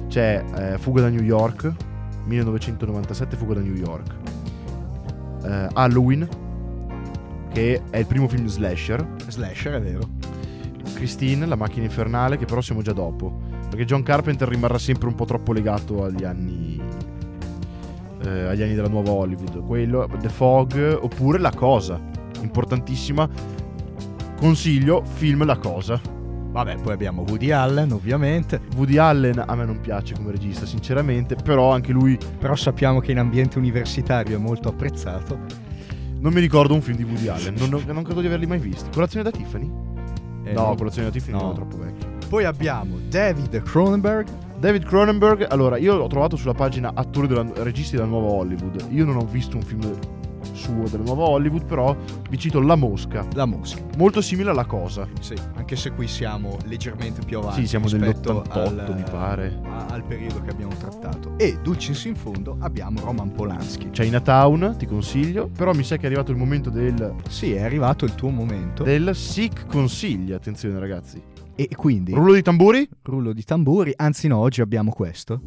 C'è 0.10 0.44
eh, 0.56 0.78
Fuga 0.78 1.02
da 1.02 1.10
New 1.10 1.22
York, 1.22 1.72
1997 2.26 3.38
Fuga 3.38 3.54
da 3.54 3.62
New 3.62 3.76
York. 3.76 4.14
Eh, 5.46 5.68
Halloween, 5.74 6.28
che 7.54 7.82
è 7.90 7.98
il 7.98 8.06
primo 8.08 8.28
film 8.28 8.48
slasher. 8.48 9.08
slasher 9.28 9.76
è 9.76 9.82
vero, 9.82 10.02
Christine, 10.96 11.46
la 11.46 11.56
macchina 11.56 11.86
infernale, 11.86 12.38
che 12.38 12.46
però 12.46 12.60
siamo 12.60 12.82
già 12.82 12.92
dopo. 12.92 13.40
Perché 13.70 13.86
John 13.86 14.04
Carpenter 14.04 14.48
rimarrà 14.48 14.80
sempre 14.80 15.08
un 15.08 15.16
po' 15.16 15.26
troppo 15.26 15.54
legato 15.54 16.04
agli 16.04 16.24
anni. 16.24 16.82
Eh, 18.30 18.46
agli 18.48 18.62
anni 18.62 18.76
della 18.76 18.88
nuova 18.88 19.12
Hollywood. 19.12 19.66
Quello, 19.66 20.08
The 20.20 20.30
Fog, 20.30 21.00
oppure 21.02 21.40
La 21.40 21.52
Cosa. 21.52 22.00
Importantissima. 22.42 23.28
Consiglio, 24.40 25.04
film 25.04 25.44
La 25.46 25.58
Cosa. 25.58 26.00
vabbè, 26.52 26.78
poi 26.78 26.94
abbiamo 26.94 27.24
Woody 27.28 27.52
Allen 27.52 27.92
ovviamente, 27.92 28.62
Woody 28.76 28.98
Allen 28.98 29.44
a 29.46 29.56
me 29.56 29.66
non 29.66 29.80
piace 29.82 30.16
come 30.16 30.32
regista, 30.32 30.66
sinceramente, 30.66 31.36
però 31.36 31.72
anche 31.72 31.92
lui. 31.92 32.18
però 32.38 32.56
sappiamo 32.56 33.00
che 33.00 33.12
in 33.12 33.20
ambiente 33.20 33.58
universitario 33.58 34.38
è 34.38 34.40
molto 34.40 34.70
apprezzato. 34.70 35.68
Non 36.20 36.34
mi 36.34 36.40
ricordo 36.42 36.74
un 36.74 36.82
film 36.82 36.98
di 36.98 37.04
Woody 37.04 37.28
Allen, 37.28 37.56
non, 37.58 37.82
non 37.86 38.04
credo 38.04 38.22
di 38.22 38.28
averli 38.28 38.46
mai 38.46 38.60
visti. 38.60 38.90
Colazione 38.92 39.30
da 39.30 39.36
Tiffany? 39.36 39.70
Eh, 40.44 40.54
no, 40.54 40.74
Colazione 40.76 41.08
da 41.08 41.14
Tiffany 41.14 41.38
no. 41.38 41.42
non 41.44 41.52
è 41.52 41.56
troppo 41.56 41.78
vecchio. 41.78 42.08
Poi 42.28 42.44
abbiamo 42.46 42.98
David 43.10 43.62
Cronenberg, 43.64 44.28
David 44.60 44.84
Cronenberg, 44.84 45.46
allora 45.50 45.78
io 45.78 45.96
l'ho 45.96 46.08
trovato 46.08 46.36
sulla 46.36 46.54
pagina 46.54 46.92
attori 46.94 47.28
della, 47.28 47.46
registi 47.64 47.96
della 47.96 48.08
nuova 48.08 48.28
Hollywood. 48.28 48.88
Io 48.90 49.06
non 49.06 49.16
ho 49.16 49.26
visto 49.26 49.56
un 49.56 49.64
film 49.64 49.98
suo 50.52 50.84
della 50.90 51.04
nuova 51.04 51.24
Hollywood, 51.30 51.64
però 51.64 51.96
vi 52.30 52.38
cito 52.38 52.60
La 52.60 52.76
Mosca, 52.76 53.26
La 53.36 53.46
Mosca. 53.46 53.82
molto 53.98 54.20
simile 54.22 54.50
alla 54.50 54.66
cosa. 54.66 55.08
Sì, 55.22 55.34
anche 55.56 55.78
se 55.78 55.92
qui 55.92 56.08
siamo 56.08 56.58
leggermente 56.66 57.22
più 57.26 57.38
avanti 57.38 57.62
Sì, 57.62 57.68
siamo 57.68 57.86
rispetto 57.88 58.34
dell'88 58.34 58.58
al, 58.58 58.94
mi 58.98 59.04
pare. 59.10 59.60
al 59.90 60.04
periodo 60.04 60.42
che 60.42 60.50
abbiamo 60.50 60.74
trattato. 60.78 61.34
E 61.38 61.58
Dulcis 61.64 62.04
in 62.06 62.16
fondo 62.16 62.58
abbiamo 62.60 63.00
Roman 63.02 63.32
Polanski. 63.32 63.90
Chinatown, 63.92 64.76
ti 64.78 64.86
consiglio, 64.86 65.48
però 65.56 65.72
mi 65.74 65.84
sa 65.84 65.96
che 65.96 66.04
è 66.04 66.06
arrivato 66.08 66.32
il 66.32 66.38
momento 66.38 66.70
del, 66.70 67.14
Sì, 67.30 67.54
è 67.54 67.64
arrivato 67.64 68.04
il 68.04 68.14
tuo 68.16 68.30
momento. 68.30 68.84
del 68.84 69.16
Sick 69.16 69.68
Consigli, 69.68 70.34
attenzione 70.34 70.78
ragazzi. 70.80 71.22
E 71.68 71.76
quindi 71.76 72.14
Rullo 72.14 72.34
di 72.34 72.42
tamburi? 72.42 72.88
rullo 73.04 73.34
di 73.34 73.44
tamburi, 73.44 73.94
anzi 73.96 74.28
no, 74.28 74.38
oggi 74.38 74.62
abbiamo 74.62 74.92
questo. 74.92 75.42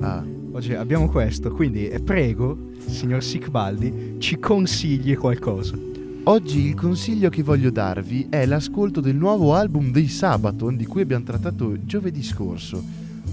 Ah, 0.00 0.24
Oggi 0.56 0.72
abbiamo 0.72 1.10
questo, 1.10 1.50
quindi 1.50 1.86
eh, 1.86 2.00
prego, 2.00 2.70
signor 2.86 3.22
Sicbaldi, 3.22 4.16
ci 4.16 4.38
consigli 4.38 5.14
qualcosa. 5.14 5.76
Oggi 6.24 6.68
il 6.68 6.74
consiglio 6.74 7.28
che 7.28 7.42
voglio 7.42 7.70
darvi 7.70 8.28
è 8.30 8.46
l'ascolto 8.46 9.02
del 9.02 9.16
nuovo 9.16 9.52
album 9.52 9.92
dei 9.92 10.08
Sabaton 10.08 10.74
di 10.74 10.86
cui 10.86 11.02
abbiamo 11.02 11.24
trattato 11.24 11.84
giovedì 11.84 12.22
scorso, 12.22 12.82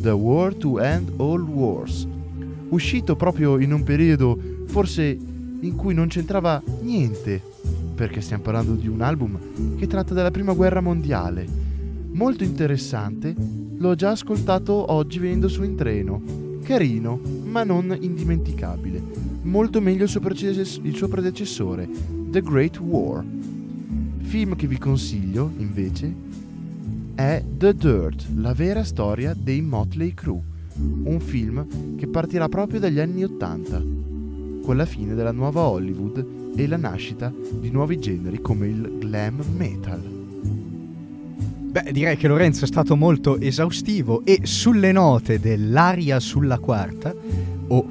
The 0.01 0.10
War 0.10 0.54
to 0.56 0.82
End 0.82 1.14
All 1.16 1.47
Wars, 1.47 2.06
uscito 2.68 3.16
proprio 3.16 3.58
in 3.58 3.72
un 3.72 3.84
periodo 3.84 4.38
forse 4.66 5.18
in 5.62 5.76
cui 5.78 5.93
non 5.93 6.08
c'entrava 6.08 6.62
niente, 6.82 7.41
perché 7.94 8.22
stiamo 8.22 8.44
parlando 8.44 8.74
di 8.74 8.88
un 8.88 9.02
album 9.02 9.76
che 9.78 9.88
tratta 9.88 10.14
della 10.14 10.32
prima 10.32 10.54
guerra 10.54 10.82
mondiale. 10.82 11.46
Molto 12.12 12.44
interessante, 12.44 13.36
l'ho 13.78 13.96
già 13.96 14.12
ascoltato 14.12 14.91
oggi 14.91 15.20
venendo 15.20 15.48
su 15.48 15.64
in 15.64 15.76
treno. 15.76 16.22
Carino, 16.64 17.20
ma 17.44 17.64
non 17.64 17.96
indimenticabile. 18.00 19.02
Molto 19.44 19.82
meglio 19.82 20.04
il 20.04 20.10
suo, 20.10 20.20
predecess- 20.20 20.80
il 20.82 20.96
suo 20.96 21.08
predecessore, 21.08 21.89
The 22.30 22.41
Great 22.41 22.80
War. 22.80 23.24
Film 24.20 24.56
che 24.56 24.68
vi 24.68 24.78
consiglio, 24.78 25.52
invece, 25.58 26.14
è 27.16 27.44
The 27.58 27.76
Dirt, 27.76 28.28
la 28.36 28.54
vera 28.54 28.84
storia 28.84 29.36
dei 29.38 29.62
Motley 29.62 30.14
Crue, 30.14 30.41
un 31.04 31.20
film 31.20 31.96
che 31.96 32.08
partirà 32.08 32.48
proprio 32.50 32.80
dagli 32.80 33.00
anni 33.00 33.24
Ottanta, 33.24 33.84
con 34.64 34.78
la 34.78 34.86
fine 34.86 35.14
della 35.14 35.34
nuova 35.34 35.61
Hollywood 35.61 36.26
e 36.55 36.68
la 36.68 36.78
nascita 36.78 37.32
di 37.51 37.70
nuovi 37.70 37.99
generi 37.99 38.39
come 38.41 38.68
il 38.68 38.97
glam 38.99 39.43
metal. 39.57 40.01
Beh, 41.74 41.91
direi 41.91 42.16
che 42.18 42.28
Lorenzo 42.28 42.64
è 42.64 42.68
stato 42.68 42.95
molto 42.95 43.39
esaustivo 43.39 44.24
e 44.24 44.41
sulle 44.43 44.91
note 44.91 45.39
dell'aria 45.39 46.20
sulla 46.20 46.59
quarta, 46.59 47.14
o 47.68 47.86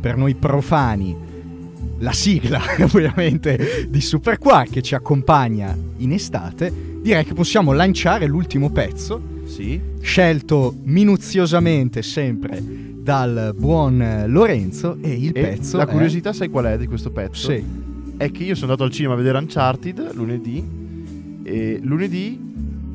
per 0.00 0.16
noi 0.16 0.34
profani, 0.34 1.16
la 1.98 2.12
sigla 2.12 2.60
ovviamente 2.82 3.86
di 3.88 4.00
Super 4.00 4.38
Quark 4.38 4.70
che 4.70 4.82
ci 4.82 4.94
accompagna 4.94 5.76
in 5.98 6.12
estate, 6.12 6.72
direi 7.00 7.24
che 7.24 7.32
possiamo 7.32 7.72
lanciare 7.72 8.26
l'ultimo 8.26 8.70
pezzo, 8.70 9.20
Sì? 9.44 9.80
scelto 10.00 10.74
minuziosamente 10.82 12.02
sempre 12.02 12.90
dal 13.02 13.52
buon 13.56 14.24
Lorenzo 14.28 14.96
e 15.00 15.12
il 15.12 15.30
E 15.34 15.40
pezzo 15.40 15.76
la 15.76 15.86
è- 15.86 15.90
curiosità 15.90 16.32
sai 16.32 16.48
qual 16.48 16.66
è 16.66 16.78
di 16.78 16.86
questo 16.86 17.10
pezzo? 17.10 17.50
Sì. 17.50 17.64
È 18.16 18.30
che 18.30 18.44
io 18.44 18.54
sono 18.54 18.70
andato 18.72 18.84
al 18.84 18.90
cinema 18.92 19.14
a 19.14 19.16
vedere 19.16 19.38
Uncharted 19.38 20.12
lunedì 20.14 21.40
e 21.42 21.80
lunedì 21.82 22.50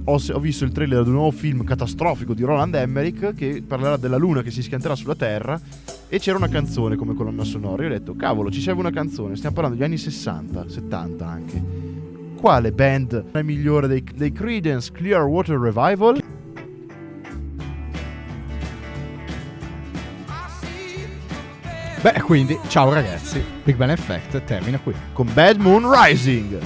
ho, 0.05 0.21
ho 0.31 0.39
visto 0.39 0.63
il 0.63 0.71
trailer 0.71 1.03
di 1.03 1.09
un 1.09 1.15
nuovo 1.15 1.31
film 1.31 1.65
catastrofico 1.65 2.33
di 2.33 2.43
Roland 2.43 2.73
Emmerich 2.75 3.33
che 3.33 3.61
parlerà 3.67 3.97
della 3.97 4.15
luna 4.15 4.41
che 4.41 4.51
si 4.51 4.63
schianterà 4.63 4.95
sulla 4.95 5.15
Terra 5.15 5.59
e 6.07 6.19
c'era 6.19 6.37
una 6.37 6.47
canzone 6.47 6.95
come 6.95 7.13
colonna 7.13 7.43
sonora. 7.43 7.83
Io 7.83 7.89
ho 7.89 7.91
detto, 7.91 8.15
cavolo, 8.15 8.49
ci 8.49 8.61
serve 8.61 8.79
una 8.79 8.91
canzone, 8.91 9.35
stiamo 9.35 9.53
parlando 9.55 9.77
degli 9.77 9.85
anni 9.85 9.97
60, 9.97 10.69
70 10.69 11.27
anche. 11.27 11.63
Quale 12.37 12.71
band 12.71 13.31
è 13.31 13.41
migliore 13.41 13.87
dei, 13.87 14.01
dei 14.15 14.31
Creedence 14.31 14.91
Clearwater 14.93 15.57
Revival? 15.57 16.23
Beh, 22.01 22.21
quindi, 22.21 22.57
ciao 22.67 22.93
ragazzi, 22.93 23.43
Big 23.63 23.75
Bang 23.75 23.91
Effect 23.91 24.43
termina 24.43 24.77
qui. 24.77 24.93
con 25.13 25.27
Bad 25.33 25.57
Moon 25.57 25.91
Rising. 25.91 26.59